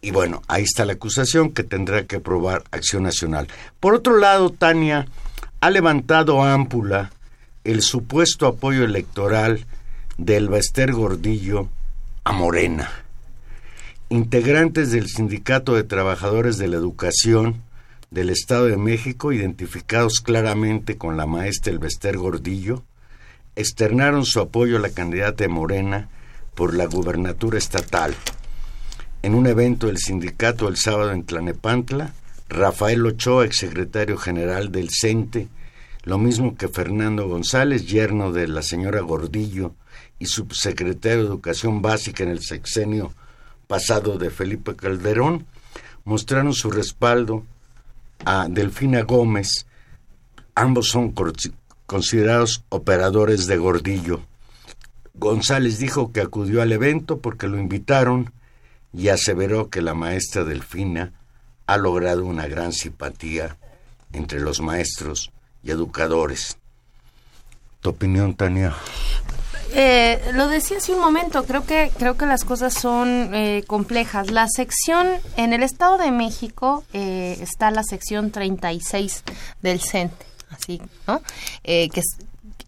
Y 0.00 0.12
bueno, 0.12 0.42
ahí 0.48 0.62
está 0.62 0.86
la 0.86 0.94
acusación 0.94 1.52
que 1.52 1.64
tendrá 1.64 2.06
que 2.06 2.20
probar 2.20 2.64
Acción 2.70 3.02
Nacional. 3.02 3.48
Por 3.80 3.94
otro 3.94 4.16
lado, 4.16 4.50
Tania 4.50 5.06
ha 5.60 5.70
levantado 5.70 6.42
ámpula 6.42 7.10
el 7.64 7.82
supuesto 7.82 8.46
apoyo 8.46 8.84
electoral 8.84 9.66
del 10.16 10.48
Bester 10.48 10.92
Gordillo 10.92 11.68
a 12.24 12.32
Morena 12.32 12.90
integrantes 14.12 14.90
del 14.90 15.06
Sindicato 15.06 15.76
de 15.76 15.84
Trabajadores 15.84 16.58
de 16.58 16.66
la 16.66 16.76
Educación 16.76 17.62
del 18.10 18.28
Estado 18.28 18.66
de 18.66 18.76
México, 18.76 19.32
identificados 19.32 20.20
claramente 20.20 20.98
con 20.98 21.16
la 21.16 21.26
maestra 21.26 21.72
Elvester 21.72 22.18
Gordillo, 22.18 22.82
externaron 23.54 24.24
su 24.24 24.40
apoyo 24.40 24.78
a 24.78 24.80
la 24.80 24.90
candidata 24.90 25.44
de 25.44 25.48
Morena 25.48 26.08
por 26.56 26.74
la 26.74 26.86
gubernatura 26.86 27.56
estatal. 27.56 28.12
En 29.22 29.36
un 29.36 29.46
evento 29.46 29.86
del 29.86 29.98
sindicato 29.98 30.66
el 30.66 30.76
sábado 30.76 31.12
en 31.12 31.22
Tlanepantla, 31.22 32.12
Rafael 32.48 33.06
Ochoa, 33.06 33.44
exsecretario 33.44 34.16
general 34.16 34.72
del 34.72 34.88
CENTE, 34.90 35.46
lo 36.02 36.18
mismo 36.18 36.56
que 36.56 36.66
Fernando 36.66 37.28
González, 37.28 37.86
yerno 37.86 38.32
de 38.32 38.48
la 38.48 38.62
señora 38.62 39.02
Gordillo 39.02 39.76
y 40.18 40.26
subsecretario 40.26 41.18
de 41.18 41.28
Educación 41.28 41.80
Básica 41.80 42.24
en 42.24 42.30
el 42.30 42.40
sexenio 42.40 43.14
pasado 43.70 44.18
de 44.18 44.30
Felipe 44.30 44.74
Calderón, 44.74 45.46
mostraron 46.04 46.54
su 46.54 46.72
respaldo 46.72 47.46
a 48.24 48.48
Delfina 48.50 49.02
Gómez. 49.02 49.64
Ambos 50.56 50.88
son 50.88 51.14
considerados 51.86 52.64
operadores 52.68 53.46
de 53.46 53.58
Gordillo. 53.58 54.22
González 55.14 55.78
dijo 55.78 56.10
que 56.10 56.20
acudió 56.20 56.62
al 56.62 56.72
evento 56.72 57.20
porque 57.20 57.46
lo 57.46 57.60
invitaron 57.60 58.32
y 58.92 59.06
aseveró 59.06 59.70
que 59.70 59.82
la 59.82 59.94
maestra 59.94 60.42
Delfina 60.42 61.12
ha 61.66 61.76
logrado 61.76 62.24
una 62.24 62.48
gran 62.48 62.72
simpatía 62.72 63.56
entre 64.12 64.40
los 64.40 64.60
maestros 64.60 65.30
y 65.62 65.70
educadores. 65.70 66.58
¿Tu 67.80 67.90
opinión, 67.90 68.34
Tania? 68.34 68.74
Eh, 69.72 70.32
lo 70.34 70.48
decía 70.48 70.78
hace 70.78 70.92
un 70.92 71.00
momento, 71.00 71.44
creo 71.44 71.64
que 71.64 71.92
creo 71.96 72.16
que 72.16 72.26
las 72.26 72.44
cosas 72.44 72.74
son 72.74 73.34
eh, 73.34 73.64
complejas. 73.66 74.30
La 74.30 74.48
sección 74.48 75.08
en 75.36 75.52
el 75.52 75.62
Estado 75.62 75.98
de 75.98 76.10
México 76.10 76.84
eh, 76.92 77.38
está 77.40 77.70
la 77.70 77.82
sección 77.84 78.30
36 78.30 79.22
del 79.62 79.80
CENTE, 79.80 80.26
así, 80.50 80.80
¿no? 81.06 81.22
que 81.62 82.02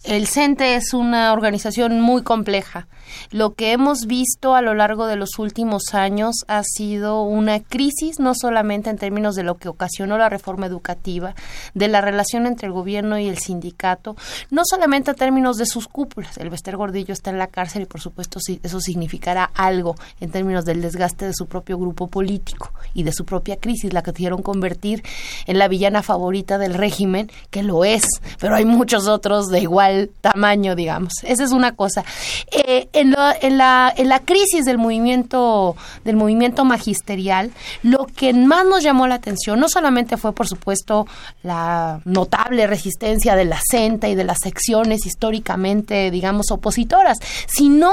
el 0.04 0.26
CENTE 0.26 0.74
es 0.74 0.94
una 0.94 1.32
organización 1.32 2.00
muy 2.00 2.22
compleja 2.22 2.88
lo 3.30 3.54
que 3.54 3.72
hemos 3.72 4.06
visto 4.06 4.54
a 4.54 4.62
lo 4.62 4.74
largo 4.74 5.06
de 5.06 5.16
los 5.16 5.38
últimos 5.38 5.94
años 5.94 6.36
ha 6.48 6.62
sido 6.64 7.22
una 7.22 7.60
crisis, 7.60 8.18
no 8.18 8.32
solamente 8.34 8.90
en 8.90 8.98
términos 8.98 9.34
de 9.34 9.42
lo 9.42 9.56
que 9.56 9.68
ocasionó 9.68 10.18
la 10.18 10.28
reforma 10.28 10.66
educativa, 10.66 11.34
de 11.74 11.88
la 11.88 12.00
relación 12.00 12.46
entre 12.46 12.66
el 12.66 12.72
gobierno 12.72 13.18
y 13.18 13.28
el 13.28 13.38
sindicato, 13.38 14.16
no 14.50 14.62
solamente 14.64 15.10
en 15.10 15.16
términos 15.16 15.56
de 15.56 15.66
sus 15.66 15.88
cúpulas. 15.88 16.38
El 16.38 16.50
Bester 16.50 16.76
Gordillo 16.76 17.12
está 17.12 17.30
en 17.30 17.38
la 17.38 17.46
cárcel 17.46 17.82
y, 17.82 17.86
por 17.86 18.00
supuesto, 18.00 18.38
eso 18.62 18.80
significará 18.80 19.44
algo 19.54 19.94
en 20.20 20.30
términos 20.30 20.64
del 20.64 20.82
desgaste 20.82 21.26
de 21.26 21.34
su 21.34 21.46
propio 21.46 21.78
grupo 21.78 22.08
político 22.08 22.72
y 22.94 23.02
de 23.02 23.12
su 23.12 23.24
propia 23.24 23.56
crisis, 23.56 23.92
la 23.92 24.02
que 24.02 24.12
quisieron 24.12 24.42
convertir 24.42 25.02
en 25.46 25.58
la 25.58 25.68
villana 25.68 26.02
favorita 26.02 26.58
del 26.58 26.74
régimen, 26.74 27.30
que 27.50 27.62
lo 27.62 27.84
es, 27.84 28.04
pero 28.38 28.54
hay 28.54 28.64
muchos 28.64 29.08
otros 29.08 29.48
de 29.48 29.60
igual 29.60 29.91
tamaño, 30.20 30.74
digamos. 30.74 31.12
Esa 31.22 31.44
es 31.44 31.52
una 31.52 31.72
cosa. 31.72 32.04
Eh, 32.50 32.88
en, 32.92 33.14
en, 33.40 33.58
la, 33.58 33.92
en 33.96 34.08
la 34.08 34.20
crisis 34.20 34.64
del 34.64 34.78
movimiento, 34.78 35.76
del 36.04 36.16
movimiento 36.16 36.64
magisterial, 36.64 37.50
lo 37.82 38.06
que 38.06 38.32
más 38.32 38.64
nos 38.66 38.82
llamó 38.82 39.06
la 39.06 39.16
atención 39.16 39.60
no 39.60 39.68
solamente 39.68 40.16
fue, 40.16 40.32
por 40.32 40.48
supuesto, 40.48 41.06
la 41.42 42.00
notable 42.04 42.66
resistencia 42.66 43.36
de 43.36 43.44
la 43.44 43.60
CENTA 43.70 44.08
y 44.08 44.14
de 44.14 44.24
las 44.24 44.38
secciones 44.42 45.06
históricamente, 45.06 46.10
digamos, 46.10 46.50
opositoras, 46.50 47.18
sino 47.46 47.92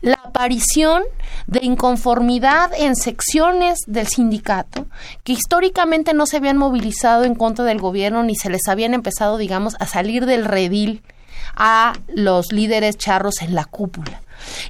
la 0.00 0.18
aparición 0.24 1.02
de 1.46 1.60
inconformidad 1.62 2.70
en 2.76 2.96
secciones 2.96 3.80
del 3.86 4.06
sindicato 4.06 4.86
que 5.24 5.32
históricamente 5.32 6.14
no 6.14 6.26
se 6.26 6.38
habían 6.38 6.56
movilizado 6.56 7.24
en 7.24 7.34
contra 7.34 7.64
del 7.64 7.80
gobierno 7.80 8.22
ni 8.22 8.36
se 8.36 8.50
les 8.50 8.66
habían 8.68 8.94
empezado, 8.94 9.38
digamos, 9.38 9.76
a 9.78 9.86
salir 9.86 10.26
del 10.26 10.44
redil 10.44 11.02
a 11.56 11.94
los 12.08 12.52
líderes 12.52 12.96
charros 12.96 13.42
en 13.42 13.54
la 13.54 13.64
cúpula. 13.64 14.22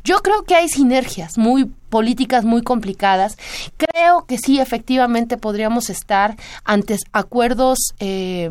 Yo 0.04 0.18
creo 0.18 0.44
que 0.44 0.54
hay 0.54 0.68
sinergias 0.68 1.36
muy 1.38 1.66
políticas 1.90 2.44
muy 2.44 2.62
complicadas. 2.62 3.36
Creo 3.76 4.26
que 4.26 4.38
sí, 4.38 4.60
efectivamente, 4.60 5.36
podríamos 5.36 5.90
estar 5.90 6.36
ante 6.64 6.96
acuerdos 7.12 7.78
eh, 7.98 8.50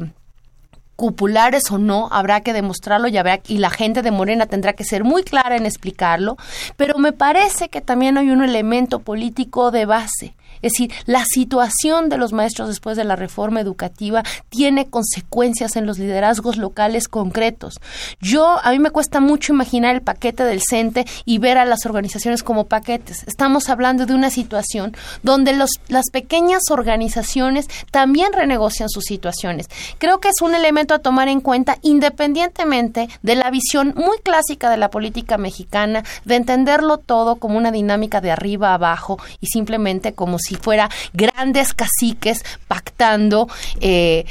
cupulares 0.96 1.64
o 1.72 1.78
no, 1.78 2.08
habrá 2.12 2.42
que 2.42 2.54
demostrarlo 2.54 3.08
y, 3.08 3.18
y 3.48 3.58
la 3.58 3.70
gente 3.70 4.02
de 4.02 4.12
Morena 4.12 4.46
tendrá 4.46 4.74
que 4.74 4.86
ser 4.86 5.04
muy 5.04 5.24
clara 5.24 5.58
en 5.58 5.66
explicarlo, 5.66 6.38
pero 6.78 6.98
me 7.00 7.12
parece 7.12 7.70
que 7.70 7.82
también 7.82 8.18
hay 8.18 8.30
un 8.30 8.44
elemento 8.44 9.00
político 9.00 9.72
de 9.72 9.86
base 9.86 10.36
es 10.62 10.74
decir, 10.74 10.92
la 11.06 11.26
situación 11.26 12.10
de 12.10 12.18
los 12.18 12.34
maestros 12.34 12.68
después 12.68 12.98
de 12.98 13.04
la 13.04 13.16
reforma 13.16 13.62
educativa 13.62 14.24
tiene 14.50 14.90
consecuencias 14.90 15.76
en 15.76 15.86
los 15.86 16.00
liderazgos 16.00 16.58
locales 16.58 17.08
concretos. 17.08 17.80
Yo, 18.20 18.60
a 18.64 18.72
mí 18.72 18.80
me 18.80 18.92
cuesta 18.92 19.20
mucho 19.20 19.54
imaginar 19.54 19.96
el 19.96 20.02
paquete 20.02 20.44
del 20.44 20.62
CENTE 20.68 21.06
y 21.26 21.38
ver 21.40 21.58
a 21.58 21.66
las 21.66 21.86
organizaciones 21.86 22.44
como 22.44 22.66
paquetes. 22.66 23.24
Estamos 23.28 23.70
hablando 23.70 24.06
de 24.06 24.14
una 24.14 24.30
situación 24.30 24.96
donde 25.24 25.54
los, 25.54 25.70
las 25.88 26.06
pequeñas 26.12 26.64
organizaciones 26.70 27.68
también 27.92 28.34
renegocian 28.34 28.90
sus 28.90 29.06
situaciones. 29.06 29.68
Creo 29.98 30.20
que 30.20 30.30
es 30.30 30.42
un 30.42 30.56
elemento 30.56 30.94
a 30.94 31.00
tomar 31.00 31.28
en 31.28 31.42
cuenta 31.42 31.78
independientemente 31.82 33.10
de 33.22 33.36
la 33.36 33.50
visión 33.50 33.94
muy 33.96 34.18
clásica 34.20 34.70
de 34.70 34.78
la 34.78 34.90
política 34.90 35.38
mexicana, 35.38 36.04
de 36.26 36.36
entenderlo 36.36 36.98
todo 36.98 37.36
como 37.36 37.58
una 37.58 37.72
dinámica 37.72 38.22
de 38.22 38.32
arriba 38.32 38.72
a 38.72 38.76
abajo 38.76 39.18
y 39.42 39.48
simplemente 39.48 40.14
como 40.14 40.38
si 40.46 40.56
fuera 40.56 40.90
grandes 41.14 41.74
caciques 41.74 42.44
pactando 42.68 43.48
eh, 43.80 44.26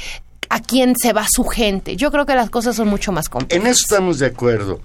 a 0.49 0.61
quién 0.61 0.95
se 0.95 1.13
va 1.13 1.25
su 1.29 1.43
gente. 1.43 1.95
Yo 1.95 2.11
creo 2.11 2.25
que 2.25 2.35
las 2.35 2.49
cosas 2.49 2.75
son 2.75 2.87
mucho 2.87 3.11
más 3.11 3.29
complejas. 3.29 3.63
En 3.63 3.71
eso 3.71 3.81
estamos 3.83 4.19
de 4.19 4.27
acuerdo. 4.27 4.81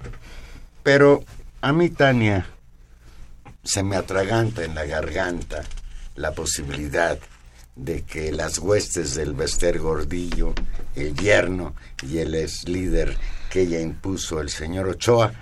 Pero 0.82 1.24
a 1.60 1.72
mí, 1.72 1.90
Tania, 1.90 2.46
se 3.62 3.82
me 3.82 3.96
atraganta 3.96 4.64
en 4.64 4.74
la 4.74 4.84
garganta 4.84 5.62
la 6.16 6.32
posibilidad 6.32 7.18
de 7.76 8.02
que 8.02 8.32
las 8.32 8.58
huestes 8.58 9.14
del 9.14 9.32
Bester 9.32 9.78
Gordillo, 9.78 10.54
el 10.96 11.14
yerno 11.14 11.74
y 12.02 12.18
el 12.18 12.34
ex 12.34 12.68
líder 12.68 13.16
que 13.50 13.62
ella 13.62 13.80
impuso, 13.80 14.40
el 14.40 14.50
señor 14.50 14.88
Ochoa, 14.88 15.32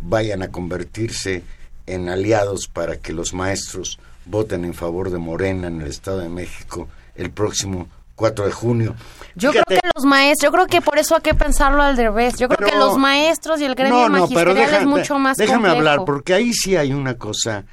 vayan 0.00 0.42
a 0.42 0.48
convertirse 0.48 1.42
en 1.86 2.08
aliados 2.08 2.68
para 2.68 2.96
que 2.96 3.12
los 3.12 3.34
maestros 3.34 3.98
voten 4.24 4.64
en 4.64 4.74
favor 4.74 5.10
de 5.10 5.18
Morena 5.18 5.68
en 5.68 5.80
el 5.80 5.88
Estado 5.88 6.18
de 6.18 6.28
México 6.28 6.88
el 7.14 7.30
próximo 7.30 7.88
4 8.14 8.46
de 8.46 8.52
junio. 8.52 8.94
Yo 9.34 9.50
creo 9.50 9.64
que 9.66 9.80
los 9.94 10.04
maestros, 10.04 10.48
yo 10.48 10.52
creo 10.52 10.66
que 10.66 10.80
por 10.80 10.98
eso 10.98 11.16
hay 11.16 11.22
que 11.22 11.34
pensarlo 11.34 11.82
al 11.82 11.96
revés. 11.96 12.34
Yo 12.38 12.48
creo 12.48 12.68
que 12.68 12.76
los 12.76 12.98
maestros 12.98 13.60
y 13.60 13.64
el 13.64 13.74
gremio 13.74 14.08
magisterial 14.08 14.74
es 14.74 14.86
mucho 14.86 15.18
más 15.18 15.36
Déjame 15.36 15.68
hablar, 15.68 16.04
porque 16.04 16.34
ahí 16.34 16.52
sí 16.52 16.76
hay 16.76 16.92
una 16.92 17.14
cosa. 17.14 17.64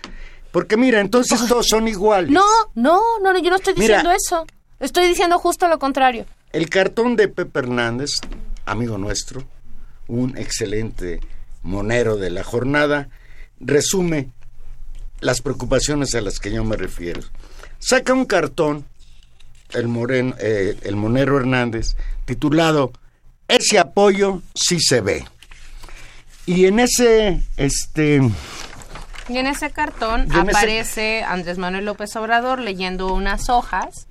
Porque 0.52 0.78
mira, 0.78 1.00
entonces 1.00 1.46
todos 1.48 1.68
son 1.68 1.88
iguales. 1.88 2.32
No, 2.32 2.46
no, 2.74 3.02
no, 3.22 3.38
yo 3.38 3.50
no 3.50 3.58
estoy 3.58 3.74
diciendo 3.74 4.12
eso. 4.12 4.46
Estoy 4.80 5.08
diciendo 5.08 5.38
justo 5.38 5.68
lo 5.68 5.78
contrario. 5.78 6.26
El 6.52 6.70
cartón 6.70 7.16
de 7.16 7.28
Pepe 7.28 7.60
Hernández, 7.60 8.10
amigo 8.66 8.98
nuestro, 8.98 9.44
un 10.08 10.38
excelente 10.38 11.20
monero 11.62 12.16
de 12.16 12.32
la 12.32 12.44
jornada, 12.44 13.10
resume 13.60 14.30
las 15.22 15.42
preocupaciones 15.42 16.16
a 16.16 16.22
las 16.22 16.40
que 16.40 16.52
yo 16.52 16.64
me 16.64 16.78
refiero. 16.78 17.22
Saca 17.80 18.14
un 18.14 18.26
cartón, 18.26 18.86
el, 19.72 19.88
moreno, 19.88 20.36
eh, 20.40 20.78
el 20.84 20.96
Monero 20.96 21.38
Hernández, 21.38 21.96
titulado 22.26 22.92
Ese 23.48 23.80
apoyo 23.80 24.42
sí 24.54 24.80
se 24.80 25.02
ve. 25.02 25.26
Y 26.46 26.66
en 26.66 26.80
ese, 26.80 27.42
este... 27.58 28.22
Y 29.28 29.38
en 29.38 29.46
ese 29.46 29.70
cartón 29.70 30.28
aparece 30.36 31.22
Andrés 31.22 31.60
Manuel 31.60 31.86
López 31.86 32.16
Obrador 32.16 32.60
leyendo 32.60 33.14
unas 33.14 33.50
hojas. 33.50 34.08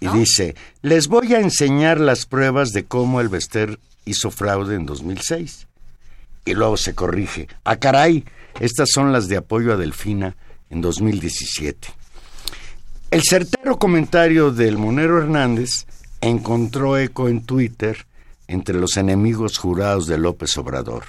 Y 0.00 0.08
dice, 0.08 0.56
les 0.82 1.06
voy 1.06 1.34
a 1.34 1.40
enseñar 1.40 2.00
las 2.00 2.26
pruebas 2.26 2.72
de 2.72 2.84
cómo 2.84 3.20
el 3.20 3.28
Bester 3.28 3.78
hizo 4.04 4.32
fraude 4.32 4.74
en 4.74 4.86
2006. 4.86 5.67
Y 6.48 6.54
luego 6.54 6.78
se 6.78 6.94
corrige. 6.94 7.46
Ah, 7.62 7.76
caray, 7.76 8.24
estas 8.58 8.88
son 8.90 9.12
las 9.12 9.28
de 9.28 9.36
apoyo 9.36 9.74
a 9.74 9.76
Delfina 9.76 10.34
en 10.70 10.80
2017. 10.80 11.88
El 13.10 13.22
certero 13.22 13.78
comentario 13.78 14.50
del 14.50 14.78
Monero 14.78 15.18
Hernández 15.18 15.86
encontró 16.22 16.96
eco 16.96 17.28
en 17.28 17.44
Twitter 17.44 18.06
entre 18.46 18.76
los 18.76 18.96
enemigos 18.96 19.58
jurados 19.58 20.06
de 20.06 20.16
López 20.16 20.56
Obrador. 20.56 21.04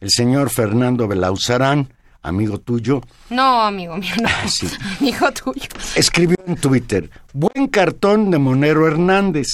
El 0.00 0.10
señor 0.10 0.50
Fernando 0.50 1.06
Belauzarán, 1.06 1.94
amigo 2.20 2.58
tuyo. 2.58 3.02
No, 3.30 3.62
amigo 3.62 3.96
mío, 3.98 4.14
no. 4.20 4.28
Ah, 4.28 4.46
amigo 4.98 5.30
tuyo. 5.30 5.68
Escribió 5.94 6.38
en 6.44 6.56
Twitter: 6.56 7.08
Buen 7.32 7.68
cartón 7.68 8.32
de 8.32 8.38
Monero 8.38 8.88
Hernández. 8.88 9.46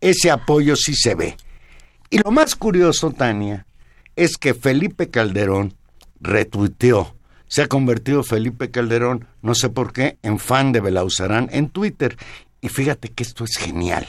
Ese 0.00 0.32
apoyo 0.32 0.74
sí 0.74 0.96
se 0.96 1.14
ve. 1.14 1.36
Y 2.10 2.18
lo 2.18 2.32
más 2.32 2.56
curioso, 2.56 3.12
Tania, 3.12 3.66
es 4.16 4.36
que 4.36 4.54
Felipe 4.54 5.10
Calderón 5.10 5.74
retuiteó. 6.20 7.14
Se 7.46 7.62
ha 7.62 7.66
convertido 7.66 8.22
Felipe 8.22 8.70
Calderón, 8.70 9.26
no 9.42 9.54
sé 9.54 9.68
por 9.68 9.92
qué, 9.92 10.18
en 10.22 10.38
fan 10.38 10.72
de 10.72 10.80
Belauzarán 10.80 11.48
en 11.52 11.68
Twitter. 11.68 12.16
Y 12.60 12.68
fíjate 12.68 13.10
que 13.10 13.22
esto 13.22 13.44
es 13.44 13.56
genial. 13.56 14.08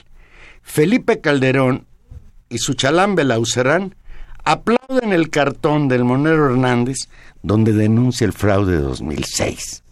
Felipe 0.61 1.21
Calderón 1.21 1.85
y 2.49 2.57
su 2.57 2.73
chalán 2.73 3.15
Belauzarán 3.15 3.95
aplauden 4.43 5.11
el 5.11 5.29
cartón 5.29 5.87
del 5.87 6.03
Monero 6.03 6.45
Hernández 6.45 6.97
donde 7.41 7.73
denuncia 7.73 8.25
el 8.25 8.33
fraude 8.33 8.73
de 8.73 8.81
2006, 8.81 9.83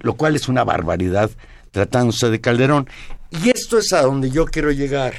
lo 0.00 0.14
cual 0.14 0.36
es 0.36 0.48
una 0.48 0.64
barbaridad 0.64 1.30
tratándose 1.70 2.28
de 2.30 2.40
Calderón. 2.40 2.88
Y 3.30 3.50
esto 3.50 3.78
es 3.78 3.92
a 3.92 4.02
donde 4.02 4.30
yo 4.30 4.44
quiero 4.44 4.70
llegar. 4.70 5.14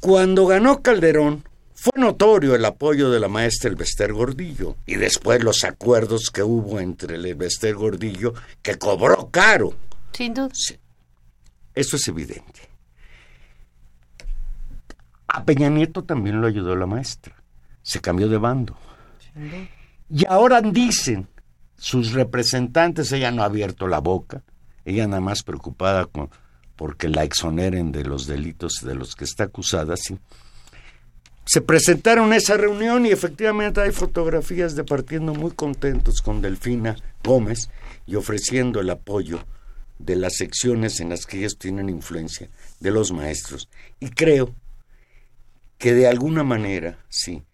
Cuando 0.00 0.46
ganó 0.46 0.82
Calderón, 0.82 1.44
fue 1.86 2.02
notorio 2.02 2.56
el 2.56 2.64
apoyo 2.64 3.10
de 3.10 3.20
la 3.20 3.28
maestra 3.28 3.70
Elvester 3.70 4.12
Gordillo 4.12 4.76
y 4.86 4.96
después 4.96 5.44
los 5.44 5.62
acuerdos 5.62 6.30
que 6.32 6.42
hubo 6.42 6.80
entre 6.80 7.14
el 7.14 7.26
Elvester 7.26 7.76
Gordillo 7.76 8.34
que 8.60 8.76
cobró 8.76 9.30
caro. 9.30 9.72
Sin 10.12 10.34
duda. 10.34 10.50
Eso 11.74 11.96
es 11.96 12.08
evidente. 12.08 12.68
A 15.28 15.44
Peña 15.44 15.68
Nieto 15.68 16.02
también 16.02 16.40
lo 16.40 16.48
ayudó 16.48 16.74
la 16.74 16.86
maestra. 16.86 17.36
Se 17.82 18.00
cambió 18.00 18.28
de 18.28 18.38
bando. 18.38 18.76
Y 20.10 20.26
ahora 20.26 20.60
dicen 20.62 21.28
sus 21.76 22.14
representantes, 22.14 23.12
ella 23.12 23.30
no 23.30 23.42
ha 23.42 23.46
abierto 23.46 23.86
la 23.86 24.00
boca, 24.00 24.42
ella 24.84 25.06
nada 25.06 25.20
más 25.20 25.44
preocupada 25.44 26.06
con 26.06 26.30
porque 26.74 27.08
la 27.08 27.22
exoneren 27.22 27.92
de 27.92 28.04
los 28.04 28.26
delitos 28.26 28.80
de 28.82 28.96
los 28.96 29.14
que 29.14 29.24
está 29.24 29.44
acusada, 29.44 29.96
sí 29.96 30.18
se 31.46 31.60
presentaron 31.60 32.32
a 32.32 32.36
esa 32.36 32.56
reunión 32.56 33.06
y 33.06 33.10
efectivamente 33.10 33.80
hay 33.80 33.92
fotografías 33.92 34.74
de 34.74 34.82
partiendo 34.82 35.32
muy 35.32 35.52
contentos 35.52 36.20
con 36.20 36.42
Delfina 36.42 36.96
Gómez 37.22 37.70
y 38.04 38.16
ofreciendo 38.16 38.80
el 38.80 38.90
apoyo 38.90 39.44
de 40.00 40.16
las 40.16 40.34
secciones 40.34 40.98
en 40.98 41.10
las 41.10 41.24
que 41.24 41.38
ellos 41.38 41.56
tienen 41.56 41.88
influencia, 41.88 42.50
de 42.80 42.90
los 42.90 43.12
maestros. 43.12 43.68
Y 44.00 44.10
creo 44.10 44.54
que 45.78 45.94
de 45.94 46.08
alguna 46.08 46.42
manera, 46.42 46.98
sí, 47.08 47.44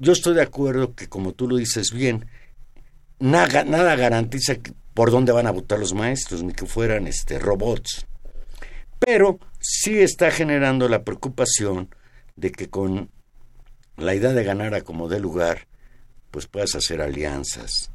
yo 0.00 0.12
estoy 0.12 0.34
de 0.34 0.42
acuerdo 0.42 0.96
que 0.96 1.08
como 1.08 1.32
tú 1.32 1.48
lo 1.48 1.56
dices 1.56 1.92
bien, 1.92 2.26
nada, 3.20 3.64
nada 3.64 3.94
garantiza 3.94 4.56
por 4.94 5.12
dónde 5.12 5.30
van 5.30 5.46
a 5.46 5.52
votar 5.52 5.78
los 5.78 5.94
maestros, 5.94 6.42
ni 6.42 6.52
que 6.52 6.66
fueran 6.66 7.06
este, 7.06 7.38
robots. 7.38 8.04
Pero 8.98 9.38
sí 9.60 10.00
está 10.00 10.32
generando 10.32 10.88
la 10.88 11.04
preocupación 11.04 11.88
de 12.36 12.52
que 12.52 12.68
con 12.68 13.10
la 13.96 14.14
idea 14.14 14.32
de 14.32 14.44
ganar 14.44 14.74
a 14.74 14.82
como 14.82 15.08
dé 15.08 15.18
lugar, 15.18 15.66
pues 16.30 16.46
puedas 16.46 16.74
hacer 16.74 17.00
alianzas 17.00 17.90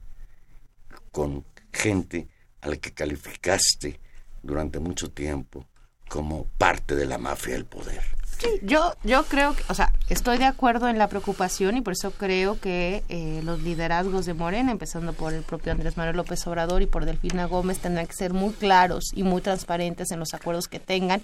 con 1.12 1.46
gente 1.72 2.28
a 2.62 2.70
la 2.70 2.78
que 2.78 2.92
calificaste 2.92 4.00
durante 4.44 4.80
mucho 4.80 5.12
tiempo 5.12 5.66
como 6.10 6.46
parte 6.58 6.96
de 6.96 7.06
la 7.06 7.18
mafia 7.18 7.54
del 7.54 7.66
poder. 7.66 8.02
Sí, 8.42 8.60
yo, 8.64 8.96
yo 9.04 9.24
creo 9.26 9.56
que, 9.56 9.64
o 9.70 9.76
sea, 9.76 9.94
estoy 10.10 10.39
de 10.39 10.46
acuerdo 10.46 10.89
en 10.89 10.98
la 10.98 11.08
preocupación 11.08 11.78
y 11.78 11.82
por 11.82 11.94
eso 11.94 12.10
creo 12.12 12.60
que 12.60 13.04
eh, 13.08 13.42
los 13.44 13.62
liderazgos 13.62 14.26
de 14.26 14.34
Morena, 14.34 14.72
empezando 14.72 15.14
por 15.14 15.34
el 15.34 15.44
propio 15.44 15.72
Andrés 15.72 15.96
Manuel 15.96 16.18
López 16.18 16.46
Obrador 16.48 16.82
y 16.82 16.88
por 16.88 17.06
Delfina 17.06 17.46
Gómez, 17.46 17.78
tendrán 17.80 18.08
que 18.08 18.14
ser 18.14 18.34
muy 18.34 18.52
claros 18.54 19.12
y 19.14 19.22
muy 19.22 19.42
transparentes 19.42 20.10
en 20.10 20.20
los 20.20 20.34
acuerdos 20.34 20.68
que 20.68 20.80
tengan 20.80 21.22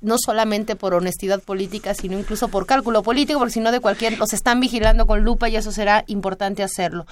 no 0.00 0.16
solamente 0.18 0.76
por 0.76 0.94
honestidad 0.94 1.40
política, 1.40 1.94
sino 1.94 2.18
incluso 2.18 2.48
por 2.48 2.66
cálculo 2.66 3.02
político, 3.02 3.38
porque 3.38 3.54
si 3.54 3.60
no 3.60 3.72
de 3.72 3.80
cualquier, 3.80 4.18
los 4.18 4.32
están 4.32 4.60
vigilando 4.60 5.06
con 5.06 5.22
lupa 5.22 5.48
y 5.48 5.56
eso 5.56 5.72
será 5.72 6.04
importante 6.06 6.62
hacerlo. 6.62 7.06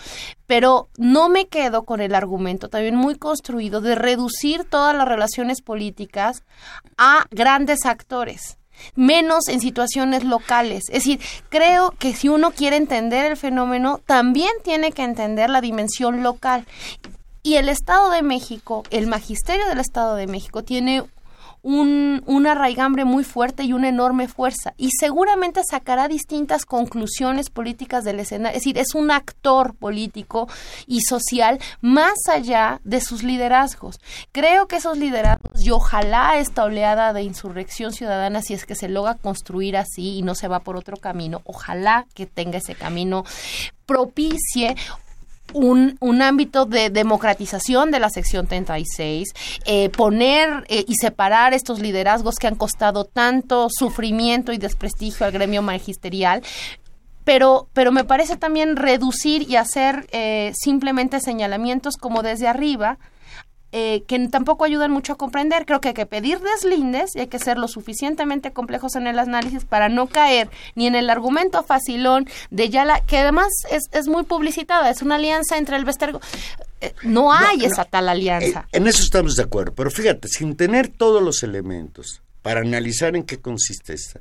Pero 0.47 0.89
no 0.99 1.29
me 1.29 1.47
quedo 1.47 1.85
con 1.85 2.01
el 2.01 2.15
argumento 2.15 2.69
también 2.69 2.97
muy 2.97 3.17
construido 3.17 3.81
de 3.81 3.95
reducir 3.95 4.65
todas 4.65 4.95
las 4.95 5.09
relaciones 5.09 5.63
políticas 5.63 6.43
a 6.99 7.27
grandes 7.31 7.87
actores 7.87 8.59
menos 8.95 9.49
en 9.49 9.61
situaciones 9.61 10.25
locales. 10.25 10.85
Es 10.89 11.05
decir, 11.05 11.21
creo 11.49 11.93
que 11.99 12.13
si 12.13 12.29
uno 12.29 12.51
quiere 12.51 12.77
entender 12.77 13.25
el 13.25 13.37
fenómeno, 13.37 14.01
también 14.05 14.51
tiene 14.63 14.93
que 14.93 15.05
entender 15.05 15.49
la 15.49 15.61
dimensión 15.61 16.23
local. 16.23 16.67
Y 17.43 17.55
el 17.55 17.69
Estado 17.69 18.11
de 18.11 18.23
México, 18.23 18.83
el 18.91 19.07
magisterio 19.07 19.67
del 19.69 19.79
Estado 19.79 20.17
de 20.17 20.27
México 20.27 20.65
tiene 20.65 21.05
un, 21.65 22.23
una 22.27 22.55
raigambre 22.55 23.07
muy 23.07 23.25
fuerte 23.25 23.65
y 23.65 23.73
una 23.73 23.89
enorme 23.89 24.29
fuerza 24.29 24.75
y 24.77 24.91
seguramente 25.01 25.63
sacará 25.69 26.09
distintas 26.09 26.67
conclusiones 26.67 27.49
políticas 27.49 28.05
del 28.05 28.21
escenario. 28.21 28.55
Es 28.55 28.63
decir, 28.63 28.79
es 28.79 28.95
un 28.95 29.11
actor 29.11 29.75
político 29.75 30.47
y 30.87 31.01
social 31.01 31.59
más 31.81 32.29
allá 32.31 32.83
de 32.85 33.01
sus 33.01 33.23
liderazgos. 33.23 33.99
Creo 34.31 34.69
que 34.69 34.77
esos 34.77 34.99
liderazgos 34.99 35.65
y 35.65 35.71
ojalá 35.71 36.37
esta 36.37 36.65
oleada 36.65 37.15
de 37.15 37.23
insurrección 37.23 37.93
ciudadana, 37.93 38.43
si 38.43 38.53
es 38.53 38.67
que 38.67 38.75
se 38.75 38.91
logra 38.91 39.15
construir 39.15 39.79
así 39.79 40.19
y 40.19 40.23
no 40.23 40.35
se 40.35 40.49
va 40.49 40.61
por 40.61 40.77
otro 40.77 40.99
camino, 40.99 41.41
ojalá 41.47 42.07
que 42.15 42.27
tenga 42.27 42.59
ese 42.59 42.75
camino 42.75 43.25
propicie 43.87 44.77
un, 45.53 45.97
un, 46.01 46.23
ámbito 46.23 46.65
de 46.65 46.91
democratización 46.91 47.91
de 47.91 48.01
la 48.01 48.11
sección 48.11 48.47
36, 48.47 49.29
eh, 49.67 49.89
poner 49.91 50.65
eh, 50.69 50.85
y 50.89 50.95
separar 50.95 51.55
estos 51.55 51.81
liderazgos 51.81 52.37
que 52.37 52.47
han 52.47 52.57
costado 52.57 53.05
tanto 53.05 53.69
sufrimiento 53.71 54.53
y 54.53 54.59
desprestigio 54.59 55.27
al 55.27 55.33
gremio 55.33 55.63
magisterial, 55.63 56.43
pero, 57.25 57.69
pero 57.73 57.93
me 57.93 58.05
parece 58.05 58.37
también 58.37 58.77
reducir 58.77 59.49
y 59.49 59.57
hacer 59.57 60.07
eh, 60.13 60.53
simplemente 60.55 61.21
señalamientos 61.21 61.97
como 61.97 62.23
desde 62.23 62.47
arriba, 62.47 62.99
eh, 63.77 64.05
que 64.07 64.29
tampoco 64.29 64.65
ayudan 64.65 64.93
mucho 64.93 65.15
a 65.15 65.17
comprender. 65.17 65.67
Creo 65.67 65.81
que 65.81 65.89
hay 65.89 65.95
que 65.95 66.07
pedir 66.07 66.39
deslindes 66.39 67.11
y 67.17 67.19
hay 67.19 67.27
que 67.27 67.41
ser 67.41 67.59
lo 67.59 67.67
suficientemente 67.67 68.53
complejos 68.53 68.95
en 68.95 69.09
el 69.09 69.19
análisis 69.19 69.65
para 69.65 69.89
no 69.89 70.07
caer 70.07 70.49
ni 70.77 70.87
en 70.87 70.95
el 70.95 71.11
argumento 71.11 71.61
facilón 71.65 72.29
de 72.53 72.71
Yala, 72.71 73.01
que 73.01 73.19
además 73.19 73.49
es, 73.73 73.89
es 73.91 74.07
muy 74.07 74.23
publicitada, 74.23 74.91
es 74.91 75.03
una 75.03 75.17
alianza 75.17 75.59
entre 75.59 75.75
el 75.75 75.85
Vestergo. 75.85 76.21
Eh, 76.81 76.95
no 77.03 77.33
hay 77.33 77.65
esa 77.65 77.85
tal 77.85 78.09
alianza. 78.09 78.61
Eh, 78.71 78.77
en 78.77 78.87
eso 78.87 79.03
estamos 79.03 79.35
de 79.35 79.43
acuerdo, 79.43 79.75
pero 79.75 79.91
fíjate, 79.91 80.29
sin 80.29 80.55
tener 80.55 80.87
todos 80.87 81.21
los 81.21 81.43
elementos 81.43 82.23
para 82.43 82.61
analizar 82.61 83.17
en 83.17 83.25
qué 83.25 83.41
consiste 83.41 83.95
esta, 83.95 84.21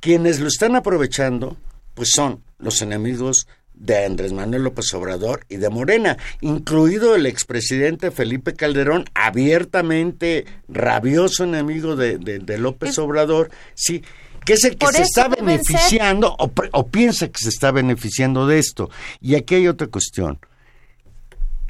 quienes 0.00 0.40
lo 0.40 0.48
están 0.48 0.74
aprovechando, 0.74 1.58
pues 1.92 2.12
son 2.14 2.42
los 2.58 2.80
enemigos 2.80 3.46
de 3.80 4.04
Andrés 4.04 4.32
Manuel 4.32 4.62
López 4.62 4.92
Obrador 4.92 5.46
y 5.48 5.56
de 5.56 5.70
Morena, 5.70 6.18
incluido 6.42 7.16
el 7.16 7.24
expresidente 7.24 8.10
Felipe 8.10 8.52
Calderón, 8.52 9.06
abiertamente 9.14 10.44
rabioso 10.68 11.44
enemigo 11.44 11.96
de, 11.96 12.18
de, 12.18 12.58
López 12.58 12.98
Obrador, 12.98 13.50
sí, 13.74 14.02
que 14.44 14.52
es 14.52 14.64
el 14.64 14.76
que 14.76 14.86
se 14.88 15.02
está 15.02 15.28
beneficiando 15.28 16.36
o, 16.38 16.52
o, 16.72 16.86
piensa 16.88 17.28
que 17.28 17.38
se 17.38 17.48
está 17.48 17.72
beneficiando 17.72 18.46
de 18.46 18.58
esto. 18.58 18.90
Y 19.20 19.34
aquí 19.34 19.54
hay 19.54 19.68
otra 19.68 19.86
cuestión. 19.86 20.38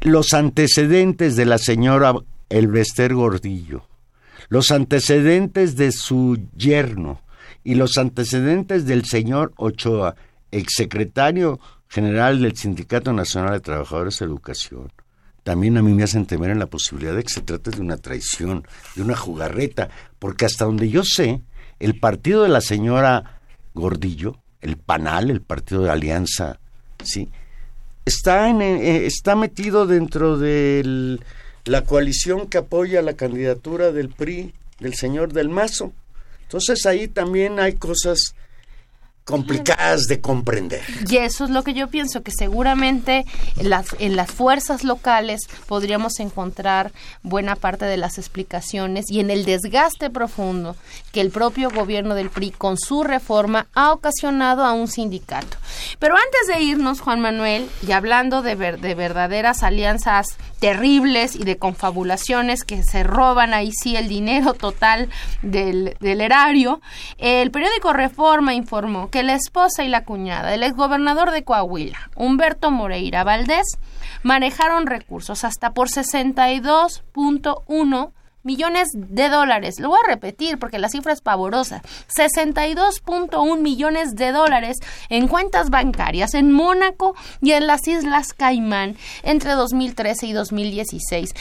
Los 0.00 0.32
antecedentes 0.32 1.36
de 1.36 1.44
la 1.44 1.58
señora 1.58 2.14
Elvester 2.48 3.14
Gordillo, 3.14 3.86
los 4.48 4.72
antecedentes 4.72 5.76
de 5.76 5.92
su 5.92 6.38
yerno 6.56 7.22
y 7.62 7.76
los 7.76 7.98
antecedentes 7.98 8.84
del 8.86 9.04
señor 9.04 9.52
Ochoa, 9.56 10.16
exsecretario 10.50 11.61
general 11.91 12.41
del 12.41 12.57
Sindicato 12.57 13.12
Nacional 13.12 13.53
de 13.53 13.61
Trabajadores 13.61 14.18
de 14.18 14.24
Educación, 14.24 14.91
también 15.43 15.76
a 15.76 15.82
mí 15.82 15.93
me 15.93 16.05
hacen 16.05 16.24
temer 16.24 16.51
en 16.51 16.59
la 16.59 16.66
posibilidad 16.66 17.14
de 17.14 17.24
que 17.24 17.30
se 17.32 17.41
trate 17.41 17.70
de 17.70 17.80
una 17.80 17.97
traición, 17.97 18.64
de 18.95 19.03
una 19.03 19.16
jugarreta, 19.16 19.91
porque 20.18 20.45
hasta 20.45 20.64
donde 20.64 20.88
yo 20.88 21.03
sé, 21.03 21.41
el 21.80 21.99
partido 21.99 22.45
de 22.45 22.49
la 22.49 22.61
señora 22.61 23.41
Gordillo, 23.74 24.36
el 24.61 24.76
PANAL, 24.76 25.30
el 25.30 25.41
partido 25.43 25.82
de 25.82 25.91
Alianza, 25.91 26.61
sí, 27.03 27.28
está, 28.05 28.49
en, 28.49 28.62
eh, 28.62 29.07
está 29.07 29.34
metido 29.34 29.86
dentro 29.86 30.38
de 30.38 31.18
la 31.64 31.84
coalición 31.84 32.47
que 32.47 32.59
apoya 32.59 33.03
la 33.03 33.14
candidatura 33.14 33.93
del 33.93 34.11
PRI, 34.11 34.55
del 34.78 34.95
señor 34.95 35.32
Del 35.32 35.49
Mazo. 35.49 35.93
Entonces 36.43 36.86
ahí 36.86 37.09
también 37.09 37.61
hay 37.61 37.74
cosas 37.74 38.34
complicadas 39.25 40.07
de 40.09 40.21
comprender. 40.21 40.83
Y 41.09 41.18
eso 41.18 41.45
es 41.45 41.51
lo 41.51 41.62
que 41.62 41.75
yo 41.75 41.89
pienso, 41.89 42.23
que 42.23 42.33
seguramente 42.33 43.25
en 43.57 43.71
las, 43.71 43.95
en 43.99 44.16
las 44.16 44.31
fuerzas 44.31 44.85
locales 44.85 45.43
podríamos 45.66 46.18
encontrar 46.21 46.93
buena 47.23 47.57
parte 47.57 47.85
de 47.85 47.97
las 47.97 48.18
explicaciones 48.18 49.07
y 49.09 49.21
en 49.21 49.31
el 49.31 49.45
desgaste 49.45 50.11
profundo 50.11 50.77
que 51.12 51.21
el 51.21 51.31
propio 51.31 51.71
gobierno 51.71 52.14
del 52.14 52.31
PRI 52.31 52.51
con 52.51 52.77
su 52.79 53.05
reforma 53.05 53.68
ha 53.75 53.93
ocasionado 53.93 54.64
a 54.64 54.73
un 54.73 54.89
sindicato. 54.89 55.57
Pero 55.99 56.16
antes 56.16 56.47
de 56.49 56.62
irnos, 56.62 57.01
Juan 57.01 57.21
Manuel, 57.21 57.68
y 57.87 57.93
hablando 57.93 58.43
de, 58.43 58.57
de 58.57 58.95
verdaderas 58.95 59.62
alianzas 59.62 60.37
terribles 60.59 61.37
y 61.37 61.45
de 61.45 61.59
confabulaciones 61.59 62.64
que 62.64 62.83
se 62.83 63.03
roban 63.03 63.55
ahí 63.55 63.73
sí 63.73 63.97
el 63.97 64.09
dinero 64.09 64.55
total 64.55 65.09
del, 65.43 65.97
del 66.01 66.21
erario, 66.21 66.81
el 67.18 67.51
periódico 67.51 67.93
Reforma 67.93 68.55
informó 68.55 69.11
que 69.11 69.23
la 69.23 69.35
esposa 69.35 69.85
y 69.85 69.89
la 69.89 70.05
cuñada 70.05 70.51
del 70.51 70.62
exgobernador 70.62 71.31
de 71.31 71.45
Coahuila, 71.45 72.11
Humberto 72.14 72.71
Moreira 72.71 73.25
Valdés, 73.25 73.66
manejaron 74.23 74.87
recursos 74.87 75.45
hasta 75.45 75.73
por 75.73 75.89
62.1 75.89 78.12
millones 78.43 78.88
de 78.95 79.28
dólares. 79.28 79.80
Lo 79.80 79.88
voy 79.88 79.99
a 80.05 80.09
repetir 80.09 80.59
porque 80.59 80.78
la 80.78 80.88
cifra 80.88 81.12
es 81.12 81.20
pavorosa. 81.20 81.82
62.1 82.16 83.61
millones 83.61 84.14
de 84.14 84.32
dólares 84.32 84.78
en 85.09 85.28
cuentas 85.28 85.70
bancarias 85.70 86.34
en 86.34 86.53
Mónaco 86.53 87.14
y 87.41 87.53
en 87.53 87.66
las 87.66 87.86
Islas 87.86 88.32
Caimán 88.32 88.97
entre 89.22 89.53
2013 89.53 90.26
y 90.26 90.32
2016. 90.32 91.34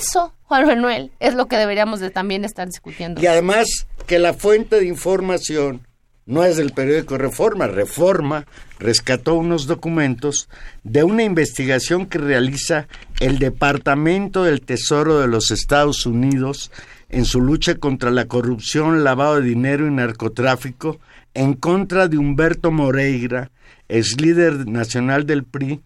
Eso, 0.00 0.32
Juan 0.44 0.66
Manuel, 0.66 1.12
es 1.20 1.34
lo 1.34 1.46
que 1.46 1.56
deberíamos 1.56 2.00
de 2.00 2.10
también 2.10 2.44
estar 2.44 2.66
discutiendo. 2.66 3.20
Y 3.20 3.26
además 3.26 3.66
que 4.06 4.18
la 4.18 4.34
fuente 4.34 4.76
de 4.76 4.86
información 4.86 5.86
no 6.26 6.44
es 6.44 6.56
del 6.56 6.72
periódico 6.72 7.18
Reforma. 7.18 7.66
Reforma 7.66 8.46
rescató 8.78 9.34
unos 9.34 9.66
documentos 9.66 10.48
de 10.84 11.02
una 11.04 11.24
investigación 11.24 12.06
que 12.06 12.18
realiza 12.18 12.86
el 13.20 13.38
Departamento 13.38 14.44
del 14.44 14.60
Tesoro 14.60 15.20
de 15.20 15.28
los 15.28 15.50
Estados 15.50 16.06
Unidos 16.06 16.70
en 17.08 17.24
su 17.24 17.40
lucha 17.40 17.74
contra 17.74 18.10
la 18.10 18.26
corrupción, 18.26 19.02
lavado 19.02 19.40
de 19.40 19.48
dinero 19.48 19.86
y 19.86 19.90
narcotráfico 19.90 21.00
en 21.34 21.54
contra 21.54 22.08
de 22.08 22.18
Humberto 22.18 22.70
Moreira, 22.70 23.50
ex 23.88 24.20
líder 24.20 24.66
nacional 24.68 25.26
del 25.26 25.44
PRI, 25.44 25.80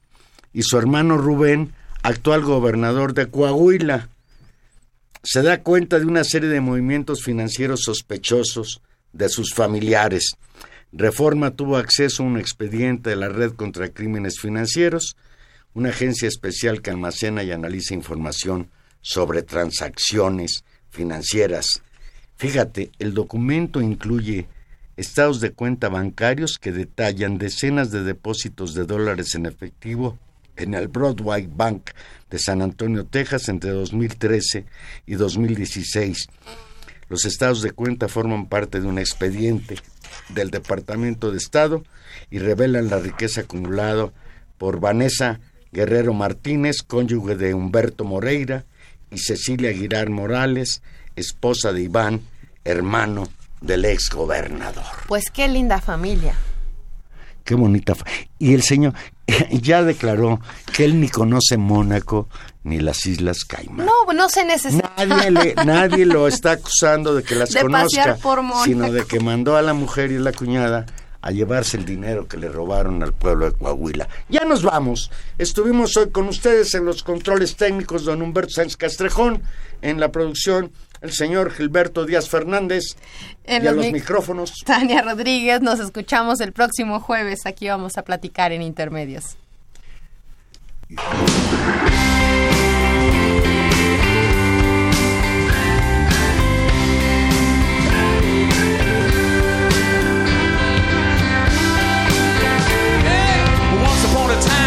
y 0.53 0.63
su 0.63 0.79
hermano 0.79 1.17
Rubén, 1.17 1.73
actual 2.03 2.43
gobernador 2.43 3.15
de 3.15 3.27
Coahuila. 3.27 4.09
Se 5.23 5.43
da 5.43 5.63
cuenta 5.63 5.99
de 5.99 6.07
una 6.07 6.23
serie 6.23 6.49
de 6.49 6.61
movimientos 6.61 7.23
financieros 7.23 7.83
sospechosos 7.83 8.83
de 9.15 9.29
sus 9.29 9.55
familiares. 9.55 10.37
Reforma 10.93 11.53
tuvo 11.53 11.77
acceso 11.77 12.23
a 12.23 12.27
un 12.27 12.39
expediente 12.39 13.11
de 13.11 13.17
la 13.17 13.29
Red 13.29 13.53
contra 13.53 13.89
Crímenes 13.89 14.39
Financieros, 14.39 15.17
una 15.73 15.89
agencia 15.89 16.29
especial 16.29 16.83
que 16.83 16.91
almacena 16.91 17.43
y 17.43 17.51
analiza 17.51 17.95
información 17.95 18.71
sobre 19.01 19.43
transacciones 19.43 20.65
financieras. 20.91 21.83
Fíjate, 22.37 22.91
el 22.99 23.15
documento 23.15 23.81
incluye 23.81 24.47
estados 24.97 25.41
de 25.41 25.53
cuenta 25.53 25.89
bancarios 25.89 26.59
que 26.59 26.73
detallan 26.73 27.39
decenas 27.39 27.91
de 27.91 28.05
depósitos 28.05 28.75
de 28.75 28.85
dólares 28.85 29.35
en 29.35 29.47
efectivo 29.47 30.19
en 30.57 30.75
el 30.75 30.87
Broadway 30.87 31.49
Bank 31.53 31.91
de 32.31 32.39
San 32.39 32.63
Antonio, 32.63 33.05
Texas, 33.05 33.49
entre 33.49 33.71
2013 33.71 34.65
y 35.07 35.15
2016 35.15 36.29
los 37.15 37.27
estados 37.27 37.63
de 37.63 37.71
cuenta 37.71 38.09
forman 38.09 38.47
parte 38.47 38.81
de 38.81 38.89
un 38.89 38.99
expediente 38.99 39.77
del 40.31 40.51
Departamento 40.51 41.31
de 41.31 41.39
Estado 41.39 41.85
y 42.29 42.41
revelan 42.41 42.91
la 42.91 42.99
riqueza 42.99 43.43
acumulada 43.43 44.13
por 44.59 44.81
Vanessa 44.81 45.39
Guerrero 45.71 46.13
Martínez, 46.13 46.79
cónyuge 46.85 47.37
de 47.37 47.55
Humberto 47.55 48.03
Moreira, 48.03 48.65
y 49.13 49.19
Cecilia 49.19 49.71
Aguilar 49.71 50.11
Morales, 50.11 50.83
esposa 51.15 51.73
de 51.73 51.83
Iván, 51.83 52.23
hermano 52.65 53.29
del 53.61 53.85
ex 53.85 54.11
gobernador. 54.11 54.83
Pues 55.07 55.31
qué 55.33 55.47
linda 55.47 55.81
familia. 55.81 56.35
Qué 57.45 57.55
bonita. 57.55 57.95
Y 58.41 58.55
el 58.55 58.63
señor 58.65 58.95
ya 59.51 59.83
declaró 59.83 60.41
que 60.75 60.85
él 60.85 61.01
ni 61.01 61.09
conoce 61.09 61.57
Mónaco 61.57 62.29
ni 62.63 62.81
las 62.81 63.05
Islas 63.07 63.45
Caimán. 63.45 63.87
No, 63.87 64.13
no 64.13 64.29
se 64.29 64.45
necesita. 64.45 64.91
Nadie, 65.07 65.55
nadie 65.65 66.07
lo 66.07 66.27
está 66.27 66.53
acusando 66.53 67.15
de 67.15 67.23
que 67.23 67.35
las 67.35 67.55
conozca, 67.55 68.19
sino 68.65 68.91
de 68.91 69.05
que 69.07 69.21
mandó 69.21 69.57
a 69.57 69.63
la 69.63 69.75
mujer 69.75 70.11
y 70.13 70.19
la 70.19 70.33
cuñada 70.33 70.87
a 71.25 71.31
llevarse 71.31 71.79
el 71.79 71.87
dinero 71.87 72.29
que 72.29 72.37
le 72.37 72.51
robaron 72.51 73.03
al 73.03 73.15
pueblo 73.15 73.47
de 73.47 73.57
Coahuila. 73.57 74.09
Ya 74.29 74.45
nos 74.45 74.63
vamos. 74.63 75.11
Estuvimos 75.39 75.97
hoy 75.97 76.11
con 76.11 76.29
ustedes 76.29 76.75
en 76.75 76.85
los 76.85 77.03
controles 77.03 77.57
técnicos 77.57 78.05
don 78.05 78.21
Humberto 78.21 78.51
Sánchez 78.51 78.77
Castrejón, 78.77 79.43
en 79.81 80.01
la 80.01 80.13
producción 80.13 80.71
el 81.05 81.13
señor 81.13 81.53
Gilberto 81.53 82.07
Díaz 82.07 82.29
Fernández 82.29 82.97
en 83.45 83.63
y 83.63 83.67
a 83.67 83.73
los 83.73 83.93
micrófonos. 83.93 84.53
Tania 84.65 85.03
Rodríguez, 85.03 85.61
nos 85.61 85.79
escuchamos 85.79 86.41
el 86.41 86.53
próximo 86.53 86.99
jueves. 86.99 87.45
Aquí 87.45 87.69
vamos 87.69 87.99
a 87.99 88.03
platicar 88.03 88.53
en 88.53 88.63
Intermedios. 88.63 89.37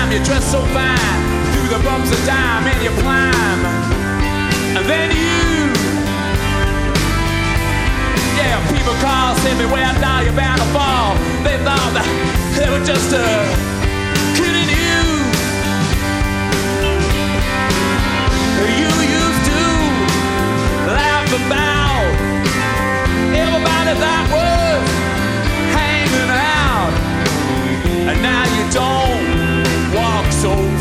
you 0.09 0.23
dress 0.23 0.51
so 0.51 0.59
fine 0.73 0.97
through 1.51 1.67
the 1.67 1.83
bumps 1.83 2.09
of 2.11 2.25
dime 2.25 2.65
and 2.65 2.83
you 2.83 2.89
climb 3.01 3.65
and 4.77 4.85
then 4.89 5.11
you 5.11 5.36
them. 8.47 8.61
People 8.71 8.95
call, 9.03 9.35
send 9.43 9.59
me 9.59 9.65
where 9.65 9.85
I 9.85 9.93
die, 9.99 10.23
you're 10.23 10.35
bound 10.35 10.59
to 10.61 10.67
fall. 10.71 11.15
They 11.43 11.57
thought 11.67 11.91
that 11.97 12.07
they 12.55 12.67
were 12.71 12.83
just 12.83 13.11
a 13.11 13.25
kidding 14.37 14.71
you. 14.71 14.99
You 18.79 18.93
used 19.19 19.43
to 19.51 19.63
laugh 20.95 21.29
about 21.41 22.07
everybody 23.43 23.93
that 24.05 24.23
was 24.35 24.83
hanging 25.75 26.31
out, 26.55 26.91
and 28.09 28.17
now 28.21 28.43
you 28.55 28.63
don't 28.71 29.27
walk 29.93 30.27
so. 30.31 30.76